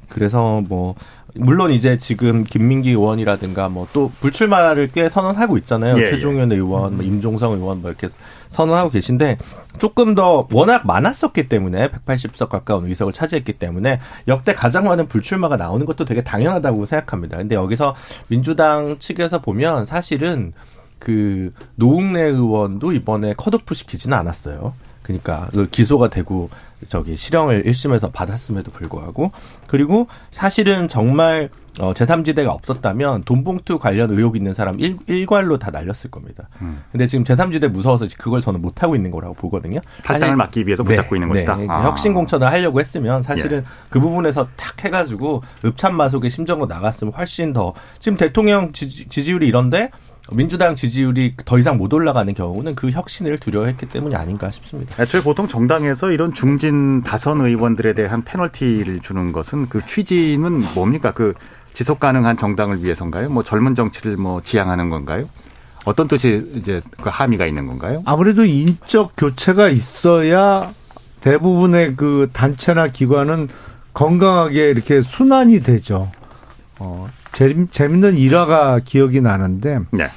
그래서 0.10 0.62
뭐 0.68 0.96
물론 1.34 1.72
이제 1.72 1.98
지금 1.98 2.44
김민기 2.44 2.90
의원이라든가 2.90 3.70
뭐 3.70 3.88
또 3.94 4.12
불출마를 4.20 4.90
꽤 4.90 5.08
선언하고 5.10 5.58
있잖아요. 5.60 5.98
예, 6.00 6.06
최종현 6.06 6.52
의원, 6.52 6.98
뭐 6.98 7.06
임종성 7.06 7.54
의원 7.54 7.82
뭐 7.82 7.90
이렇게 7.90 8.08
선언하고 8.52 8.90
계신데 8.92 9.38
조금 9.80 10.14
더 10.14 10.48
워낙 10.54 10.86
많았었기 10.86 11.50
때문에 11.50 11.90
180석 11.90 12.50
가까운 12.50 12.86
의석을 12.86 13.14
차지했기 13.14 13.54
때문에 13.54 14.00
역대 14.28 14.54
가장 14.54 14.86
많은 14.86 15.08
불출마가 15.08 15.58
나오는 15.58 15.86
것도 15.86 16.06
되게 16.06 16.24
당연하다고 16.24 16.86
생각합니다. 16.86 17.38
근데 17.38 17.56
여기서 17.56 17.96
민주당 18.28 18.98
측에서 19.00 19.42
보면 19.42 19.86
사실은 19.86 20.54
그 21.00 21.52
노웅래 21.76 22.22
의원도 22.22 22.94
이번에 22.94 23.34
컷오프 23.36 23.74
시키지는 23.74 24.16
않았어요. 24.18 24.74
그러니까 25.02 25.50
그 25.52 25.68
기소가 25.68 26.10
되고 26.10 26.50
저기 26.88 27.18
실형을 27.18 27.64
1심에서 27.64 28.14
받았음에도 28.14 28.72
불구하고 28.72 29.32
그리고 29.68 30.08
사실은 30.32 30.88
정말 30.88 31.50
어 31.80 31.94
제3지대가 31.94 32.48
없었다면 32.48 33.24
돈봉투 33.24 33.80
관련 33.80 34.12
의혹 34.12 34.36
있는 34.36 34.54
사람 34.54 34.80
일, 34.80 34.98
일괄로 35.08 35.58
다 35.58 35.72
날렸을 35.72 36.12
겁니다. 36.12 36.50
근데 36.92 37.08
지금 37.08 37.24
제3지대 37.24 37.70
무서워서 37.70 38.08
그걸 38.18 38.42
저는 38.42 38.62
못 38.62 38.84
하고 38.84 38.96
있는 38.96 39.10
거라고 39.12 39.34
보거든요. 39.36 39.80
탈당을 40.04 40.36
막기 40.36 40.66
위해서 40.66 40.84
붙잡고 40.84 41.16
있는 41.16 41.30
것이다. 41.30 41.56
네, 41.56 41.68
아. 41.70 41.84
혁신 41.84 42.14
공천을 42.14 42.48
하려고 42.48 42.80
했으면 42.80 43.24
사실은 43.24 43.64
그 43.90 44.00
부분에서 44.00 44.46
탁 44.58 44.84
해가지고 44.84 45.42
읍참마속의 45.64 46.30
심정으로 46.30 46.66
나갔으면 46.68 47.14
훨씬 47.14 47.54
더 47.54 47.74
지금 48.00 48.18
대통령 48.18 48.74
지지, 48.74 49.08
지지율이 49.08 49.48
이런데 49.48 49.92
민주당 50.32 50.76
지지율이 50.76 51.36
더 51.46 51.60
이상 51.60 51.78
못 51.78 51.92
올라가는 51.94 52.32
경우는 52.34 52.76
그 52.76 52.90
혁신을 52.90 53.38
두려워했기 53.40 53.88
때문이 53.88 54.16
아닌가 54.16 54.50
싶습니다. 54.52 55.02
애초에 55.02 55.22
보통 55.22 55.48
정당에서 55.48 56.12
이런 56.12 56.34
중진 56.34 57.02
다선 57.02 57.42
의원들에 57.42 57.94
대한 57.94 58.24
페널티를 58.24 59.02
주는 59.02 59.32
것은 59.32 59.68
그 59.68 59.86
취지는 59.86 60.62
뭡니까? 60.76 61.12
그 61.12 61.34
지속 61.74 62.00
가능한 62.00 62.38
정당을 62.38 62.84
위해서인가요? 62.84 63.30
뭐 63.30 63.44
젊은 63.44 63.76
정치를 63.76 64.18
뭐 64.18 64.42
지향하는 64.42 64.90
건가요? 64.90 65.28
어떤 65.86 66.08
뜻이 66.08 66.52
이제 66.56 66.82
그 67.02 67.10
함의가 67.10 67.46
있는 67.46 67.66
건가요? 67.66 68.04
아무래도 68.06 68.46
인적 68.46 69.14
교체가 69.18 69.70
있어야 69.70 70.72
대부분의 71.22 71.96
그 71.96 72.30
단체나 72.34 72.88
기관은 72.88 73.48
건강하게 73.94 74.70
이렇게 74.70 75.02
순환이 75.02 75.62
되죠. 75.62 76.12
어, 76.80 77.10
재밌, 77.34 77.72
재밌는 77.72 78.18
일화가 78.18 78.80
기억이 78.84 79.22
나는데 79.22 79.80
네. 79.92 80.08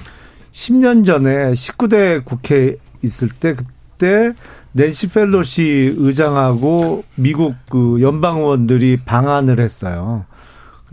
10년 0.52 1.04
전에 1.04 1.52
19대 1.52 2.24
국회 2.24 2.76
있을 3.02 3.28
때 3.28 3.54
그때 3.54 4.32
낸시 4.72 5.08
펠로시 5.08 5.94
의장하고 5.98 7.04
미국 7.16 7.54
그 7.70 8.00
연방 8.00 8.38
의원들이 8.38 8.98
방한을 9.04 9.60
했어요. 9.60 10.24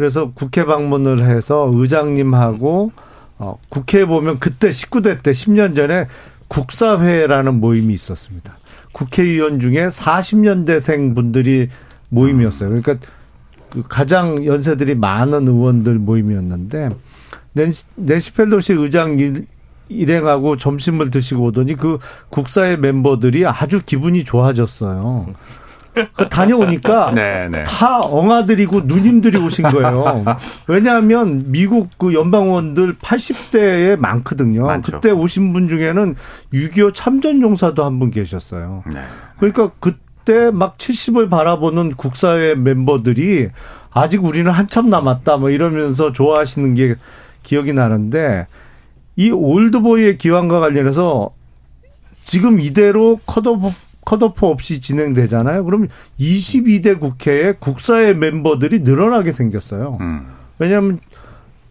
그래서 0.02 0.32
국회 0.34 0.66
방문을 0.66 1.24
해서 1.24 1.70
의장님하고 1.72 2.92
어, 3.38 3.60
국회에 3.70 4.06
보면 4.06 4.40
그때 4.40 4.70
19대 4.70 5.22
때 5.22 5.30
10년 5.30 5.76
전에 5.76 6.08
국사회라는 6.48 7.60
모임이 7.60 7.94
있었습니다. 7.94 8.58
국회의원 8.94 9.60
중에 9.60 9.90
40년대생 9.90 11.14
분들이 11.14 11.70
모임이었어요. 12.10 12.70
그러니까 12.70 12.96
그 13.70 13.84
가장 13.88 14.44
연세들이 14.44 14.96
많은 14.96 15.48
의원들 15.48 16.00
모임이었는데 16.00 16.90
낸시, 17.54 17.84
낸시 17.94 18.34
펠로시 18.34 18.74
의장 18.74 19.20
일, 19.20 19.46
일행하고 19.88 20.58
점심을 20.58 21.12
드시고 21.12 21.44
오더니 21.44 21.76
그 21.76 22.00
국사회 22.30 22.76
멤버들이 22.76 23.46
아주 23.46 23.84
기분이 23.86 24.24
좋아졌어요. 24.24 25.28
그 25.94 26.30
다녀오니까 26.30 27.12
네, 27.16 27.48
네. 27.50 27.64
다 27.64 28.00
엉아들이고 28.00 28.82
누님들이 28.82 29.38
오신 29.38 29.70
거예요. 29.70 30.24
왜냐하면 30.68 31.44
미국 31.52 31.90
그 31.98 32.14
연방원들 32.14 32.96
80대에 32.96 33.98
많거든요. 34.00 34.66
많죠. 34.66 34.94
그때 34.94 35.12
오신 35.12 35.52
분 35.54 35.68
중에는 35.70 36.16
6.25 36.54 36.94
참전용사도 36.94 37.84
한 37.86 38.00
분 38.00 38.10
계셨어요. 38.12 38.84
네. 38.92 39.00
그러니까 39.38 39.72
그때 39.80 40.50
막 40.52 40.78
70을 40.78 41.30
바라보는 41.30 41.94
국사회 41.96 42.56
멤버들이 42.56 43.50
아직 43.92 44.24
우리는 44.24 44.50
한참 44.50 44.90
남았다 44.90 45.38
뭐 45.38 45.50
이러면서 45.50 46.12
좋아하시는 46.14 46.74
게 46.76 46.96
기억이 47.44 47.74
나는데 47.74 48.48
이 49.18 49.30
올드보이의 49.32 50.18
기환과 50.18 50.60
관련해서 50.62 51.32
지금 52.22 52.60
이대로 52.60 53.20
컷오프 53.26 53.68
컷오프 54.06 54.46
없이 54.46 54.82
진행되잖아요. 54.82 55.64
그럼 55.66 55.88
22대 56.20 57.00
국회에 57.00 57.54
국사회 57.60 58.14
멤버들이 58.14 58.80
늘어나게 58.80 59.32
생겼어요. 59.32 59.98
음. 60.02 60.28
왜냐하면 60.60 61.00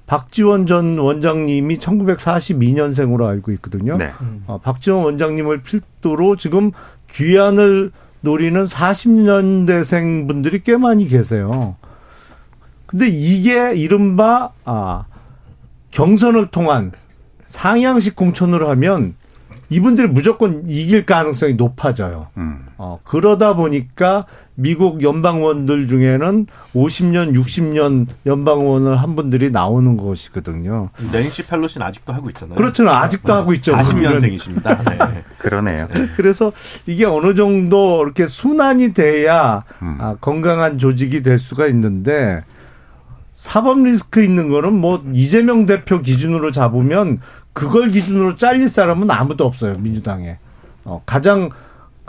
박지원 0.07 0.67
전 0.67 0.99
원장님이 0.99 1.79
1942년생으로 1.79 3.27
알고 3.27 3.53
있거든요. 3.53 3.97
네. 3.97 4.11
어, 4.47 4.59
박지원 4.59 5.05
원장님을 5.05 5.63
필두로 5.63 6.37
지금 6.37 6.73
귀환을 7.11 7.93
노리는 8.21 8.63
40년대생 8.65 10.27
분들이 10.27 10.63
꽤 10.63 10.77
많이 10.77 11.07
계세요. 11.07 11.77
근데 12.87 13.07
이게 13.09 13.75
이른바 13.75 14.51
아 14.65 15.05
경선을 15.93 16.47
통한 16.47 16.91
상향식 17.45 18.17
공천으로 18.17 18.69
하면 18.71 19.15
이분들이 19.71 20.09
무조건 20.09 20.65
이길 20.67 21.07
가능성이 21.07 21.55
높아져요. 21.55 22.27
음. 22.37 22.67
어, 22.77 22.99
그러다 23.05 23.55
보니까 23.55 24.27
미국 24.57 25.03
연방의원들 25.03 25.87
중에는 25.87 26.47
50년, 26.75 27.35
60년 27.35 28.07
연방의원을 28.27 29.01
한 29.01 29.15
분들이 29.17 29.51
나오는 29.51 29.97
것이거든요. 29.97 30.91
낸시 31.13 31.47
펠로시는 31.47 31.87
아직도 31.87 32.13
하고 32.13 32.29
있잖아요. 32.31 32.57
그렇지는 32.57 32.91
아직도 32.91 33.33
하고 33.33 33.53
있죠. 33.55 33.73
40년생이십니다. 33.73 34.85
네. 34.91 35.25
그러네요. 35.39 35.89
그래서 36.17 36.53
이게 36.87 37.05
어느 37.05 37.35
정도 37.35 38.03
이렇게 38.03 38.27
순환이 38.27 38.93
돼야 38.93 39.63
음. 39.83 39.97
아, 40.01 40.17
건강한 40.21 40.79
조직이 40.79 41.23
될 41.23 41.39
수가 41.39 41.69
있는데 41.69 42.43
사법 43.33 43.83
리스크 43.85 44.23
있는 44.23 44.51
거는 44.51 44.75
뭐 44.75 45.03
이재명 45.15 45.65
대표 45.65 46.03
기준으로 46.03 46.51
잡으면 46.53 47.19
그걸 47.53 47.91
기준으로 47.91 48.37
잘릴 48.37 48.69
사람은 48.69 49.11
아무도 49.11 49.45
없어요 49.45 49.75
민주당에 49.79 50.39
어, 50.85 51.03
가장 51.07 51.51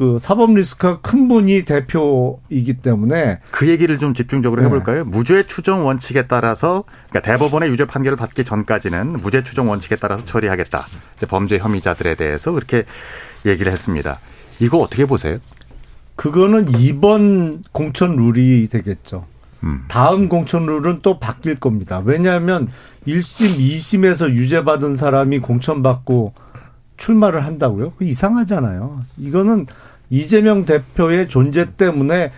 그 0.02 0.18
사법 0.18 0.56
리스크가 0.56 1.00
큰 1.02 1.28
분이 1.28 1.64
대표이기 1.64 2.76
때문에 2.82 3.40
그 3.52 3.70
얘기를 3.70 4.00
좀 4.00 4.16
집중적으로 4.16 4.64
해볼까요? 4.64 5.04
네. 5.04 5.04
무죄 5.04 5.44
추정 5.44 5.86
원칙에 5.86 6.26
따라서 6.26 6.86
그러니까 7.10 7.32
대법원의 7.32 7.70
유죄 7.70 7.86
판결을 7.86 8.16
받기 8.16 8.44
전까지는 8.44 9.14
무죄 9.22 9.44
추정 9.44 9.70
원칙에 9.70 9.96
따라서 9.98 10.26
처리하겠다. 10.26 10.88
범죄 11.28 11.60
혐의자들에 11.60 12.16
대해서 12.16 12.52
그렇게 12.52 12.86
얘기를 13.46 13.72
했습니다. 13.72 14.18
이거 14.60 14.80
어떻게 14.80 15.06
보세요? 15.06 15.38
그거는 16.16 16.68
이번 16.80 17.62
공천 17.72 18.16
룰이 18.16 18.70
되겠죠. 18.70 19.28
음. 19.64 19.84
다음 19.88 20.28
공천 20.28 20.66
룰은 20.66 21.00
또 21.02 21.20
바뀔 21.20 21.60
겁니다. 21.60 22.02
왜냐하면 22.04 22.68
1심, 23.08 23.58
2심에서 23.58 24.32
유죄받은 24.32 24.96
사람이 24.96 25.40
공천받고 25.40 26.34
출마를 26.98 27.46
한다고요? 27.46 27.94
그 27.98 28.06
이상하잖아요. 28.06 29.02
이거는 29.18 29.66
이재명 30.10 30.66
대표의 30.66 31.30
존재 31.30 31.72
때문에 31.76 32.32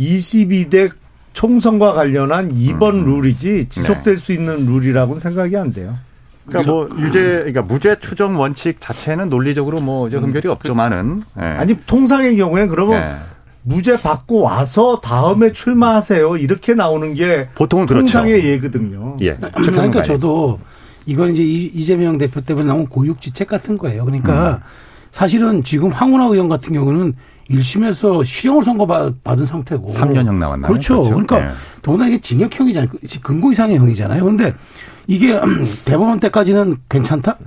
22대 0.00 0.90
총선과 1.32 1.92
관련한 1.92 2.50
이번 2.52 2.96
음. 2.96 3.04
룰이지 3.04 3.68
지속될 3.68 4.16
네. 4.16 4.20
수 4.20 4.32
있는 4.32 4.66
룰이라고는 4.66 5.20
생각이 5.20 5.56
안 5.56 5.72
돼요. 5.72 5.94
그러니까 6.46 6.72
뭐 6.72 6.88
유죄, 6.98 7.20
그러니까 7.20 7.62
무죄 7.62 7.94
추정 8.00 8.38
원칙 8.40 8.80
자체는 8.80 9.28
논리적으로 9.28 9.80
뭐 9.80 10.08
이제 10.08 10.16
흠결이 10.16 10.48
없지만은 10.48 11.22
네. 11.36 11.44
아니 11.44 11.78
통상의 11.86 12.36
경우에는 12.36 12.68
그러면 12.68 13.04
네. 13.04 13.16
무죄 13.62 14.00
받고 14.00 14.42
와서 14.42 15.00
다음에 15.02 15.52
출마하세요 15.52 16.36
이렇게 16.38 16.74
나오는 16.74 17.14
게 17.14 17.48
보통은 17.54 17.86
통상의 17.86 18.32
그렇죠. 18.32 18.48
예거든요. 18.48 19.16
예. 19.20 19.36
그러니까 19.54 20.02
저도 20.02 20.58
이건 21.06 21.32
이제 21.32 21.42
이재명 21.42 22.18
대표 22.18 22.40
때문에 22.40 22.66
나온 22.66 22.86
고육지책 22.86 23.48
같은 23.48 23.78
거예요. 23.78 24.04
그러니까 24.04 24.56
음. 24.56 24.60
사실은 25.10 25.64
지금 25.64 25.90
황운하 25.90 26.26
의원 26.26 26.48
같은 26.48 26.72
경우는 26.72 27.14
1심에서 27.50 28.24
실형을 28.24 28.62
선고받은 28.62 29.46
상태고. 29.46 29.88
3년형 29.88 30.34
나왔나요? 30.34 30.70
그렇죠. 30.70 31.02
그렇죠. 31.02 31.10
그러니까 31.10 31.40
네. 31.40 31.48
더구나 31.82 32.06
이게 32.08 32.20
징역형이잖아요. 32.20 32.90
근고 33.22 33.52
이상의 33.52 33.78
형이잖아요. 33.78 34.22
그런데 34.22 34.54
이게 35.06 35.38
대법원 35.86 36.20
때까지는 36.20 36.76
괜찮다? 36.88 37.38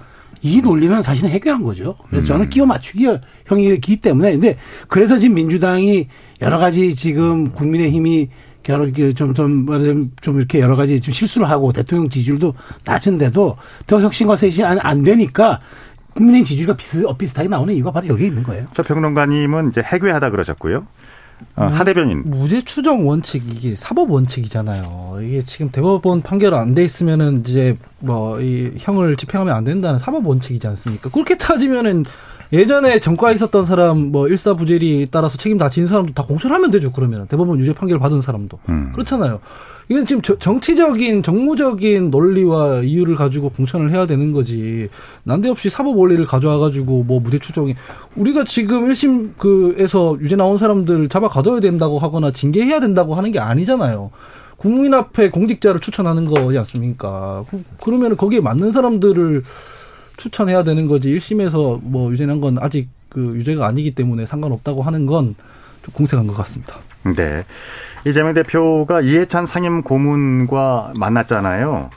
이 0.42 0.62
논리는 0.62 1.02
사실은 1.02 1.30
해결한 1.30 1.64
거죠. 1.64 1.96
그래서 2.10 2.28
저는 2.28 2.46
음. 2.46 2.50
끼워 2.50 2.66
맞추기 2.66 3.08
형이기 3.46 3.98
때문에. 3.98 4.32
근데 4.32 4.58
그래서 4.88 5.18
지금 5.18 5.36
민주당이 5.36 6.08
여러 6.42 6.58
가지 6.58 6.96
지금 6.96 7.52
국민의힘이 7.52 8.30
여러 8.70 8.92
좀, 9.14 9.34
좀, 9.34 10.12
좀 10.22 10.38
이렇게 10.38 10.60
여러 10.60 10.76
가지 10.76 11.00
좀 11.00 11.14
실수를 11.14 11.50
하고 11.50 11.74
대통령 11.74 12.10
지지율도 12.10 12.54
낮은데도 12.86 13.58
더 13.88 14.02
혁신과 14.02 14.36
쇄신 14.36 14.66
안, 14.66 14.80
안 14.80 15.04
되니까 15.04 15.60
국민의 16.14 16.44
지지율과 16.44 16.76
비슷, 16.76 17.06
비슷하게 17.18 17.50
나오는 17.50 17.74
이유가 17.74 17.92
바로 17.92 18.08
여기 18.08 18.26
있는 18.26 18.44
거예요. 18.44 18.66
저 18.74 18.84
평론가님은 18.84 19.70
이제 19.70 19.82
해괴하다 19.82 20.30
그러셨고요. 20.30 20.86
어, 21.56 21.66
하대변인. 21.66 22.24
무죄 22.26 22.62
추정 22.64 23.08
원칙 23.08 23.44
이게 23.52 23.76
사법 23.76 24.12
원칙이잖아요. 24.12 25.20
이게 25.22 25.42
지금 25.44 25.70
대법원 25.70 26.22
판결 26.22 26.54
안 26.54 26.74
돼 26.74 26.84
있으면은 26.84 27.44
이제 27.46 27.78
뭐 28.00 28.40
이 28.40 28.72
형을 28.78 29.16
집행하면 29.18 29.54
안 29.56 29.64
된다는 29.64 30.00
사법 30.00 30.26
원칙이지 30.28 30.66
않습니까? 30.68 31.10
그렇게 31.10 31.38
따지면은 31.38 32.06
예전에 32.54 33.00
전과에 33.00 33.34
있었던 33.34 33.66
사람 33.66 34.12
뭐 34.12 34.28
일사부재리 34.28 35.08
따라서 35.10 35.38
책임 35.38 35.58
다진 35.58 35.88
사람도 35.88 36.14
다 36.14 36.24
공천하면 36.24 36.70
되죠. 36.72 36.92
그러면 36.92 37.28
대법원 37.28 37.60
유죄 37.60 37.74
판결 37.74 37.98
받은 38.00 38.22
사람도 38.22 38.60
음. 38.70 38.92
그렇잖아요. 38.94 39.40
이건 39.88 40.06
지금 40.06 40.22
정치적인 40.22 41.24
정무적인 41.24 42.12
논리와 42.12 42.82
이유를 42.82 43.16
가지고 43.16 43.50
공천을 43.50 43.92
해야 43.92 44.06
되는 44.06 44.32
거지 44.32 44.90
난데없이 45.24 45.70
사법 45.70 45.98
원리를 45.98 46.26
가져와 46.26 46.60
가지고 46.60 47.04
뭐 47.04 47.20
무죄 47.20 47.40
추정이 47.40 47.76
우리가 48.16 48.44
지금 48.44 48.90
1심 48.90 49.38
그에서 49.38 50.18
유죄 50.22 50.36
나온 50.36 50.58
사람들 50.58 51.10
잡아 51.10 51.28
가둬야 51.28 51.60
된다고 51.62 52.00
하거나 52.00 52.32
징계해야 52.32 52.80
된다고 52.80 53.16
하는 53.16 53.32
게 53.32 53.40
아니잖아요. 53.40 54.12
국민 54.58 54.94
앞에 54.94 55.32
공직자를 55.32 55.80
추천하는 55.80 56.26
거지 56.26 56.58
않습니까? 56.60 57.46
그러면 57.82 58.16
거기에 58.16 58.42
맞는 58.42 58.72
사람들을 58.72 59.42
추천해야 60.18 60.64
되는 60.64 60.88
거지 60.88 61.10
1심에서 61.16 61.80
뭐 61.84 62.12
유죄 62.12 62.26
난 62.26 62.42
건 62.42 62.58
아직 62.60 62.90
그 63.10 63.36
유죄가 63.36 63.68
아니기 63.68 63.94
때문에 63.96 64.26
상관없다고 64.26 64.82
하는 64.82 65.06
건 65.06 65.36
좀 65.84 65.94
공색한 65.96 66.28
것 66.28 66.36
같습니다. 66.36 66.76
네. 67.16 67.44
이재명 68.06 68.36
대표가 68.36 69.02
이해찬 69.02 69.48
상임 69.48 69.82
고문과 69.82 70.92
만났잖아요. 71.00 71.90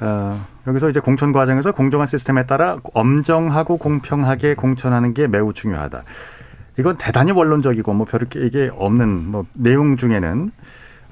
어, 0.00 0.46
여기서 0.66 0.90
이제 0.90 1.00
공천 1.00 1.32
과정에서 1.32 1.72
공정한 1.72 2.06
시스템에 2.06 2.44
따라 2.44 2.76
엄정하고 2.92 3.78
공평하게 3.78 4.54
공천하는 4.54 5.14
게 5.14 5.26
매우 5.28 5.54
중요하다. 5.54 6.02
이건 6.78 6.98
대단히 6.98 7.32
원론적이고 7.32 7.94
뭐 7.94 8.04
별 8.06 8.26
이게 8.36 8.70
없는 8.76 9.30
뭐 9.30 9.46
내용 9.54 9.96
중에는 9.96 10.50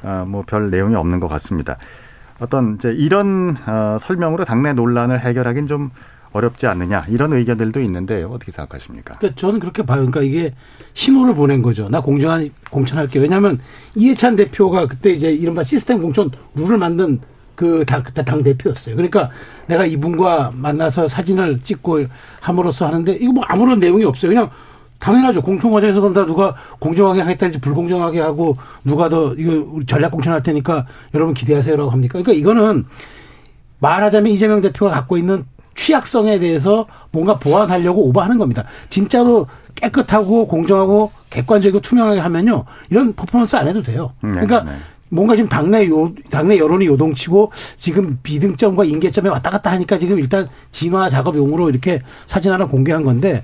어, 0.02 0.24
뭐 0.28 0.42
별 0.42 0.70
내용이 0.70 0.94
없는 0.94 1.20
것 1.20 1.28
같습니다. 1.28 1.78
어떤 2.38 2.74
이제 2.74 2.90
이런 2.92 3.56
어, 3.66 3.96
설명으로 3.98 4.44
당내 4.44 4.74
논란을 4.74 5.20
해결하기는 5.20 5.66
좀 5.68 5.90
어렵지 6.34 6.66
않느냐 6.66 7.06
이런 7.08 7.32
의견들도 7.32 7.80
있는데 7.82 8.24
어떻게 8.24 8.50
생각하십니까? 8.50 9.14
그러니까 9.18 9.40
저는 9.40 9.60
그렇게 9.60 9.84
봐요. 9.84 9.98
그러니까 9.98 10.22
이게 10.22 10.52
신호를 10.92 11.34
보낸 11.34 11.62
거죠. 11.62 11.88
나 11.88 12.00
공정한 12.00 12.48
공천할게. 12.70 13.20
왜냐하면 13.20 13.60
이해찬 13.94 14.34
대표가 14.36 14.86
그때 14.86 15.10
이제 15.12 15.32
이른바 15.32 15.62
시스템 15.62 16.02
공천 16.02 16.30
룰을 16.54 16.76
만든 16.76 17.20
그 17.54 17.84
당, 17.86 18.02
그때 18.02 18.24
당 18.24 18.42
대표였어요. 18.42 18.96
그러니까 18.96 19.30
내가 19.68 19.86
이분과 19.86 20.52
만나서 20.54 21.06
사진을 21.06 21.60
찍고 21.60 22.06
함으로써 22.40 22.86
하는데 22.86 23.12
이거 23.12 23.32
뭐 23.32 23.44
아무런 23.46 23.78
내용이 23.78 24.04
없어요. 24.04 24.30
그냥 24.30 24.50
당연하죠. 24.98 25.40
공천 25.40 25.70
과정에서 25.70 26.00
그럼 26.00 26.14
다 26.14 26.26
누가 26.26 26.56
공정하게 26.80 27.20
하겠다는지 27.20 27.60
불공정하게 27.60 28.20
하고 28.20 28.56
누가 28.82 29.08
더 29.08 29.34
이거 29.34 29.80
전략 29.86 30.10
공천할 30.10 30.42
테니까 30.42 30.86
여러분 31.14 31.32
기대하세요라고 31.32 31.90
합니까? 31.92 32.20
그러니까 32.20 32.32
이거는 32.32 32.86
말하자면 33.78 34.32
이재명 34.32 34.60
대표가 34.62 34.90
갖고 34.90 35.16
있는 35.16 35.44
취약성에 35.74 36.38
대해서 36.38 36.86
뭔가 37.10 37.38
보완하려고 37.38 38.06
오버하는 38.08 38.38
겁니다. 38.38 38.64
진짜로 38.88 39.46
깨끗하고 39.74 40.46
공정하고 40.46 41.10
객관적이고 41.30 41.80
투명하게 41.80 42.20
하면요. 42.20 42.64
이런 42.90 43.12
퍼포먼스 43.14 43.56
안 43.56 43.66
해도 43.66 43.82
돼요. 43.82 44.12
네, 44.22 44.30
그러니까 44.30 44.62
네, 44.64 44.72
네. 44.72 44.76
뭔가 45.10 45.36
지금 45.36 45.48
당내 45.48 45.88
요 45.88 46.12
당내 46.30 46.58
여론이 46.58 46.86
요동치고 46.86 47.52
지금 47.76 48.18
비등점과 48.22 48.84
인계점에 48.84 49.28
왔다 49.28 49.50
갔다 49.50 49.70
하니까 49.72 49.98
지금 49.98 50.18
일단 50.18 50.48
진화 50.72 51.08
작업용으로 51.08 51.70
이렇게 51.70 52.02
사진 52.26 52.52
하나 52.52 52.66
공개한 52.66 53.04
건데 53.04 53.42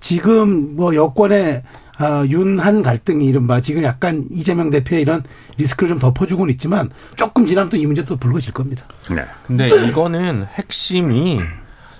지금 0.00 0.76
뭐 0.76 0.94
여권의 0.94 1.62
아, 1.98 2.24
윤한 2.30 2.82
갈등이 2.82 3.26
이른바 3.26 3.60
지금 3.60 3.82
약간 3.82 4.24
이재명 4.30 4.70
대표의 4.70 5.02
이런 5.02 5.22
리스크를 5.58 5.90
좀 5.90 5.98
덮어주고는 5.98 6.50
있지만 6.54 6.88
조금 7.16 7.44
지나면 7.44 7.68
또 7.68 7.76
이 7.76 7.84
문제 7.84 8.04
또 8.06 8.16
불거질 8.16 8.54
겁니다. 8.54 8.86
네. 9.14 9.24
근데 9.46 9.68
이거는 9.88 10.46
핵심이 10.54 11.40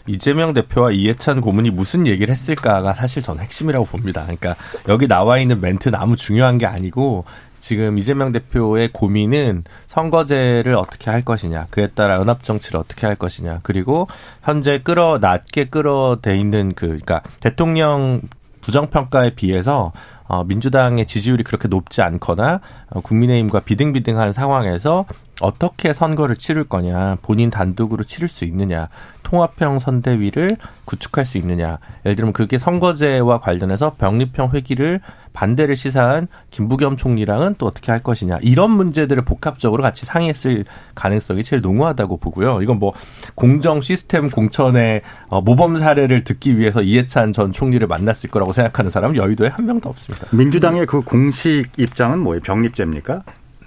이재명 0.07 0.53
대표와 0.53 0.93
이해찬 0.93 1.41
고문이 1.41 1.71
무슨 1.71 2.07
얘기를 2.07 2.33
했을까가 2.33 2.95
사실 2.95 3.23
저는 3.23 3.43
핵심이라고 3.43 3.87
봅니다. 3.87 4.23
그러니까 4.23 4.57
여기 4.89 5.07
나와 5.07 5.39
있는 5.39 5.61
멘트는 5.61 5.99
아무 5.99 6.17
중요한 6.17 6.59
게 6.59 6.67
아니고 6.67 7.25
지금 7.59 7.99
이재명 7.99 8.33
대표의 8.33 8.91
고민은 8.93 9.65
선거제를 9.87 10.75
어떻게 10.75 11.11
할 11.11 11.23
것이냐, 11.25 11.67
그에 11.71 11.89
따라 11.89 12.17
연합 12.17 12.43
정치를 12.43 12.81
어떻게 12.81 13.07
할 13.07 13.17
것이냐, 13.17 13.61
그리고 13.63 14.09
현재 14.43 14.79
끌어 14.79 15.19
낮게 15.21 15.65
끌어대 15.65 16.39
있는 16.39 16.73
그 16.75 16.87
그러니까 16.87 17.23
대통령 17.41 18.23
부정평가에 18.63 19.35
비해서 19.35 19.93
어, 20.25 20.45
민주당의 20.45 21.07
지지율이 21.07 21.43
그렇게 21.43 21.69
높지 21.69 22.03
않거나 22.03 22.61
어, 22.91 23.01
국민의힘과 23.01 23.61
비등비등한 23.61 24.33
상황에서 24.33 25.05
어떻게 25.41 25.93
선거를 25.93 26.37
치를 26.37 26.65
거냐, 26.65 27.17
본인 27.23 27.51
단독으로 27.51 28.05
치를 28.05 28.29
수 28.29 28.45
있느냐, 28.45 28.89
통합형 29.23 29.79
선대위를 29.79 30.57
구축할 30.85 31.25
수 31.25 31.39
있느냐. 31.39 31.79
예를 32.05 32.17
들면 32.17 32.33
그게 32.33 32.59
선거제와 32.59 33.39
관련해서 33.39 33.95
병립형 33.99 34.51
회기를 34.53 35.01
반대를 35.33 35.77
시사한 35.77 36.27
김부겸 36.51 36.97
총리랑은 36.97 37.55
또 37.59 37.67
어떻게 37.67 37.93
할 37.93 38.03
것이냐. 38.03 38.39
이런 38.43 38.71
문제들을 38.73 39.25
복합적으로 39.25 39.83
같이 39.83 40.05
상의했을 40.05 40.65
가능성이 40.95 41.45
제일 41.45 41.63
농후하다고 41.63 42.17
보고요. 42.17 42.63
이건 42.63 42.79
뭐 42.79 42.93
공정 43.37 43.81
시스템 43.81 44.29
공천의 44.29 45.03
어, 45.29 45.41
모범 45.41 45.79
사례를 45.79 46.25
듣기 46.25 46.59
위해서 46.59 46.83
이해찬 46.83 47.33
전 47.33 47.53
총리를 47.53 47.87
만났을 47.87 48.31
거라고 48.31 48.53
생각하는 48.53 48.91
사람은 48.91 49.17
여의도에 49.17 49.49
한 49.49 49.67
명도 49.67 49.89
없습니다. 49.89 50.27
민주당의 50.33 50.87
그 50.87 51.03
공식 51.03 51.67
입장은 51.79 52.19
뭐예요? 52.19 52.41
병립제입니까? 52.41 53.23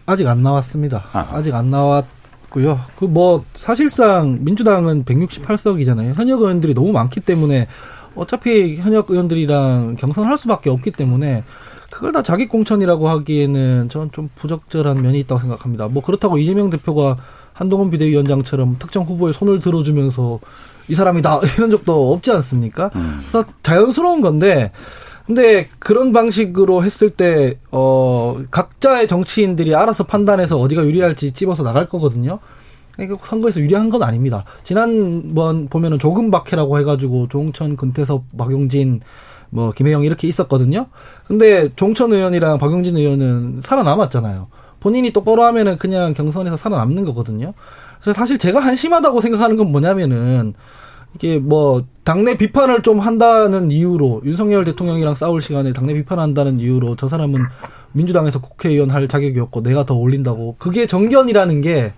아직 0.05 0.27
안 0.27 0.41
나왔습니다. 0.41 1.03
아. 1.13 1.41
직 1.41 1.53
안 1.53 1.69
나왔고요. 1.69 2.79
그 2.97 3.05
뭐 3.05 3.43
사실상 3.55 4.39
민주당은 4.41 5.05
168석이잖아요. 5.05 6.15
현역 6.15 6.41
의원들이 6.41 6.73
너무 6.73 6.91
많기 6.91 7.19
때문에 7.19 7.67
어차피 8.15 8.75
현역 8.77 9.09
의원들이랑 9.09 9.95
경선할 9.97 10.37
수밖에 10.37 10.69
없기 10.69 10.91
때문에 10.91 11.43
그걸 11.89 12.11
다 12.11 12.21
자기 12.23 12.47
공천이라고 12.47 13.07
하기에는 13.09 13.89
저는 13.89 14.11
좀 14.11 14.29
부적절한 14.35 15.01
면이 15.01 15.19
있다고 15.21 15.39
생각합니다. 15.41 15.87
뭐 15.87 16.01
그렇다고 16.03 16.37
이재명 16.37 16.69
대표가 16.69 17.17
한동훈 17.53 17.91
비대위원장처럼 17.91 18.77
특정 18.79 19.03
후보의 19.03 19.33
손을 19.33 19.59
들어주면서 19.59 20.39
이 20.87 20.95
사람이다 20.95 21.39
이런 21.57 21.69
적도 21.69 22.11
없지 22.13 22.31
않습니까? 22.31 22.89
음. 22.95 23.17
그래서 23.19 23.45
자연스러운 23.61 24.21
건데 24.21 24.71
근데 25.25 25.69
그런 25.79 26.11
방식으로 26.11 26.83
했을 26.83 27.09
때, 27.09 27.57
어, 27.71 28.41
각자의 28.51 29.07
정치인들이 29.07 29.73
알아서 29.73 30.03
판단해서 30.03 30.59
어디가 30.59 30.83
유리할지 30.85 31.31
집어서 31.31 31.63
나갈 31.63 31.87
거거든요. 31.87 32.39
그러니까 32.95 33.17
선거에서 33.25 33.59
유리한 33.59 33.89
건 33.89 34.03
아닙니다. 34.03 34.43
지난번 34.63 35.67
보면은 35.67 35.97
조금 35.97 36.29
박해라고 36.29 36.77
해가지고 36.79 37.27
종천, 37.29 37.75
금태섭, 37.75 38.23
박용진, 38.37 39.01
뭐 39.49 39.71
김혜영 39.71 40.03
이렇게 40.03 40.27
있었거든요. 40.27 40.87
근데 41.27 41.69
종천 41.75 42.11
의원이랑 42.11 42.57
박용진 42.57 42.97
의원은 42.97 43.61
살아남았잖아요. 43.63 44.47
본인이 44.79 45.11
똑바로 45.13 45.43
하면은 45.45 45.77
그냥 45.77 46.13
경선에서 46.13 46.57
살아남는 46.57 47.05
거거든요. 47.05 47.53
그래서 48.01 48.19
사실 48.19 48.37
제가 48.37 48.59
한심하다고 48.59 49.21
생각하는 49.21 49.55
건 49.55 49.71
뭐냐면은 49.71 50.53
이게 51.15 51.39
뭐 51.39 51.85
당내 52.03 52.37
비판을 52.37 52.81
좀 52.81 52.99
한다는 52.99 53.71
이유로 53.71 54.21
윤석열 54.25 54.63
대통령이랑 54.65 55.15
싸울 55.15 55.41
시간에 55.41 55.71
당내 55.73 55.93
비판한다는 55.93 56.59
이유로 56.59 56.95
저 56.95 57.07
사람은 57.07 57.39
민주당에서 57.91 58.41
국회의원 58.41 58.89
할 58.89 59.07
자격이 59.07 59.39
없고 59.39 59.61
내가 59.63 59.85
더 59.85 59.93
올린다고 59.95 60.55
그게 60.59 60.87
정견이라는 60.87 61.61
게 61.61 61.93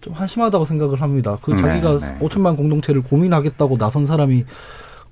좀 0.00 0.12
한심하다고 0.12 0.64
생각을 0.64 1.02
합니다. 1.02 1.38
그 1.42 1.52
네, 1.52 1.56
자기가 1.60 1.98
네. 1.98 2.18
5천만 2.20 2.56
공동체를 2.56 3.02
고민하겠다고 3.02 3.78
나선 3.78 4.06
사람이 4.06 4.44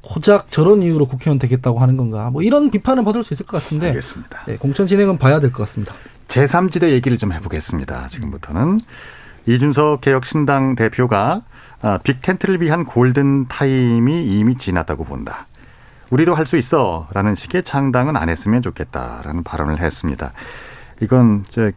고작 0.01 0.53
저런 0.53 0.83
이유로 0.83 1.07
국회의원 1.07 1.39
되겠다고 1.39 1.81
하는 1.81 1.97
건가? 1.97 2.31
뭐 2.31 2.43
이런 2.43 2.71
비판을 2.71 3.05
받을 3.05 3.25
수 3.25 3.35
있을 3.35 3.47
것 3.47 3.61
같은데. 3.61 3.89
알겠습니다. 3.89 4.45
네, 4.47 4.57
공천 4.57 4.87
진행은 4.87 5.19
봐야 5.19 5.41
될 5.41 5.51
것 5.51 5.59
같습니다. 5.65 5.95
제3지대 6.29 6.91
얘기를 6.91 7.19
좀 7.19 7.33
해보겠습니다. 7.33 8.09
지금부터는 8.09 8.79
이준석 9.47 10.01
개혁신당 10.01 10.77
대표가 10.77 11.43
아, 11.43 11.43
빅텐트를 12.03 12.61
위한 12.61 12.85
골든 12.85 13.47
타임이 13.49 14.27
이미 14.27 14.57
지났다고 14.57 15.05
본다. 15.05 15.47
우리도 16.11 16.35
할 16.35 16.47
수 16.47 16.57
있어. 16.57 17.09
라는 17.13 17.35
식의 17.35 17.65
창당은 17.65 18.17
안 18.17 18.29
했으면 18.29 18.63
좋겠다라는 18.63 19.43
발언을 19.43 19.81
했습니다. 19.81 20.33
이건 21.01 21.45
저 21.51 21.71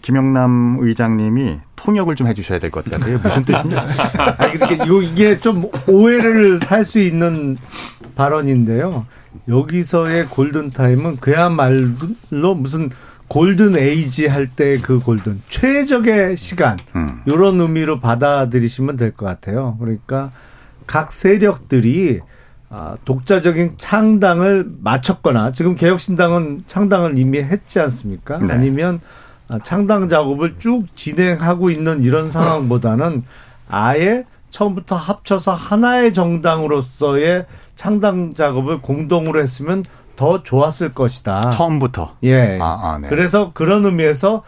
김영남 0.00 0.78
의장님이 0.80 1.58
통역을 1.76 2.16
좀 2.16 2.28
해주셔야 2.28 2.58
될 2.58 2.70
것 2.70 2.84
같아요. 2.90 3.18
무슨 3.18 3.44
뜻입니까? 3.44 3.86
이게 5.02 5.38
좀 5.38 5.68
오해를 5.86 6.58
살 6.58 6.84
수 6.84 6.98
있는 6.98 7.58
발언인데요. 8.14 9.06
여기서의 9.48 10.26
골든 10.26 10.70
타임은 10.70 11.16
그야말로 11.16 12.54
무슨 12.56 12.88
골든 13.28 13.76
에이지 13.76 14.28
할 14.28 14.48
때 14.54 14.78
그 14.80 14.98
골든 15.00 15.42
최적의 15.48 16.36
시간 16.36 16.76
음. 16.94 17.22
이런 17.26 17.60
의미로 17.60 17.98
받아들이시면 18.00 18.96
될 18.96 19.12
것 19.12 19.26
같아요. 19.26 19.76
그러니까 19.80 20.30
각 20.86 21.10
세력들이 21.12 22.20
아, 22.68 22.96
독자적인 23.04 23.74
창당을 23.78 24.66
마쳤거나 24.80 25.52
지금 25.52 25.74
개혁신당은 25.76 26.62
창당을 26.66 27.16
이미 27.18 27.38
했지 27.38 27.78
않습니까? 27.80 28.38
네. 28.38 28.52
아니면 28.52 29.00
아, 29.48 29.58
창당 29.62 30.08
작업을 30.08 30.56
쭉 30.58 30.84
진행하고 30.94 31.70
있는 31.70 32.02
이런 32.02 32.30
상황보다는 32.30 33.22
아예 33.68 34.24
처음부터 34.50 34.96
합쳐서 34.96 35.54
하나의 35.54 36.12
정당으로서의 36.12 37.46
창당 37.76 38.34
작업을 38.34 38.80
공동으로 38.80 39.40
했으면 39.40 39.84
더 40.16 40.42
좋았을 40.42 40.94
것이다. 40.94 41.50
처음부터. 41.50 42.16
예. 42.24 42.58
아, 42.60 42.64
아, 42.82 42.98
네. 42.98 43.08
그래서 43.08 43.52
그런 43.52 43.84
의미에서 43.84 44.42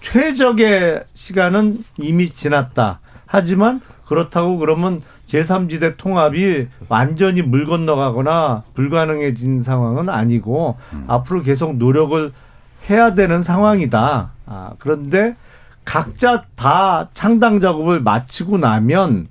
최적의 0.00 1.04
시간은 1.14 1.82
이미 1.98 2.28
지났다. 2.30 3.00
하지만 3.26 3.80
그렇다고 4.06 4.58
그러면 4.58 5.00
제3지대 5.26 5.96
통합이 5.96 6.68
완전히 6.88 7.42
물 7.42 7.64
건너가거나 7.64 8.62
불가능해진 8.74 9.62
상황은 9.62 10.10
아니고 10.10 10.76
음. 10.92 11.04
앞으로 11.08 11.42
계속 11.42 11.76
노력을 11.76 12.32
해야 12.90 13.14
되는 13.14 13.42
상황이다. 13.42 14.30
아, 14.46 14.72
그런데 14.78 15.34
각자 15.86 16.44
다 16.54 17.08
창당 17.14 17.60
작업을 17.60 18.00
마치고 18.00 18.58
나면 18.58 19.28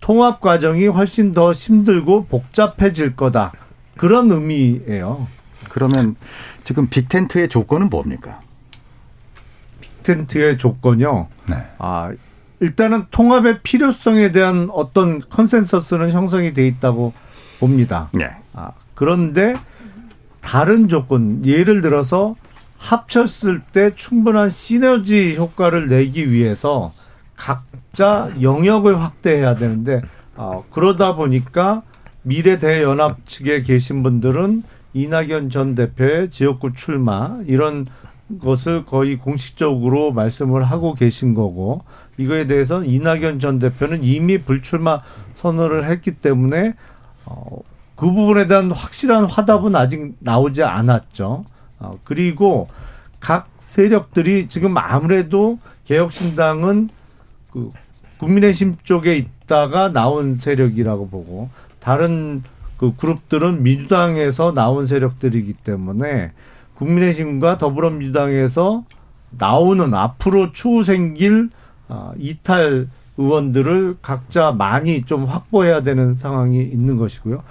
통합 0.00 0.40
과정이 0.40 0.86
훨씬 0.88 1.32
더 1.32 1.52
힘들고 1.52 2.26
복잡해질 2.26 3.16
거다. 3.16 3.52
그런 3.96 4.30
의미예요. 4.30 5.26
그러면 5.68 6.16
지금 6.64 6.88
빅텐트의 6.88 7.48
조건은 7.48 7.90
뭡니까? 7.90 8.40
빅텐트의 9.80 10.58
조건요. 10.58 11.28
네. 11.48 11.66
아, 11.78 12.12
일단은 12.60 13.06
통합의 13.10 13.60
필요성에 13.62 14.32
대한 14.32 14.68
어떤 14.72 15.20
컨센서스는 15.20 16.10
형성이 16.10 16.52
돼 16.52 16.66
있다고 16.66 17.12
봅니다. 17.58 18.08
네. 18.12 18.30
아, 18.54 18.72
그런데 18.94 19.54
다른 20.40 20.88
조건, 20.88 21.44
예를 21.44 21.80
들어서 21.80 22.36
합쳤을 22.78 23.60
때 23.60 23.94
충분한 23.94 24.50
시너지 24.50 25.36
효과를 25.36 25.88
내기 25.88 26.30
위해서 26.32 26.92
각자 27.36 28.30
영역을 28.40 29.00
확대해야 29.00 29.56
되는데 29.56 30.02
어, 30.34 30.64
그러다 30.70 31.14
보니까 31.14 31.82
미래 32.22 32.58
대연합 32.58 33.26
측에 33.26 33.62
계신 33.62 34.02
분들은 34.02 34.62
이낙연 34.94 35.50
전 35.50 35.74
대표의 35.74 36.30
지역구 36.30 36.74
출마 36.74 37.38
이런 37.46 37.86
것을 38.40 38.84
거의 38.84 39.16
공식적으로 39.16 40.12
말씀을 40.12 40.62
하고 40.64 40.94
계신 40.94 41.34
거고 41.34 41.82
이거에 42.16 42.46
대해서는 42.46 42.86
이낙연 42.88 43.38
전 43.40 43.58
대표는 43.58 44.04
이미 44.04 44.38
불출마 44.38 45.02
선언을 45.34 45.90
했기 45.90 46.12
때문에 46.12 46.74
어, 47.24 47.58
그 47.96 48.06
부분에 48.06 48.46
대한 48.46 48.70
확실한 48.70 49.24
화답은 49.24 49.74
아직 49.74 50.14
나오지 50.20 50.62
않았죠. 50.62 51.44
어, 51.78 51.98
그리고 52.04 52.68
각 53.20 53.48
세력들이 53.58 54.48
지금 54.48 54.76
아무래도 54.76 55.58
개혁신당은 55.84 56.90
그 57.52 57.70
국민의힘 58.18 58.76
쪽에 58.82 59.16
있다가 59.16 59.92
나온 59.92 60.36
세력이라고 60.36 61.08
보고 61.08 61.48
다른 61.82 62.42
그 62.76 62.94
그룹들은 62.96 63.62
민주당에서 63.62 64.52
나온 64.54 64.86
세력들이기 64.86 65.54
때문에 65.54 66.32
국민의힘과 66.74 67.58
더불어민주당에서 67.58 68.84
나오는 69.38 69.94
앞으로 69.94 70.52
추후 70.52 70.84
생길 70.84 71.48
어, 71.88 72.12
이탈 72.18 72.88
의원들을 73.18 73.98
각자 74.00 74.52
많이 74.52 75.02
좀 75.02 75.24
확보해야 75.24 75.82
되는 75.82 76.14
상황이 76.14 76.62
있는 76.62 76.96
것이고요. 76.96 77.42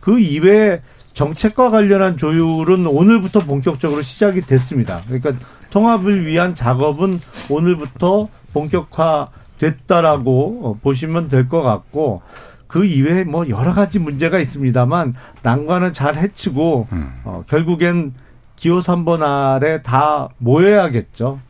그 0.00 0.18
이외에 0.18 0.80
정책과 1.12 1.70
관련한 1.70 2.16
조율은 2.16 2.86
오늘부터 2.86 3.40
본격적으로 3.40 4.00
시작이 4.02 4.42
됐습니다. 4.42 5.02
그러니까 5.06 5.32
통합을 5.70 6.24
위한 6.26 6.54
작업은 6.54 7.20
오늘부터 7.50 8.28
본격화 8.52 9.28
됐다라고 9.58 10.78
보시면 10.82 11.28
될 11.28 11.48
것 11.48 11.62
같고 11.62 12.22
그 12.70 12.84
이외에 12.84 13.24
뭐 13.24 13.48
여러 13.48 13.74
가지 13.74 13.98
문제가 13.98 14.38
있습니다만 14.38 15.12
난관은 15.42 15.92
잘 15.92 16.14
해치고 16.14 16.86
음. 16.92 17.20
어, 17.24 17.42
결국엔 17.48 18.12
기호 18.54 18.78
3번 18.78 19.22
아래 19.22 19.82
다 19.82 20.28
모여야겠죠. 20.38 21.40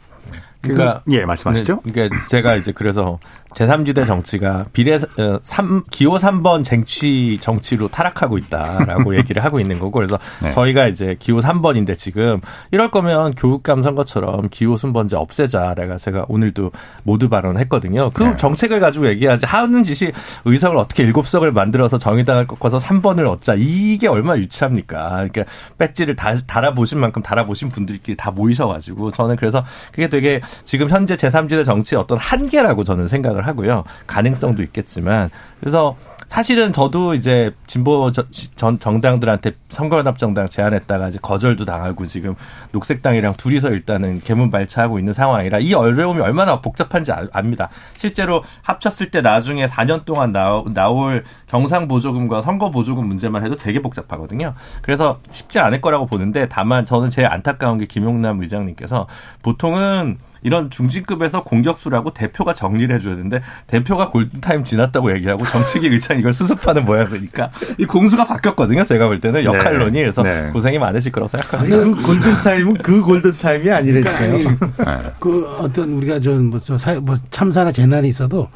그러니까 0.62 1.02
예 1.10 1.26
말씀하시죠. 1.26 1.82
그러니까 1.82 2.16
제가 2.28 2.56
이제 2.56 2.72
그래서 2.72 3.18
제3지대 3.54 4.06
정치가 4.06 4.64
비례 4.72 4.98
3 4.98 5.78
어, 5.78 5.82
기호 5.90 6.18
3번 6.18 6.64
쟁취 6.64 7.38
정치로 7.40 7.88
타락하고 7.88 8.38
있다라고 8.38 9.16
얘기를 9.18 9.44
하고 9.44 9.60
있는 9.60 9.78
거고 9.78 9.92
그래서 9.92 10.18
네. 10.42 10.50
저희가 10.50 10.86
이제 10.86 11.16
기호 11.18 11.40
3번인데 11.40 11.96
지금 11.96 12.40
이럴 12.70 12.90
거면 12.90 13.34
교육감 13.34 13.82
선거처럼 13.82 14.48
기호 14.50 14.76
순번제 14.76 15.16
없애자 15.16 15.74
내가 15.74 15.98
제가 15.98 16.26
오늘도 16.28 16.70
모두 17.02 17.28
발언했거든요. 17.28 18.10
그 18.14 18.22
네. 18.22 18.36
정책을 18.36 18.80
가지고 18.80 19.08
얘기하지 19.08 19.46
하는 19.46 19.84
짓이 19.84 20.12
의석을 20.44 20.76
어떻게 20.76 21.10
7석을 21.10 21.52
만들어서 21.52 21.98
정의당을 21.98 22.46
꺾어서 22.46 22.78
3번을 22.78 23.26
얻자 23.26 23.54
이게 23.58 24.08
얼마나 24.08 24.38
유치합니까? 24.38 25.28
그러니까 25.28 25.44
배지를 25.78 26.16
다 26.16 26.34
달아보신 26.34 26.98
만큼 26.98 27.22
달아보신 27.22 27.70
분들끼리 27.70 28.16
다 28.16 28.30
모이셔가지고 28.30 29.10
저는 29.10 29.36
그래서 29.36 29.64
그게 29.92 30.08
되게 30.08 30.40
지금 30.64 30.88
현재 30.88 31.16
제3지대 31.16 31.64
정치의 31.64 32.00
어떤 32.00 32.18
한계라고 32.18 32.84
저는 32.84 33.08
생각을 33.08 33.39
생각을 33.40 33.46
하고요. 33.46 33.84
가능성도 34.06 34.62
있겠지만 34.62 35.30
그래서 35.58 35.96
사실은 36.28 36.72
저도 36.72 37.14
이제 37.14 37.50
진보 37.66 38.12
저- 38.12 38.22
전 38.54 38.78
정당들한테 38.78 39.52
선거연합 39.68 40.16
정당 40.16 40.48
제안했다가 40.48 41.08
이제 41.08 41.18
거절도 41.20 41.64
당하고 41.64 42.06
지금 42.06 42.36
녹색당이랑 42.70 43.34
둘이서 43.36 43.70
일단은 43.70 44.20
개문발차하고 44.20 45.00
있는 45.00 45.12
상황이라 45.12 45.58
이 45.58 45.74
어려움이 45.74 46.20
얼마나 46.20 46.60
복잡한지 46.60 47.10
아- 47.10 47.26
압니다. 47.32 47.68
실제로 47.96 48.44
합쳤을 48.62 49.10
때 49.10 49.22
나중에 49.22 49.66
4년 49.66 50.04
동안 50.04 50.32
나올 50.32 51.24
경상 51.48 51.88
보조금과 51.88 52.42
선거 52.42 52.70
보조금 52.70 53.08
문제만 53.08 53.44
해도 53.44 53.56
되게 53.56 53.82
복잡하거든요. 53.82 54.54
그래서 54.82 55.18
쉽지 55.32 55.58
않을 55.58 55.80
거라고 55.80 56.06
보는데 56.06 56.46
다만 56.48 56.84
저는 56.84 57.10
제일 57.10 57.26
안타까운 57.26 57.78
게 57.78 57.86
김용남 57.86 58.40
의장님께서 58.40 59.08
보통은 59.42 60.18
이런 60.42 60.70
중진급에서 60.70 61.42
공격수라고 61.42 62.12
대표가 62.12 62.54
정리를 62.54 62.94
해줘야 62.94 63.16
되는데 63.16 63.42
대표가 63.66 64.10
골든타임 64.10 64.64
지났다고 64.64 65.12
얘기하고 65.16 65.44
정책위 65.46 65.88
의장이 65.92 66.20
이걸 66.20 66.32
수습하는 66.32 66.84
모양이니까 66.84 67.50
이 67.78 67.84
공수가 67.84 68.24
바뀌었거든요. 68.24 68.84
제가 68.84 69.08
볼 69.08 69.20
때는 69.20 69.44
역할론이 69.44 70.00
그래서 70.00 70.22
네. 70.22 70.50
고생이 70.52 70.78
많으실 70.78 71.12
거라고 71.12 71.30
아니, 71.32 71.42
생각합니다. 71.42 72.00
그 72.00 72.06
골든타임은 72.06 72.74
그 72.82 73.02
골든타임이 73.02 73.70
아니라니까요. 73.70 74.38
그러니까 74.38 75.12
그 75.18 75.46
어떤 75.58 75.90
우리가 75.92 76.20
좀뭐 76.20 76.58
뭐 77.02 77.16
참사나 77.30 77.72
재난이 77.72 78.08
있어도 78.08 78.48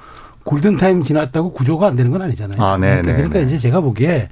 골든 0.45 0.76
타임 0.76 1.03
지났다고 1.03 1.53
구조가 1.53 1.89
안 1.89 1.97
되는 1.97 2.11
건 2.11 2.22
아니잖아요. 2.22 2.62
아, 2.62 2.76
네, 2.76 2.87
그러니까, 2.87 3.07
네, 3.07 3.16
그러니까 3.16 3.39
네. 3.41 3.45
이제 3.47 3.59
제가 3.59 3.80
보기에 3.80 4.28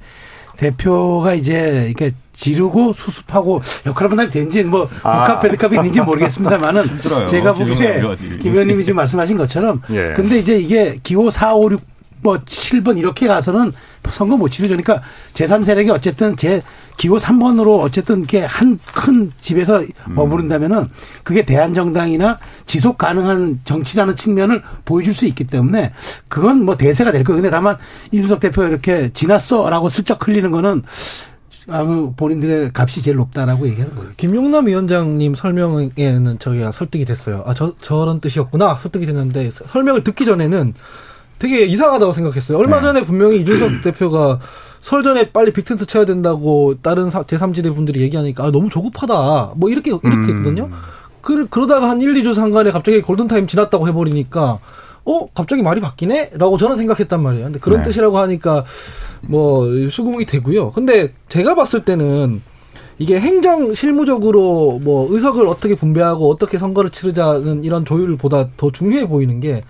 대표가 0.57 1.33
이제 1.33 1.85
이렇게 1.87 2.11
지르고 2.33 2.93
수습하고 2.93 3.61
역할 3.85 4.09
분담이 4.09 4.31
된지 4.31 4.63
뭐 4.63 4.85
국합 4.85 5.39
배드컵이 5.41 5.75
있는지 5.75 6.01
모르겠습니다만은 6.01 6.85
힘들어요. 6.87 7.25
제가 7.25 7.53
보기에. 7.53 8.01
김 8.41 8.53
의원님이 8.53 8.83
지금 8.83 8.97
말씀하신 8.97 9.37
것처럼 9.37 9.81
예. 9.91 10.13
근데 10.15 10.39
이제 10.39 10.57
이게 10.57 10.97
기호 11.03 11.29
4, 11.29 11.53
5, 11.55 11.71
6, 11.71 11.81
뭐 12.23 12.37
7번 12.39 12.97
이렇게 12.97 13.27
가서는 13.27 13.73
선거 14.09 14.37
못 14.37 14.49
치르죠. 14.49 14.75
그러니까 14.75 15.01
제3세력이 15.33 15.89
어쨌든 15.91 16.35
제 16.35 16.61
기호 16.97 17.17
3번으로 17.17 17.79
어쨌든 17.81 18.19
이렇게 18.19 18.41
한 18.41 18.79
큰 18.93 19.31
집에서 19.39 19.81
머무른다면은 20.07 20.89
그게 21.23 21.43
대한정당이나 21.45 22.37
지속 22.65 22.97
가능한 22.97 23.61
정치라는 23.65 24.15
측면을 24.15 24.63
보여줄 24.85 25.13
수 25.13 25.25
있기 25.25 25.43
때문에 25.45 25.91
그건 26.29 26.63
뭐 26.63 26.77
대세가 26.77 27.11
될 27.11 27.23
거예요. 27.23 27.41
근데 27.41 27.49
다만 27.49 27.77
이준석 28.11 28.39
대표가 28.39 28.67
이렇게 28.69 29.11
지났어라고 29.11 29.89
슬쩍 29.89 30.25
흘리는 30.25 30.49
거는 30.51 30.83
아무 31.69 32.13
본인들의 32.15 32.71
값이 32.73 33.01
제일 33.01 33.17
높다라고 33.17 33.67
얘기하는 33.67 33.95
거예요. 33.95 34.11
김용남 34.17 34.67
위원장님 34.67 35.35
설명에는 35.35 36.39
저기가 36.39 36.71
설득이 36.71 37.05
됐어요. 37.05 37.43
아, 37.45 37.53
저, 37.53 37.73
저런 37.77 38.19
뜻이었구나. 38.19 38.75
설득이 38.75 39.05
됐는데 39.05 39.49
설명을 39.49 40.03
듣기 40.03 40.25
전에는 40.25 40.73
되게 41.43 41.65
이상하다고 41.65 42.13
생각했어요. 42.13 42.57
얼마 42.57 42.77
네. 42.77 42.83
전에 42.83 43.03
분명히 43.03 43.41
이준석 43.41 43.81
대표가 43.83 44.39
설 44.79 45.03
전에 45.03 45.29
빨리 45.31 45.51
빅텐트 45.51 45.85
쳐야 45.85 46.05
된다고 46.05 46.75
다른 46.81 47.09
사- 47.09 47.23
제3지대 47.23 47.75
분들이 47.75 47.99
얘기하니까 47.99 48.45
아, 48.45 48.51
너무 48.51 48.69
조급하다. 48.69 49.51
뭐 49.57 49.69
이렇게 49.69 49.89
이렇게 49.91 50.07
음. 50.07 50.23
했거든요. 50.29 50.69
그, 51.21 51.47
그러다가 51.47 51.89
한 51.89 52.01
1, 52.01 52.13
2주 52.13 52.33
상간에 52.33 52.71
갑자기 52.71 53.01
골든타임 53.01 53.47
지났다고 53.47 53.89
해버리니까 53.89 54.59
어? 55.05 55.25
갑자기 55.35 55.61
말이 55.61 55.81
바뀌네? 55.81 56.31
라고 56.35 56.57
저는 56.57 56.77
생각했단 56.77 57.21
말이에요. 57.21 57.43
근데 57.45 57.59
그런 57.59 57.79
네. 57.79 57.89
뜻이라고 57.89 58.17
하니까 58.19 58.63
뭐 59.27 59.67
수긍이 59.89 60.25
되고요. 60.25 60.71
근데 60.71 61.11
제가 61.27 61.55
봤을 61.55 61.83
때는 61.83 62.41
이게 62.99 63.19
행정 63.19 63.73
실무적으로 63.73 64.79
뭐 64.81 65.13
의석을 65.13 65.45
어떻게 65.47 65.75
분배하고 65.75 66.31
어떻게 66.31 66.57
선거를 66.57 66.89
치르자는 66.89 67.65
이런 67.65 67.83
조율보다 67.83 68.49
더 68.55 68.71
중요해 68.71 69.09
보이는 69.09 69.41
게 69.41 69.61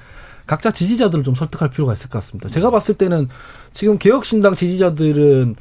각자 0.46 0.72
지지자들을 0.72 1.24
좀 1.24 1.36
설득할 1.36 1.70
필요가 1.70 1.94
있을 1.94 2.10
것 2.10 2.20
같습니다. 2.20 2.50
제가 2.50 2.70
봤을 2.70 2.96
때는 2.96 3.30
지금 3.74 3.98
개혁신당 3.98 4.56
지지자들은 4.56 5.56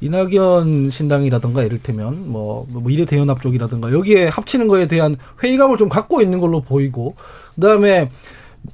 이낙연 0.00 0.90
신당이라든가 0.90 1.62
이를테면 1.64 2.30
뭐, 2.30 2.66
뭐 2.70 2.82
미래대연합 2.82 3.42
쪽이라든가 3.42 3.92
여기에 3.92 4.28
합치는 4.28 4.68
거에 4.68 4.86
대한 4.86 5.16
회의감을 5.42 5.76
좀 5.76 5.88
갖고 5.88 6.22
있는 6.22 6.38
걸로 6.38 6.60
보이고 6.60 7.16
그다음에 7.56 8.08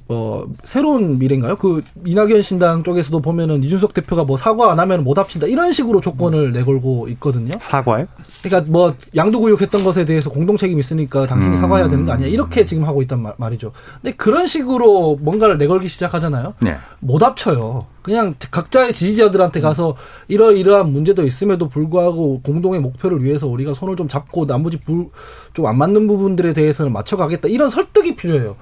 어 0.07 0.45
새로운 0.61 1.17
미래인가요? 1.19 1.55
그 1.57 1.83
이낙연 2.05 2.41
신당 2.41 2.83
쪽에서도 2.83 3.19
보면은 3.21 3.63
이준석 3.63 3.93
대표가 3.93 4.23
뭐 4.23 4.37
사과 4.37 4.71
안 4.71 4.79
하면 4.79 5.03
못 5.03 5.17
합친다 5.17 5.47
이런 5.47 5.71
식으로 5.73 6.01
조건을 6.01 6.51
내걸고 6.51 7.07
있거든요. 7.09 7.53
사과요? 7.59 8.07
그러니까 8.43 8.71
뭐 8.71 8.95
양도구역했던 9.15 9.83
것에 9.83 10.05
대해서 10.05 10.29
공동 10.29 10.57
책임 10.57 10.79
있으니까 10.79 11.25
당신이 11.25 11.55
음. 11.55 11.59
사과해야 11.59 11.89
되는 11.89 12.05
거 12.05 12.11
아니야? 12.13 12.27
이렇게 12.27 12.65
지금 12.65 12.85
하고 12.85 13.01
있단 13.01 13.21
말, 13.21 13.33
말이죠. 13.37 13.71
근데 14.01 14.15
그런 14.15 14.47
식으로 14.47 15.17
뭔가를 15.21 15.57
내걸기 15.57 15.87
시작하잖아요. 15.87 16.53
네. 16.61 16.77
못 16.99 17.23
합쳐요. 17.23 17.87
그냥 18.01 18.35
각자의 18.51 18.93
지지자들한테 18.93 19.61
가서 19.61 19.95
이러이러한 20.27 20.91
문제도 20.91 21.25
있음에도 21.25 21.67
불구하고 21.69 22.41
공동의 22.41 22.79
목표를 22.79 23.23
위해서 23.23 23.47
우리가 23.47 23.73
손을 23.73 23.95
좀 23.95 24.07
잡고 24.07 24.45
나머지 24.45 24.77
좀 24.85 25.65
안 25.65 25.77
맞는 25.77 26.07
부분들에 26.07 26.53
대해서는 26.53 26.93
맞춰가겠다. 26.93 27.47
이런 27.47 27.69
설득이 27.69 28.15
필요해요. 28.15 28.55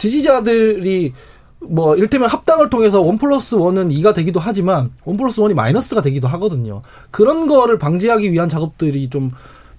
지지자들이 0.00 1.12
뭐 1.60 1.94
이를테면 1.94 2.30
합당을 2.30 2.70
통해서 2.70 3.02
원 3.02 3.18
플러스 3.18 3.54
원은 3.54 3.90
2가 3.90 4.14
되기도 4.14 4.40
하지만 4.40 4.90
원 5.04 5.18
플러스 5.18 5.40
원이 5.40 5.52
마이너스가 5.52 6.00
되기도 6.00 6.26
하거든요. 6.26 6.80
그런 7.10 7.46
거를 7.46 7.76
방지하기 7.76 8.32
위한 8.32 8.48
작업들이 8.48 9.10
좀 9.10 9.30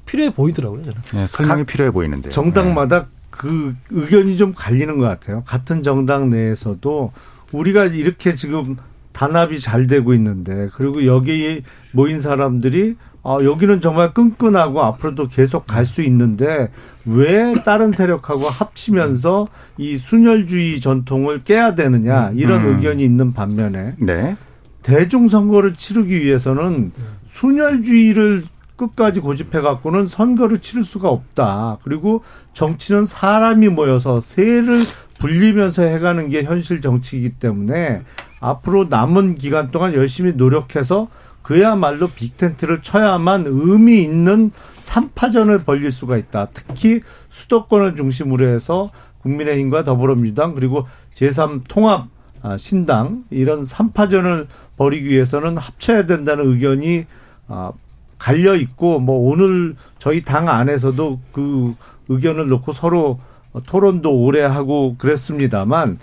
필요해 0.05 0.32
보이더라고요. 0.32 0.84
저는. 0.84 0.97
네, 1.13 1.28
설명이 1.28 1.65
필요해 1.65 1.89
보이는데요. 1.89 2.32
정당마다 2.32 3.07
그 3.32 3.76
의견이 3.89 4.38
좀 4.38 4.53
갈리는 4.55 4.95
것 4.99 5.05
같아요. 5.05 5.41
같은 5.45 5.82
정당 5.82 6.30
내에서도 6.30 7.11
우리가 7.51 7.86
이렇게 7.86 8.36
지금 8.36 8.78
단합이 9.13 9.59
잘 9.59 9.88
되고 9.88 10.13
있는데 10.13 10.69
그리고 10.76 11.07
여기에 11.07 11.63
모인 11.93 12.19
사람들이 12.19 12.95
아, 13.24 13.38
여기는 13.43 13.82
정말 13.82 14.13
끈끈하고 14.13 14.82
앞으로도 14.84 15.28
계속 15.28 15.65
갈 15.67 15.86
수 15.86 16.01
있는데 16.01 16.72
왜 17.05 17.53
다른 17.65 17.91
세력하고 17.91 18.47
합치면서 18.47 19.47
이 19.78 19.97
순혈주의 19.97 20.80
전통을 20.80 21.43
깨야 21.43 21.76
되느냐 21.76 22.32
이런 22.36 22.65
음. 22.65 22.76
의견이 22.76 23.03
있는 23.03 23.34
반면에 23.34 23.95
네. 23.97 24.38
대중 24.84 25.28
선거를 25.28 25.74
치르기 25.76 26.24
위해서는 26.24 26.91
순혈주의를 27.30 28.43
끝까지 28.76 29.19
고집해 29.19 29.61
갖고는 29.61 30.07
선거를 30.07 30.59
치를 30.59 30.84
수가 30.84 31.09
없다. 31.09 31.78
그리고 31.84 32.24
정치는 32.53 33.05
사람이 33.05 33.67
모여서 33.69 34.22
세를 34.22 34.84
불리면서 35.19 35.84
해가는 35.84 36.30
게 36.30 36.43
현실 36.43 36.82
정치이기 36.82 37.32
때문에 37.32 38.01
앞으로 38.39 38.88
남은 38.89 39.36
기간 39.36 39.69
동안 39.69 39.93
열심히 39.93 40.34
노력해서 40.34 41.07
그야말로 41.42 42.08
빅텐트를 42.08 42.82
쳐야만 42.82 43.46
의미 43.48 44.04
있는 44.04 44.52
3파전을 44.80 45.66
벌릴 45.66 45.92
수가 45.92 46.18
있다. 46.18 46.48
특히 46.54 47.02
수도권을 47.30 47.96
중심으로 47.96 48.48
해서 48.48 48.92
국민의힘과 49.22 49.84
더불어민주당 49.84 50.56
그리고 50.56 50.88
제3 51.16 51.62
통합 51.68 52.08
아, 52.44 52.58
신당 52.58 53.24
이런 53.30 53.62
3파전을 53.64 54.48
벌이기 54.78 55.10
위해서는 55.10 55.58
합쳐야 55.58 56.06
된다는 56.06 56.48
의견이 56.48 57.06
아, 57.48 57.72
갈려 58.18 58.56
있고 58.56 59.00
뭐 59.00 59.32
오늘 59.32 59.76
저희 60.00 60.24
당 60.24 60.50
안에서도 60.50 61.20
그 61.32 61.74
의견을 62.10 62.48
놓고 62.48 62.72
서로 62.74 63.20
토론도 63.66 64.24
오래 64.24 64.42
하고 64.42 64.96
그랬습니다만 64.98 66.00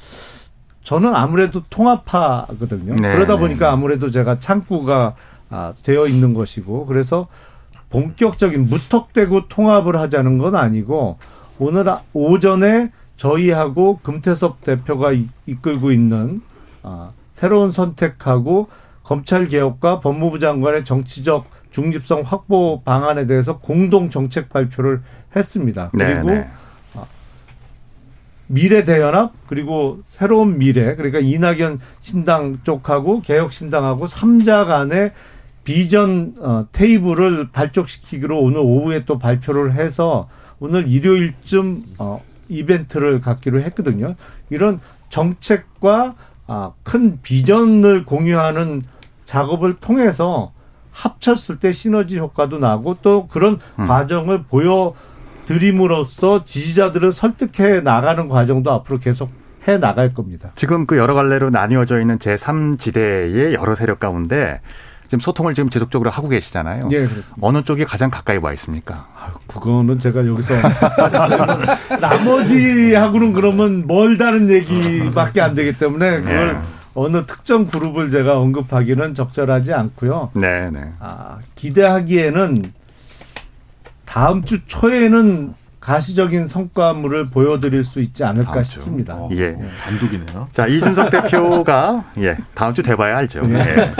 저는 0.88 1.14
아무래도 1.14 1.62
통합파거든요. 1.68 2.94
네, 2.96 3.12
그러다 3.12 3.34
네, 3.34 3.40
보니까 3.40 3.66
네. 3.66 3.72
아무래도 3.72 4.10
제가 4.10 4.40
창구가 4.40 5.16
아, 5.50 5.74
되어 5.82 6.06
있는 6.06 6.32
것이고 6.32 6.86
그래서 6.86 7.26
본격적인 7.90 8.68
무턱대고 8.70 9.48
통합을 9.48 9.96
하자는 10.00 10.38
건 10.38 10.56
아니고 10.56 11.18
오늘 11.58 11.90
아- 11.90 12.00
오전에 12.14 12.90
저희하고 13.18 13.98
금태섭 14.02 14.62
대표가 14.62 15.12
이- 15.12 15.28
이끌고 15.44 15.92
있는 15.92 16.40
아, 16.82 17.10
새로운 17.32 17.70
선택하고 17.70 18.68
검찰 19.02 19.44
개혁과 19.44 20.00
법무부 20.00 20.38
장관의 20.38 20.86
정치적 20.86 21.50
중립성 21.70 22.22
확보 22.24 22.80
방안에 22.82 23.26
대해서 23.26 23.58
공동 23.58 24.08
정책 24.08 24.48
발표를 24.48 25.02
했습니다. 25.36 25.90
네, 25.92 26.14
그리고 26.14 26.30
네. 26.30 26.48
미래 28.48 28.82
대연합 28.84 29.32
그리고 29.46 30.00
새로운 30.04 30.58
미래 30.58 30.96
그러니까 30.96 31.20
이낙연 31.20 31.80
신당 32.00 32.58
쪽하고 32.64 33.20
개혁 33.20 33.52
신당하고 33.52 34.06
삼자 34.06 34.64
간의 34.64 35.12
비전 35.64 36.34
어, 36.40 36.66
테이블을 36.72 37.50
발족시키기로 37.52 38.40
오늘 38.40 38.60
오후에 38.60 39.04
또 39.04 39.18
발표를 39.18 39.74
해서 39.74 40.28
오늘 40.60 40.88
일요일쯤 40.88 41.84
어, 41.98 42.22
이벤트를 42.48 43.20
갖기로 43.20 43.60
했거든요. 43.60 44.14
이런 44.48 44.80
정책과 45.10 46.14
아, 46.46 46.72
큰 46.82 47.20
비전을 47.20 48.06
공유하는 48.06 48.80
작업을 49.26 49.74
통해서 49.74 50.52
합쳤을 50.90 51.58
때 51.58 51.72
시너지 51.72 52.18
효과도 52.18 52.58
나고 52.58 52.96
또 53.02 53.26
그런 53.26 53.60
과정을 53.76 54.44
보여 54.44 54.94
드림으로써 55.48 56.44
지지자들을 56.44 57.10
설득해 57.10 57.80
나가는 57.80 58.28
과정도 58.28 58.70
앞으로 58.70 58.98
계속 58.98 59.30
해 59.66 59.78
나갈 59.78 60.12
겁니다. 60.12 60.50
지금 60.54 60.84
그 60.84 60.98
여러 60.98 61.14
갈래로 61.14 61.48
나뉘어져 61.48 62.00
있는 62.00 62.18
제3지대의 62.18 63.54
여러 63.54 63.74
세력 63.74 63.98
가운데 63.98 64.60
지금 65.04 65.20
소통을 65.20 65.54
지금 65.54 65.70
지속적으로 65.70 66.10
하고 66.10 66.28
계시잖아요. 66.28 66.88
예, 66.92 66.98
그렇습니다. 66.98 67.34
어느 67.40 67.62
쪽이 67.64 67.86
가장 67.86 68.10
가까이 68.10 68.36
와 68.36 68.52
있습니까? 68.52 69.08
그거는 69.46 69.98
제가 69.98 70.26
여기서 70.26 70.54
나머지하고는 71.98 73.32
그러면 73.32 73.86
멀다는 73.86 74.50
얘기밖에 74.50 75.40
안 75.40 75.54
되기 75.54 75.78
때문에 75.78 76.20
그걸 76.20 76.56
예. 76.56 76.78
어느 76.92 77.24
특정 77.24 77.66
그룹을 77.66 78.10
제가 78.10 78.38
언급하기는 78.38 79.14
적절하지 79.14 79.72
않고요. 79.72 80.30
네, 80.34 80.70
네. 80.70 80.90
아, 81.00 81.38
기대하기에는 81.54 82.72
다음 84.18 84.42
주 84.42 84.66
초에는 84.66 85.54
가시적인 85.78 86.48
성과물을 86.48 87.30
보여드릴 87.30 87.84
수 87.84 88.00
있지 88.00 88.24
않을까. 88.24 88.64
싶습니다. 88.64 89.14
어, 89.14 89.28
예. 89.30 89.56
단독이네요. 89.84 90.48
자, 90.50 90.66
이준석 90.66 91.10
대표가, 91.10 92.04
예, 92.18 92.36
다음 92.52 92.74
주 92.74 92.82
돼봐야 92.82 93.16
알죠. 93.18 93.42
예. 93.46 93.92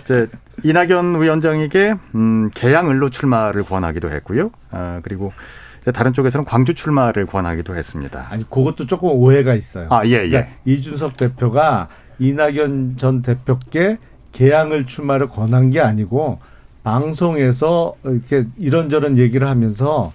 이제, 0.00 0.26
이낙연 0.64 1.20
위원장에게, 1.20 1.96
음, 2.14 2.48
개양을로 2.54 3.10
출마를 3.10 3.62
권하기도 3.62 4.10
했고요. 4.10 4.52
아, 4.70 5.00
그리고, 5.02 5.34
이제 5.82 5.92
다른 5.92 6.14
쪽에서는 6.14 6.46
광주 6.46 6.72
출마를 6.72 7.26
권하기도 7.26 7.76
했습니다. 7.76 8.28
아니 8.30 8.48
그것도 8.48 8.86
조금 8.86 9.10
오해가 9.10 9.52
있어요. 9.52 9.88
아, 9.90 10.00
예, 10.06 10.12
예. 10.12 10.28
그러니까 10.30 10.52
이준석 10.64 11.18
대표가 11.18 11.88
이낙연 12.18 12.96
전 12.96 13.20
대표께 13.20 13.98
개항을 14.32 14.86
출마를 14.86 15.26
권한 15.26 15.68
게 15.68 15.80
아니고 15.80 16.38
방송에서 16.86 17.94
이렇게 18.04 18.44
이런저런 18.56 19.18
얘기를 19.18 19.48
하면서 19.48 20.12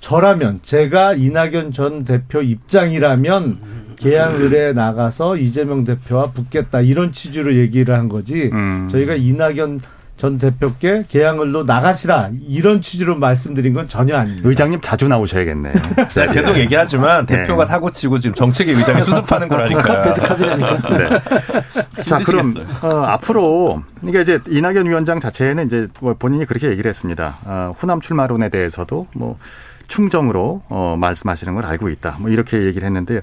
저라면 0.00 0.60
제가 0.62 1.12
이낙연 1.12 1.72
전 1.72 2.04
대표 2.04 2.40
입장이라면 2.40 3.58
개항 3.96 4.40
의뢰에 4.40 4.72
나가서 4.72 5.36
이재명 5.36 5.84
대표와 5.84 6.30
붙겠다 6.30 6.80
이런 6.80 7.12
취지로 7.12 7.54
얘기를 7.56 7.94
한 7.94 8.08
거지 8.08 8.48
음. 8.50 8.88
저희가 8.90 9.14
이낙연 9.14 9.80
전 10.16 10.38
대표께 10.38 11.04
개항을로 11.08 11.64
나가시라 11.64 12.30
이런 12.48 12.80
취지로 12.80 13.18
말씀드린 13.18 13.74
건 13.74 13.86
전혀 13.86 14.16
아닙니다. 14.16 14.48
의장님 14.48 14.80
자주 14.80 15.08
나오셔야겠네요. 15.08 15.74
제가 16.12 16.32
계속 16.32 16.56
얘기하지만 16.56 17.26
네. 17.26 17.36
대표가 17.36 17.66
사고 17.66 17.90
치고 17.92 18.18
지금 18.18 18.34
정책의 18.34 18.74
의장이 18.74 19.02
수습하는 19.02 19.48
거라니까. 19.48 20.02
네. 20.96 22.02
자, 22.02 22.18
그럼 22.18 22.54
어, 22.82 22.88
앞으로 22.88 23.82
이게 24.04 24.22
이제 24.22 24.40
이낙연 24.48 24.86
위원장 24.88 25.20
자체는 25.20 25.66
이제 25.66 25.88
뭐 26.00 26.14
본인이 26.14 26.46
그렇게 26.46 26.68
얘기를 26.68 26.88
했습니다. 26.88 27.36
어, 27.44 27.74
호남 27.82 28.00
출마론에 28.00 28.48
대해서도 28.48 29.08
뭐 29.14 29.36
충정으로 29.86 30.62
어, 30.68 30.96
말씀하시는 30.98 31.54
걸 31.54 31.66
알고 31.66 31.90
있다. 31.90 32.16
뭐 32.20 32.30
이렇게 32.30 32.62
얘기를 32.62 32.86
했는데요. 32.86 33.20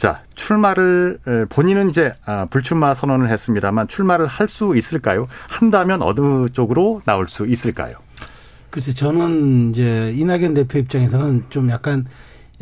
자, 0.00 0.22
출마를 0.34 1.18
에, 1.28 1.44
본인은 1.50 1.90
이제 1.90 2.14
아, 2.24 2.46
불출마 2.48 2.94
선언을 2.94 3.28
했습니다만 3.28 3.86
출마를 3.86 4.26
할 4.26 4.48
수 4.48 4.74
있을까요? 4.74 5.26
한다면 5.46 6.00
어느 6.00 6.48
쪽으로 6.48 7.02
나올 7.04 7.28
수 7.28 7.46
있을까요? 7.46 7.96
글쎄 8.70 8.94
저는 8.94 9.70
이제 9.70 10.12
이낙연 10.16 10.54
대표 10.54 10.78
입장에서는 10.78 11.44
좀 11.50 11.68
약간 11.68 12.06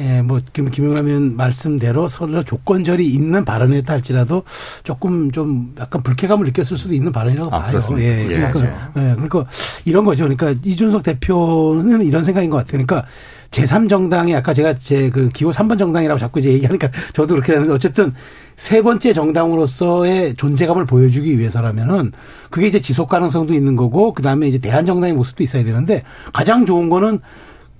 예, 0.00 0.20
뭐, 0.22 0.40
김, 0.52 0.70
김용남 0.70 1.06
의원 1.06 1.36
말씀대로 1.36 2.08
서로 2.08 2.42
조건절이 2.42 3.06
있는 3.06 3.44
발언이었다 3.44 3.92
할지라도 3.92 4.42
조금 4.84 5.30
좀 5.30 5.74
약간 5.78 6.02
불쾌감을 6.02 6.44
느꼈을 6.46 6.76
수도 6.76 6.92
있는 6.94 7.10
발언이라고 7.12 7.54
아, 7.54 7.60
봐요. 7.60 7.70
그렇습니까? 7.70 8.06
예, 8.08 8.22
예, 8.24 8.26
그러니까, 8.26 8.60
예. 8.64 8.66
예, 8.96 9.14
그러니까 9.14 9.46
이런 9.84 10.04
거죠. 10.04 10.24
그러니까 10.24 10.50
이준석 10.64 11.04
대표는 11.04 12.02
이런 12.02 12.24
생각인 12.24 12.50
것 12.50 12.58
같아요. 12.58 12.84
그러니까 12.84 13.06
제3정당이 13.50 14.34
아까 14.36 14.52
제가 14.54 14.74
제 14.74 15.10
그 15.10 15.28
기호 15.30 15.50
3번 15.50 15.78
정당이라고 15.78 16.18
자꾸 16.18 16.40
이제 16.40 16.52
얘기하니까 16.52 16.90
저도 17.14 17.34
그렇게 17.34 17.52
되는데 17.52 17.72
어쨌든 17.72 18.14
세 18.56 18.82
번째 18.82 19.12
정당으로서의 19.12 20.34
존재감을 20.34 20.84
보여주기 20.86 21.38
위해서라면은 21.38 22.12
그게 22.50 22.66
이제 22.66 22.80
지속 22.80 23.08
가능성도 23.08 23.54
있는 23.54 23.76
거고 23.76 24.12
그다음에 24.12 24.48
이제 24.48 24.58
대한 24.58 24.84
정당의 24.86 25.14
모습도 25.14 25.42
있어야 25.42 25.64
되는데 25.64 26.02
가장 26.32 26.66
좋은 26.66 26.88
거는 26.88 27.20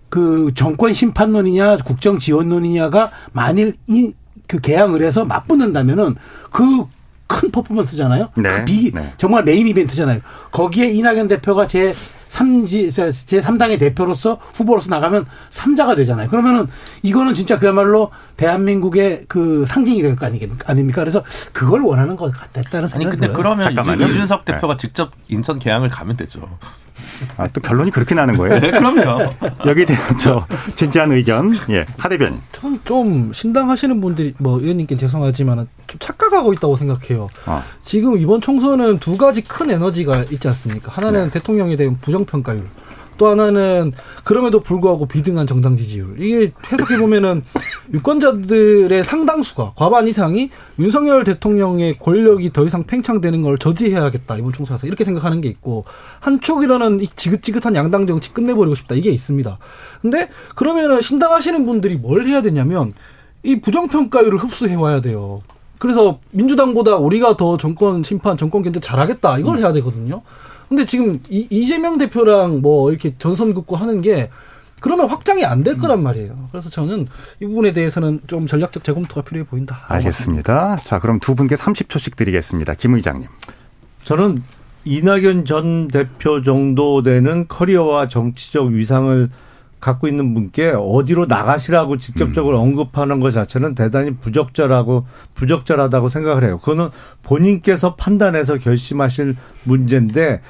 그 0.08 0.52
정권 0.54 0.92
심판론이냐 0.92 1.78
국정 1.84 2.18
지원론이냐가 2.18 3.10
만일 3.32 3.74
이 3.88 4.12
그 4.48 4.58
개항을 4.60 5.02
해서 5.02 5.24
맞붙는다면은 5.26 6.16
그큰 6.50 7.50
퍼포먼스잖아요. 7.52 8.30
네, 8.36 8.48
그 8.48 8.64
비, 8.64 8.90
네. 8.92 9.12
정말 9.18 9.44
메인 9.44 9.68
이벤트잖아요. 9.68 10.20
거기에 10.50 10.88
이낙연 10.90 11.28
대표가 11.28 11.66
제 11.66 11.94
3지, 12.28 13.26
제 13.26 13.40
3당의 13.40 13.78
대표로서 13.78 14.38
후보로서 14.54 14.90
나가면 14.90 15.26
3자가 15.50 15.96
되잖아요. 15.96 16.28
그러면은 16.28 16.66
이거는 17.02 17.34
진짜 17.34 17.58
그야말로 17.58 18.10
대한민국의 18.36 19.24
그 19.28 19.64
상징이 19.66 20.02
될 20.02 20.16
거 20.16 20.26
아닙니까? 20.26 21.00
그래서 21.02 21.22
그걸 21.52 21.82
원하는 21.82 22.16
것 22.16 22.32
같다는 22.32 22.66
아니 22.80 22.88
생각이 22.88 23.04
근데 23.16 23.16
들어요. 23.28 23.32
그러면 23.34 23.64
잠깐만요. 23.66 24.06
이준석 24.06 24.44
네. 24.44 24.52
대표가 24.54 24.76
직접 24.76 25.12
인천 25.28 25.58
개항을 25.58 25.88
가면 25.88 26.16
되죠. 26.16 26.48
아, 27.36 27.46
또 27.48 27.60
결론이 27.60 27.92
그렇게 27.92 28.14
나는 28.16 28.36
거예요? 28.36 28.58
네, 28.58 28.70
그럼요. 28.72 29.30
여기에 29.66 29.86
대한 29.86 30.18
저 30.18 30.44
진지한 30.74 31.12
의견, 31.12 31.54
예, 31.70 31.86
하 31.96 32.08
대변인. 32.08 32.40
저는 32.52 32.80
좀 32.84 33.32
신당 33.32 33.70
하시는 33.70 34.00
분들이 34.00 34.34
뭐 34.38 34.58
의원님께 34.60 34.96
죄송하지만 34.96 35.68
좀 35.86 35.98
착각하고 36.00 36.52
있다고 36.54 36.76
생각해요. 36.76 37.28
어. 37.46 37.62
지금 37.84 38.18
이번 38.18 38.40
총선은 38.40 38.98
두 38.98 39.16
가지 39.16 39.42
큰 39.42 39.70
에너지가 39.70 40.24
있지 40.30 40.48
않습니까? 40.48 40.90
하나는 40.90 41.24
네. 41.26 41.30
대통령에 41.30 41.76
대한 41.76 41.98
부정 42.00 42.17
평가율. 42.24 42.64
또 43.18 43.26
하나는 43.26 43.92
그럼에도 44.24 44.60
불구하고 44.60 45.06
비등한 45.06 45.46
정당 45.46 45.76
지지율. 45.76 46.22
이게 46.22 46.52
해석해 46.72 46.98
보면은 46.98 47.42
유권자들의 47.92 49.04
상당수가 49.04 49.72
과반 49.76 50.06
이상이 50.06 50.50
윤석열 50.78 51.24
대통령의 51.24 51.98
권력이 51.98 52.52
더 52.52 52.64
이상 52.64 52.84
팽창되는 52.84 53.42
걸 53.42 53.58
저지해야겠다 53.58 54.36
이번 54.36 54.52
총선에서 54.52 54.86
이렇게 54.86 55.04
생각하는 55.04 55.40
게 55.40 55.48
있고 55.48 55.84
한쪽이라는 56.20 57.00
이 57.00 57.08
지긋지긋한 57.08 57.74
양당 57.74 58.06
정치 58.06 58.32
끝내버리고 58.32 58.76
싶다 58.76 58.94
이게 58.94 59.10
있습니다. 59.10 59.58
근데 60.00 60.30
그러면은 60.54 61.00
신당하시는 61.00 61.66
분들이 61.66 61.96
뭘 61.96 62.24
해야 62.24 62.40
되냐면 62.40 62.94
이 63.42 63.60
부정평가율을 63.60 64.38
흡수해 64.38 64.76
와야 64.76 65.00
돼요. 65.00 65.40
그래서 65.78 66.18
민주당보다 66.30 66.96
우리가 66.96 67.36
더 67.36 67.56
정권 67.56 68.02
심판, 68.02 68.36
정권 68.36 68.62
견제 68.62 68.80
잘하겠다 68.80 69.38
이걸 69.38 69.58
해야 69.58 69.72
되거든요. 69.72 70.22
근데 70.68 70.84
지금 70.84 71.20
이, 71.30 71.46
이재명 71.50 71.98
대표랑 71.98 72.60
뭐 72.60 72.90
이렇게 72.90 73.14
전선 73.18 73.54
긋고 73.54 73.76
하는 73.76 74.00
게 74.02 74.30
그러면 74.80 75.08
확장이 75.08 75.44
안 75.44 75.64
될 75.64 75.76
거란 75.78 76.02
말이에요. 76.02 76.48
그래서 76.52 76.70
저는 76.70 77.08
이 77.40 77.46
부분에 77.46 77.72
대해서는 77.72 78.20
좀 78.26 78.46
전략적 78.46 78.84
재검토가 78.84 79.22
필요해 79.22 79.44
보인다. 79.46 79.84
알겠습니다. 79.88 80.76
자, 80.84 80.98
그럼 81.00 81.18
두 81.20 81.34
분께 81.34 81.54
30초씩 81.56 82.16
드리겠습니다. 82.16 82.74
김 82.74 82.94
의장님. 82.94 83.28
저는 84.04 84.42
이낙연 84.84 85.44
전 85.46 85.88
대표 85.88 86.42
정도 86.42 87.02
되는 87.02 87.48
커리어와 87.48 88.08
정치적 88.08 88.68
위상을 88.68 89.28
갖고 89.80 90.08
있는 90.08 90.34
분께 90.34 90.72
어디로 90.76 91.26
나가시라고 91.26 91.96
직접적으로 91.98 92.60
언급하는 92.60 93.20
것 93.20 93.30
자체는 93.30 93.74
대단히 93.74 94.12
부적절하고 94.16 95.06
부적절하다고 95.34 96.08
생각을 96.08 96.44
해요. 96.44 96.58
그거는 96.58 96.88
본인께서 97.22 97.94
판단해서 97.94 98.56
결심하실 98.58 99.36
문제인데 99.64 100.40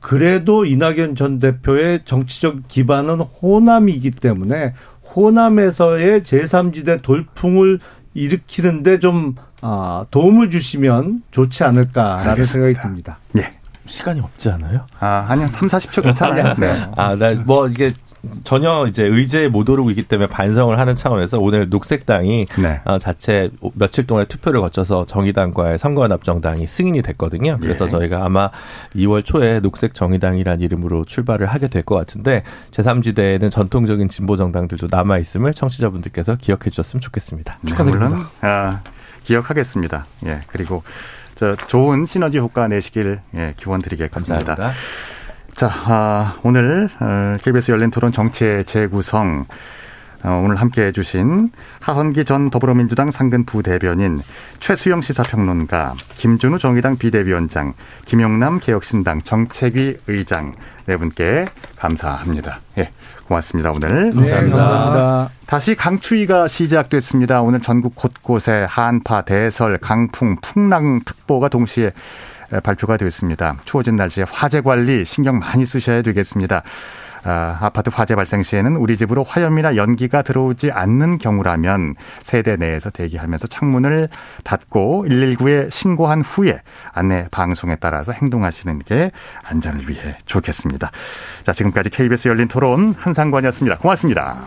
그래도 0.00 0.64
이낙연 0.64 1.16
전 1.16 1.38
대표의 1.38 2.02
정치적 2.04 2.68
기반은 2.68 3.20
호남이기 3.20 4.12
때문에 4.12 4.74
호남에서의 5.14 6.20
제3지대 6.22 7.02
돌풍을 7.02 7.80
일으키는데 8.14 8.98
좀 9.00 9.34
아, 9.62 10.04
도움을 10.10 10.50
주시면 10.50 11.22
좋지 11.32 11.64
않을까라는 11.64 12.30
알겠습니다. 12.30 12.52
생각이 12.52 12.74
듭니다. 12.80 13.18
예. 13.38 13.50
시간이 13.86 14.20
없지 14.20 14.50
않아요? 14.50 14.84
아, 14.98 15.26
아니, 15.28 15.42
한 15.42 15.48
3, 15.48 15.68
40초 15.68 16.02
괜찮아요. 16.02 16.54
네. 16.58 16.86
아, 16.96 17.14
나 17.14 17.28
뭐 17.46 17.68
이게 17.68 17.90
전혀 18.44 18.86
이제 18.86 19.04
의제에 19.04 19.48
못 19.48 19.68
오르고 19.68 19.90
있기 19.90 20.02
때문에 20.02 20.28
반성을 20.28 20.78
하는 20.78 20.94
차원에서 20.94 21.38
오늘 21.38 21.68
녹색당이 21.68 22.46
네. 22.58 22.80
어, 22.84 22.98
자체 22.98 23.50
며칠 23.74 24.04
동안의 24.06 24.26
투표를 24.28 24.60
거쳐서 24.60 25.06
정의당과의 25.06 25.78
선거연합정당이 25.78 26.66
승인이 26.66 27.02
됐거든요. 27.02 27.58
그래서 27.60 27.86
예. 27.86 27.88
저희가 27.88 28.24
아마 28.24 28.50
2월 28.94 29.24
초에 29.24 29.60
녹색 29.60 29.94
정의당이라는 29.94 30.60
이름으로 30.60 31.04
출발을 31.04 31.46
하게 31.46 31.68
될 31.68 31.86
것 31.86 31.94
같은데 31.94 32.42
제3지대에는 32.72 33.50
전통적인 33.50 34.08
진보 34.08 34.36
정당들도 34.36 34.88
남아 34.90 35.18
있음을 35.18 35.54
청취자분들께서 35.54 36.36
기억해 36.36 36.70
주셨으면 36.70 37.00
좋겠습니다. 37.00 37.58
네, 37.62 37.82
물론 37.84 38.26
아, 38.40 38.80
기억하겠습니다. 39.24 40.06
예, 40.26 40.40
그리고 40.48 40.82
저 41.36 41.54
좋은 41.54 42.06
시너지 42.06 42.38
효과 42.38 42.66
내시길 42.66 43.20
예, 43.36 43.54
기원드리겠습니다. 43.56 44.34
감사합니다. 44.44 44.72
자, 45.56 45.70
아, 45.72 46.38
오늘 46.42 46.86
어, 47.00 47.38
KBS 47.42 47.72
열린 47.72 47.90
토론 47.90 48.12
정치의 48.12 48.66
재구성 48.66 49.46
어, 50.22 50.42
오늘 50.44 50.56
함께 50.56 50.82
해 50.82 50.92
주신 50.92 51.48
하헌기 51.80 52.26
전 52.26 52.50
더불어민주당 52.50 53.10
상근 53.10 53.46
부대변인 53.46 54.20
최수영 54.58 55.00
시사평론가 55.00 55.94
김준우 56.16 56.58
정의당 56.58 56.98
비대위원장 56.98 57.72
김용남 58.04 58.60
개혁신당 58.60 59.22
정책위 59.22 59.96
의장 60.06 60.54
네 60.84 60.98
분께 60.98 61.46
감사합니다. 61.78 62.60
예, 62.76 62.90
고맙습니다 63.24 63.70
오늘. 63.74 64.10
네, 64.10 64.30
감사합니다. 64.30 65.30
다시 65.46 65.74
강추위가 65.74 66.48
시작됐습니다. 66.48 67.40
오늘 67.40 67.60
전국 67.60 67.96
곳곳에 67.96 68.66
한파, 68.68 69.22
대설, 69.22 69.78
강풍, 69.78 70.36
풍랑특보가 70.42 71.48
동시에 71.48 71.92
발표가 72.62 72.96
됐습니다. 72.96 73.56
추워진 73.64 73.96
날씨에 73.96 74.24
화재 74.28 74.60
관리 74.60 75.04
신경 75.04 75.38
많이 75.38 75.64
쓰셔야 75.66 76.02
되겠습니다. 76.02 76.62
아, 77.26 77.58
아파트 77.60 77.90
화재 77.92 78.14
발생 78.14 78.44
시에는 78.44 78.76
우리 78.76 78.96
집으로 78.96 79.24
화염이나 79.24 79.74
연기가 79.74 80.22
들어오지 80.22 80.70
않는 80.70 81.18
경우라면 81.18 81.96
세대 82.22 82.54
내에서 82.56 82.90
대기하면서 82.90 83.48
창문을 83.48 84.08
닫고 84.44 85.06
119에 85.08 85.68
신고한 85.70 86.22
후에 86.22 86.62
안내 86.92 87.26
방송에 87.32 87.76
따라서 87.80 88.12
행동하시는 88.12 88.78
게 88.80 89.10
안전을 89.42 89.88
위해 89.88 90.16
좋겠습니다. 90.24 90.92
자, 91.42 91.52
지금까지 91.52 91.90
KBS 91.90 92.28
열린 92.28 92.46
토론 92.46 92.94
한상관이었습니다. 92.96 93.78
고맙습니다. 93.78 94.46